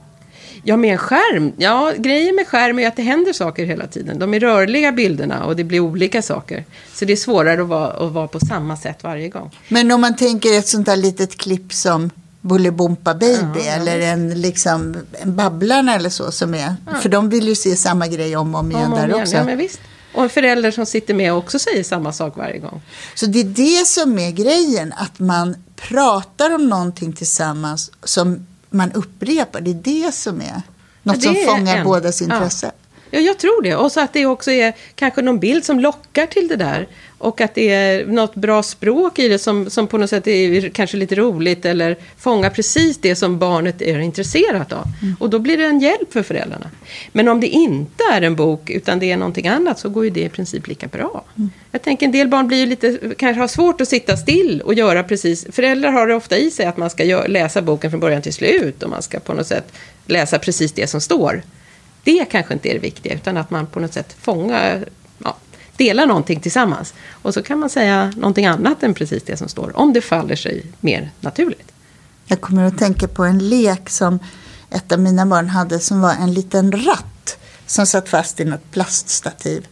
Ja, 0.64 0.78
med 0.78 0.92
en 0.92 0.98
skärm. 0.98 1.52
Ja, 1.58 1.94
grejen 1.98 2.36
med 2.36 2.48
skärm 2.48 2.80
är 2.80 2.88
att 2.88 2.96
det 2.96 3.02
händer 3.02 3.34
saker 3.34 3.66
hela 3.66 3.88
tiden. 3.88 4.20
De 4.20 4.34
är 4.34 4.40
rörliga 4.40 4.92
bilderna 4.92 5.46
och 5.46 5.56
det 5.56 5.64
blir 5.64 5.80
olika 5.80 6.22
saker. 6.22 6.66
Så 6.94 7.06
det 7.06 7.14
är 7.14 7.18
svårare 7.18 7.62
att 7.62 7.68
vara, 7.68 7.88
att 7.88 8.12
vara 8.12 8.28
på 8.28 8.40
samma 8.40 8.78
sätt 8.78 9.04
varje 9.04 9.30
gång. 9.30 9.52
Men 9.70 9.92
om 9.92 10.02
man 10.02 10.16
tänker 10.16 10.58
ett 10.58 10.68
sånt 10.68 10.86
där 10.86 10.96
litet 10.96 11.38
klipp 11.38 11.74
som 11.74 12.10
Bolibompa 12.42 13.14
Baby 13.14 13.60
ja, 13.66 13.72
eller 13.72 14.00
en, 14.00 14.42
liksom, 14.42 14.96
en 15.12 15.36
Babblarna 15.36 15.96
eller 15.96 16.10
så 16.10 16.32
som 16.32 16.54
är. 16.54 16.76
Ja. 16.86 16.94
För 17.02 17.10
de 17.10 17.30
vill 17.30 17.48
ju 17.48 17.56
se 17.56 17.76
samma 17.76 18.08
grej 18.08 18.38
om 18.38 18.56
och 18.56 18.60
om 18.60 18.72
igen 18.72 18.94
om 18.94 19.00
där 19.00 19.08
igen. 19.08 19.22
också. 19.22 19.36
Ja. 19.36 19.68
Och 20.14 20.24
en 20.24 20.30
förälder 20.30 20.72
som 20.72 20.86
sitter 20.86 21.14
med 21.14 21.32
och 21.32 21.38
också 21.38 21.60
säger 21.60 21.84
samma 21.84 22.14
sak 22.14 22.38
varje 22.38 22.58
gång. 22.58 22.82
Så 23.16 23.26
det 23.26 23.40
är 23.40 23.44
det 23.44 23.88
som 23.88 24.20
är 24.20 24.32
grejen, 24.32 24.94
att 24.98 25.20
man 25.20 25.56
pratar 25.76 26.56
om 26.56 26.68
någonting 26.68 27.14
tillsammans 27.14 27.92
som 28.04 28.48
man 28.70 28.92
upprepar. 28.92 29.62
Det 29.62 29.72
är 29.72 30.06
det 30.06 30.14
som 30.14 30.42
är 30.42 30.62
något 31.04 31.24
ja, 31.24 31.34
som 31.34 31.36
fångar 31.46 31.78
en. 31.78 31.84
bådas 31.84 32.22
intresse. 32.22 32.66
Ja. 32.66 32.87
Ja, 33.12 33.20
jag 33.20 33.40
tror 33.40 33.62
det. 33.62 33.76
Och 33.76 33.92
så 33.92 34.00
att 34.00 34.14
det 34.14 34.26
också 34.26 34.52
är 34.52 34.74
kanske 34.96 35.22
någon 35.22 35.40
bild 35.40 35.66
som 35.66 35.80
lockar 35.80 36.26
till 36.26 36.48
det 36.48 36.56
där. 36.56 36.88
Och 37.20 37.42
att 37.42 37.56
det 37.56 37.70
är 37.70 38.06
något 38.06 38.36
bra 38.36 38.64
språk 38.64 39.20
i 39.20 39.28
det 39.28 39.40
som, 39.40 39.70
som 39.70 39.88
på 39.88 39.98
något 39.98 40.10
sätt 40.10 40.28
är 40.28 40.70
kanske 40.70 40.98
lite 40.98 41.16
roligt 41.16 41.66
eller 41.66 41.98
fångar 42.18 42.50
precis 42.50 42.98
det 42.98 43.16
som 43.16 43.40
barnet 43.40 43.82
är 43.82 44.00
intresserat 44.00 44.74
av. 44.74 44.86
Mm. 45.02 45.16
Och 45.20 45.30
då 45.30 45.40
blir 45.40 45.58
det 45.58 45.66
en 45.66 45.80
hjälp 45.80 46.14
för 46.14 46.24
föräldrarna. 46.24 46.72
Men 47.12 47.28
om 47.28 47.40
det 47.40 47.48
inte 47.48 48.04
är 48.14 48.22
en 48.22 48.36
bok 48.36 48.70
utan 48.70 49.00
det 49.00 49.12
är 49.12 49.18
någonting 49.18 49.48
annat 49.48 49.80
så 49.80 49.90
går 49.90 50.04
ju 50.04 50.10
det 50.10 50.24
i 50.24 50.30
princip 50.30 50.68
lika 50.68 50.88
bra. 50.88 51.24
Mm. 51.38 51.50
Jag 51.72 51.82
tänker 51.82 52.06
en 52.06 52.12
del 52.12 52.28
barn 52.28 52.48
blir 52.48 52.68
lite, 52.68 53.00
kanske 53.18 53.42
har 53.42 53.48
svårt 53.48 53.82
att 53.82 53.88
sitta 53.88 54.18
still 54.18 54.62
och 54.62 54.74
göra 54.74 55.04
precis. 55.04 55.48
Föräldrar 55.52 55.92
har 55.92 56.08
det 56.08 56.16
ofta 56.16 56.38
i 56.38 56.52
sig 56.52 56.66
att 56.66 56.78
man 56.78 56.90
ska 56.90 57.04
läsa 57.28 57.62
boken 57.62 57.92
från 57.92 58.00
början 58.00 58.22
till 58.22 58.34
slut 58.34 58.84
och 58.84 58.90
man 58.90 59.02
ska 59.02 59.20
på 59.20 59.34
något 59.34 59.48
sätt 59.48 59.74
läsa 60.06 60.40
precis 60.40 60.72
det 60.72 60.88
som 60.88 61.02
står 61.02 61.42
det 62.08 62.26
kanske 62.26 62.54
inte 62.54 62.70
är 62.70 62.74
det 62.74 62.80
viktiga, 62.80 63.14
utan 63.14 63.38
att 63.38 63.50
man 63.50 63.68
på 63.68 63.80
något 63.80 63.94
sätt 63.94 64.16
fångar, 64.20 64.90
ja, 65.24 65.36
delar 65.78 66.06
någonting 66.06 66.40
tillsammans. 66.40 66.94
Och 67.10 67.34
så 67.34 67.44
kan 67.44 67.60
man 67.60 67.70
säga 67.70 68.14
någonting 68.16 68.46
annat 68.46 68.84
än 68.84 68.94
precis 68.94 69.24
det 69.24 69.38
som 69.38 69.48
står, 69.48 69.78
om 69.78 69.94
det 69.94 70.02
faller 70.02 70.36
sig 70.36 70.66
mer 70.80 71.12
naturligt. 71.20 71.72
Jag 72.26 72.42
kommer 72.42 72.64
att 72.64 72.78
tänka 72.78 73.08
på 73.08 73.24
en 73.24 73.50
lek 73.50 73.90
som 73.90 74.20
ett 74.70 74.92
av 74.92 75.00
mina 75.00 75.26
barn 75.26 75.50
hade 75.50 75.80
som 75.80 76.02
var 76.02 76.14
en 76.14 76.34
liten 76.34 76.72
ratt 76.72 77.38
som 77.66 77.86
satt 77.86 78.10
fast 78.10 78.40
i 78.40 78.46
något 78.46 78.72
plaststativ. 78.72 79.68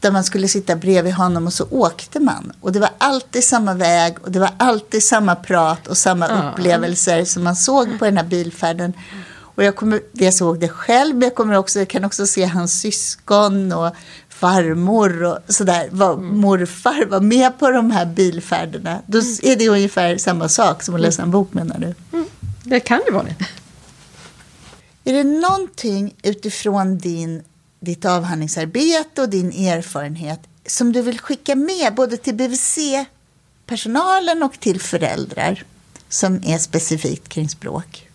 Där 0.00 0.10
man 0.10 0.24
skulle 0.24 0.48
sitta 0.48 0.76
bredvid 0.76 1.14
honom 1.14 1.46
och 1.46 1.52
så 1.52 1.66
åkte 1.70 2.20
man. 2.20 2.52
Och 2.60 2.72
det 2.72 2.80
var 2.80 2.90
alltid 2.98 3.44
samma 3.44 3.74
väg 3.74 4.16
och 4.22 4.32
det 4.32 4.40
var 4.40 4.50
alltid 4.56 5.02
samma 5.02 5.34
prat 5.34 5.86
och 5.86 5.98
samma 5.98 6.28
ja. 6.28 6.50
upplevelser 6.50 7.24
som 7.24 7.44
man 7.44 7.56
såg 7.56 7.98
på 7.98 8.04
den 8.04 8.16
här 8.16 8.24
bilfärden. 8.24 8.92
Och 9.54 9.64
jag, 9.64 9.76
kommer, 9.76 10.00
jag 10.12 10.34
såg 10.34 10.60
det 10.60 10.68
själv, 10.68 11.14
men 11.14 11.22
jag, 11.22 11.34
kommer 11.34 11.54
också, 11.54 11.78
jag 11.78 11.88
kan 11.88 12.04
också 12.04 12.26
se 12.26 12.44
hans 12.44 12.80
syskon 12.80 13.72
och 13.72 13.94
farmor 14.28 15.24
och 15.24 15.38
sådär. 15.48 15.88
Var, 15.90 16.12
mm. 16.12 16.38
Morfar 16.38 17.06
var 17.06 17.20
med 17.20 17.58
på 17.58 17.70
de 17.70 17.90
här 17.90 18.06
bilfärderna. 18.06 19.02
Då 19.06 19.18
mm. 19.18 19.36
är 19.42 19.56
det 19.56 19.68
ungefär 19.68 20.18
samma 20.18 20.48
sak 20.48 20.82
som 20.82 20.94
att 20.94 21.00
läsa 21.00 21.22
en 21.22 21.30
bok 21.30 21.54
menar 21.54 21.78
du? 21.78 21.94
Mm. 22.16 22.28
Det 22.64 22.80
kan 22.80 23.00
det 23.06 23.12
vara 23.12 23.24
det. 23.24 23.36
Är 25.04 25.12
det 25.12 25.24
någonting 25.24 26.14
utifrån 26.22 26.98
din, 26.98 27.42
ditt 27.80 28.04
avhandlingsarbete 28.04 29.22
och 29.22 29.28
din 29.28 29.52
erfarenhet 29.52 30.40
som 30.66 30.92
du 30.92 31.02
vill 31.02 31.20
skicka 31.20 31.54
med 31.54 31.94
både 31.94 32.16
till 32.16 32.34
BVC-personalen 32.34 34.42
och 34.42 34.60
till 34.60 34.80
föräldrar 34.80 35.64
som 36.08 36.40
är 36.44 36.58
specifikt 36.58 37.28
kring 37.28 37.48
språk? 37.48 38.08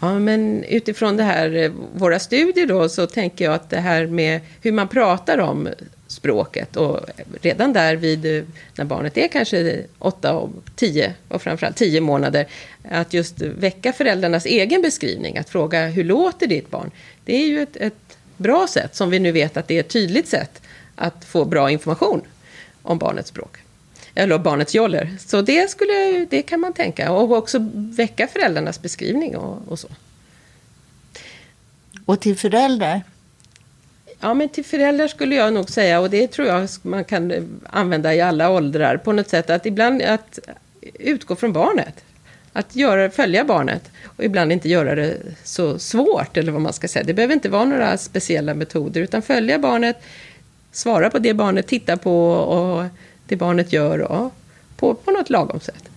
Ja, 0.00 0.18
men 0.18 0.64
utifrån 0.64 1.16
det 1.16 1.22
här, 1.22 1.56
eh, 1.56 1.72
våra 1.94 2.18
studier 2.18 2.66
då, 2.66 2.88
så 2.88 3.06
tänker 3.06 3.44
jag 3.44 3.54
att 3.54 3.70
det 3.70 3.80
här 3.80 4.06
med 4.06 4.40
hur 4.62 4.72
man 4.72 4.88
pratar 4.88 5.38
om 5.38 5.68
språket 6.06 6.76
och 6.76 7.00
redan 7.42 7.72
där 7.72 7.96
vid, 7.96 8.38
eh, 8.38 8.44
när 8.76 8.84
barnet 8.84 9.16
är 9.16 9.28
kanske 9.28 9.82
8 9.98 10.34
och 10.34 10.50
10 10.76 11.14
och 11.28 11.42
framförallt 11.42 11.76
10 11.76 12.00
månader, 12.00 12.46
att 12.90 13.12
just 13.12 13.40
väcka 13.40 13.92
föräldrarnas 13.92 14.46
egen 14.46 14.82
beskrivning, 14.82 15.38
att 15.38 15.50
fråga 15.50 15.86
hur 15.86 16.04
låter 16.04 16.46
ditt 16.46 16.70
barn? 16.70 16.90
Det 17.24 17.36
är 17.36 17.46
ju 17.46 17.62
ett, 17.62 17.76
ett 17.76 18.18
bra 18.36 18.66
sätt, 18.66 18.94
som 18.94 19.10
vi 19.10 19.18
nu 19.18 19.32
vet 19.32 19.56
att 19.56 19.68
det 19.68 19.76
är 19.76 19.80
ett 19.80 19.88
tydligt 19.88 20.28
sätt 20.28 20.62
att 20.96 21.24
få 21.24 21.44
bra 21.44 21.70
information 21.70 22.22
om 22.82 22.98
barnets 22.98 23.28
språk 23.28 23.63
eller 24.14 24.38
barnets 24.38 24.74
joller. 24.74 25.16
Så 25.26 25.42
det, 25.42 25.70
skulle, 25.70 26.26
det 26.30 26.42
kan 26.42 26.60
man 26.60 26.72
tänka. 26.72 27.12
Och 27.12 27.32
också 27.32 27.58
väcka 27.74 28.26
föräldrarnas 28.26 28.82
beskrivning 28.82 29.36
och, 29.36 29.68
och 29.68 29.78
så. 29.78 29.88
Och 32.04 32.20
till 32.20 32.36
föräldrar? 32.36 33.02
Ja, 34.20 34.34
men 34.34 34.48
till 34.48 34.64
föräldrar 34.64 35.08
skulle 35.08 35.34
jag 35.34 35.52
nog 35.52 35.70
säga, 35.70 36.00
och 36.00 36.10
det 36.10 36.26
tror 36.26 36.48
jag 36.48 36.68
man 36.82 37.04
kan 37.04 37.60
använda 37.70 38.14
i 38.14 38.20
alla 38.20 38.50
åldrar, 38.50 38.96
på 38.96 39.12
något 39.12 39.28
sätt 39.28 39.50
att 39.50 39.66
ibland 39.66 40.02
att 40.02 40.38
utgå 40.94 41.36
från 41.36 41.52
barnet. 41.52 42.04
Att 42.52 42.76
göra, 42.76 43.10
följa 43.10 43.44
barnet 43.44 43.90
och 44.16 44.24
ibland 44.24 44.52
inte 44.52 44.68
göra 44.68 44.94
det 44.94 45.16
så 45.44 45.78
svårt, 45.78 46.36
eller 46.36 46.52
vad 46.52 46.60
man 46.60 46.72
ska 46.72 46.88
säga. 46.88 47.04
Det 47.04 47.14
behöver 47.14 47.34
inte 47.34 47.48
vara 47.48 47.64
några 47.64 47.98
speciella 47.98 48.54
metoder, 48.54 49.00
utan 49.00 49.22
följa 49.22 49.58
barnet, 49.58 49.96
svara 50.72 51.10
på 51.10 51.18
det 51.18 51.34
barnet 51.34 51.66
tittar 51.66 51.96
på 51.96 52.30
och 52.30 52.84
det 53.28 53.36
barnet 53.36 53.72
gör 53.72 53.98
och, 53.98 54.34
på, 54.76 54.94
på 54.94 55.10
något 55.10 55.30
lagom 55.30 55.60
sätt. 55.60 55.88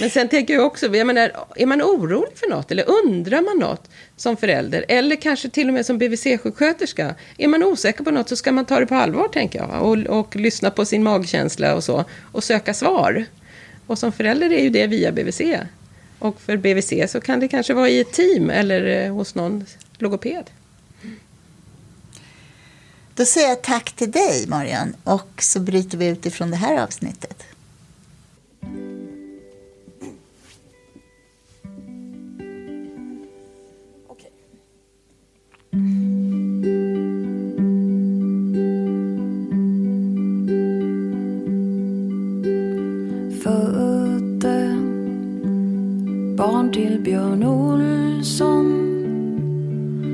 Men 0.00 0.10
sen 0.10 0.28
tänker 0.28 0.54
jag 0.54 0.66
också, 0.66 0.96
jag 0.96 1.06
menar, 1.06 1.32
är 1.56 1.66
man 1.66 1.82
orolig 1.82 2.38
för 2.38 2.50
något 2.50 2.70
eller 2.70 2.84
undrar 3.04 3.42
man 3.42 3.58
något 3.68 3.90
som 4.16 4.36
förälder 4.36 4.84
eller 4.88 5.16
kanske 5.16 5.48
till 5.48 5.68
och 5.68 5.74
med 5.74 5.86
som 5.86 5.98
BVC-sjuksköterska, 5.98 7.14
är 7.38 7.48
man 7.48 7.62
osäker 7.62 8.04
på 8.04 8.10
något 8.10 8.28
så 8.28 8.36
ska 8.36 8.52
man 8.52 8.64
ta 8.64 8.80
det 8.80 8.86
på 8.86 8.94
allvar 8.94 9.28
tänker 9.28 9.58
jag 9.58 9.82
och, 9.82 10.18
och 10.18 10.36
lyssna 10.36 10.70
på 10.70 10.84
sin 10.84 11.02
magkänsla 11.02 11.74
och 11.74 11.84
så 11.84 12.04
och 12.32 12.44
söka 12.44 12.74
svar. 12.74 13.24
Och 13.86 13.98
som 13.98 14.12
förälder 14.12 14.52
är 14.52 14.62
ju 14.62 14.70
det 14.70 14.86
via 14.86 15.12
BVC. 15.12 15.40
Och 16.18 16.40
för 16.40 16.56
BVC 16.56 17.12
så 17.12 17.20
kan 17.20 17.40
det 17.40 17.48
kanske 17.48 17.74
vara 17.74 17.88
i 17.88 18.00
ett 18.00 18.12
team 18.12 18.50
eller 18.50 19.04
eh, 19.04 19.12
hos 19.12 19.34
någon 19.34 19.66
logoped. 19.98 20.50
Då 23.14 23.24
säger 23.24 23.48
jag 23.48 23.62
tack 23.62 23.92
till 23.92 24.10
dig, 24.10 24.46
Marian, 24.48 24.96
och 25.04 25.42
så 25.42 25.60
bryter 25.60 25.98
vi 25.98 26.06
ut 26.06 26.26
ifrån 26.26 26.50
det 26.50 26.56
här 26.56 26.82
avsnittet. 26.82 27.44
Födde 43.42 44.76
barn 46.36 46.72
till 46.72 47.00
Björn 47.00 47.44
Olsson 47.44 48.99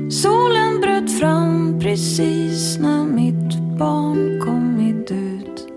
Solen 0.09 0.81
bröt 0.81 1.11
fram 1.19 1.79
precis 1.79 2.77
när 2.79 3.05
mitt 3.05 3.59
barn 3.79 4.41
kommit 4.45 5.11
ut. 5.11 5.67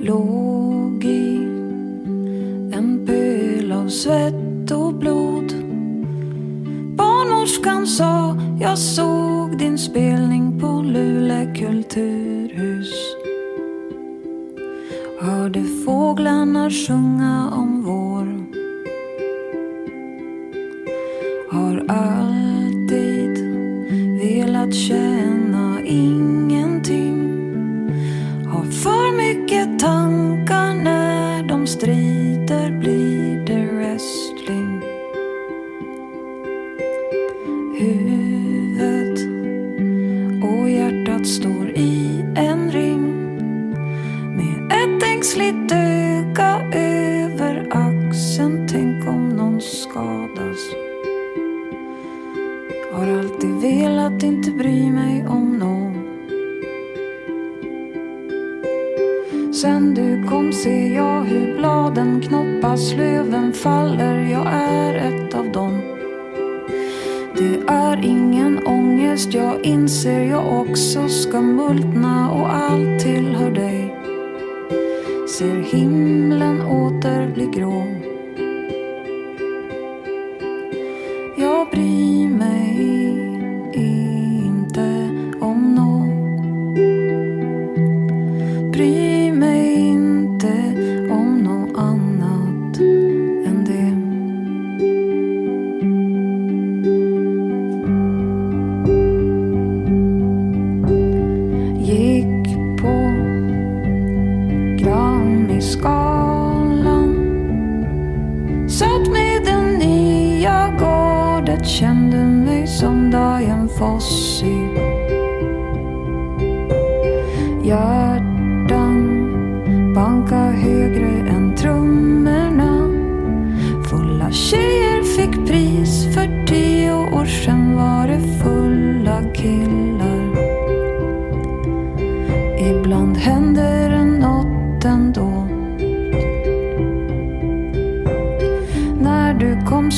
Låg 0.00 1.04
i 1.04 1.36
en 2.72 3.06
pöl 3.06 3.72
av 3.72 3.88
svett 3.88 4.70
och 4.70 4.94
blod. 4.94 5.54
Barnmorskan 6.96 7.86
sa, 7.86 8.36
jag 8.60 8.78
såg 8.78 9.58
din 9.58 9.78
spelning 9.78 10.60
på 10.60 10.82
Luleå 10.82 11.54
kulturhus. 11.54 12.94
Hörde 15.20 15.64
fåglarna 15.84 16.70
sjunga 16.70 17.50
om 17.52 17.82
vår 17.84 18.13
alltid 21.88 23.38
velat 24.18 24.74
känna 24.74 25.80
in 25.84 26.33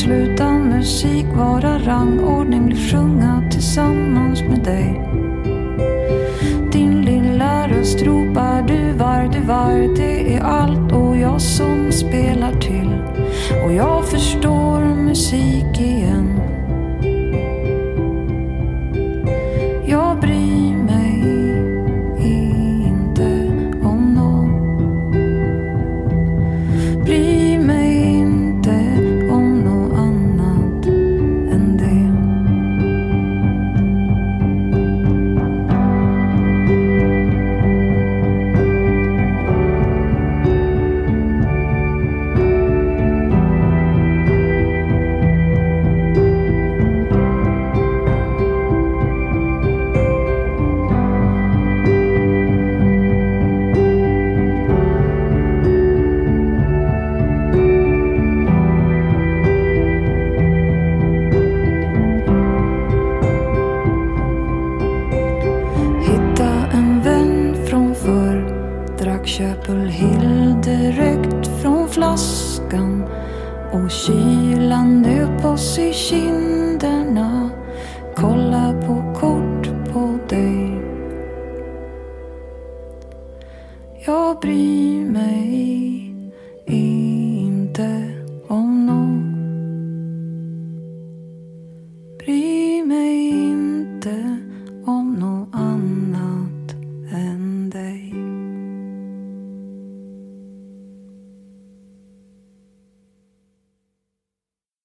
utan 0.04 0.68
musik 0.68 1.26
vara 1.34 1.78
rangordning, 1.78 2.66
bli 2.66 2.76
sjunga 2.76 3.42
tillsammans 3.50 4.42
med 4.42 4.64
dig. 4.64 5.00
Din 6.72 7.02
lilla 7.02 7.68
röst 7.68 8.02
ropar 8.02 8.62
du 8.62 8.92
var, 8.92 9.30
du 9.32 9.40
var, 9.40 9.96
det 9.96 10.34
är 10.34 10.40
allt 10.40 10.92
och 10.92 11.16
jag 11.16 11.40
som 11.40 11.92
spelar 11.92 12.52
till. 12.52 12.90
Och 13.64 13.72
jag 13.72 14.04
förstår 14.04 14.80
musik 14.80 15.80
igen. 15.80 16.05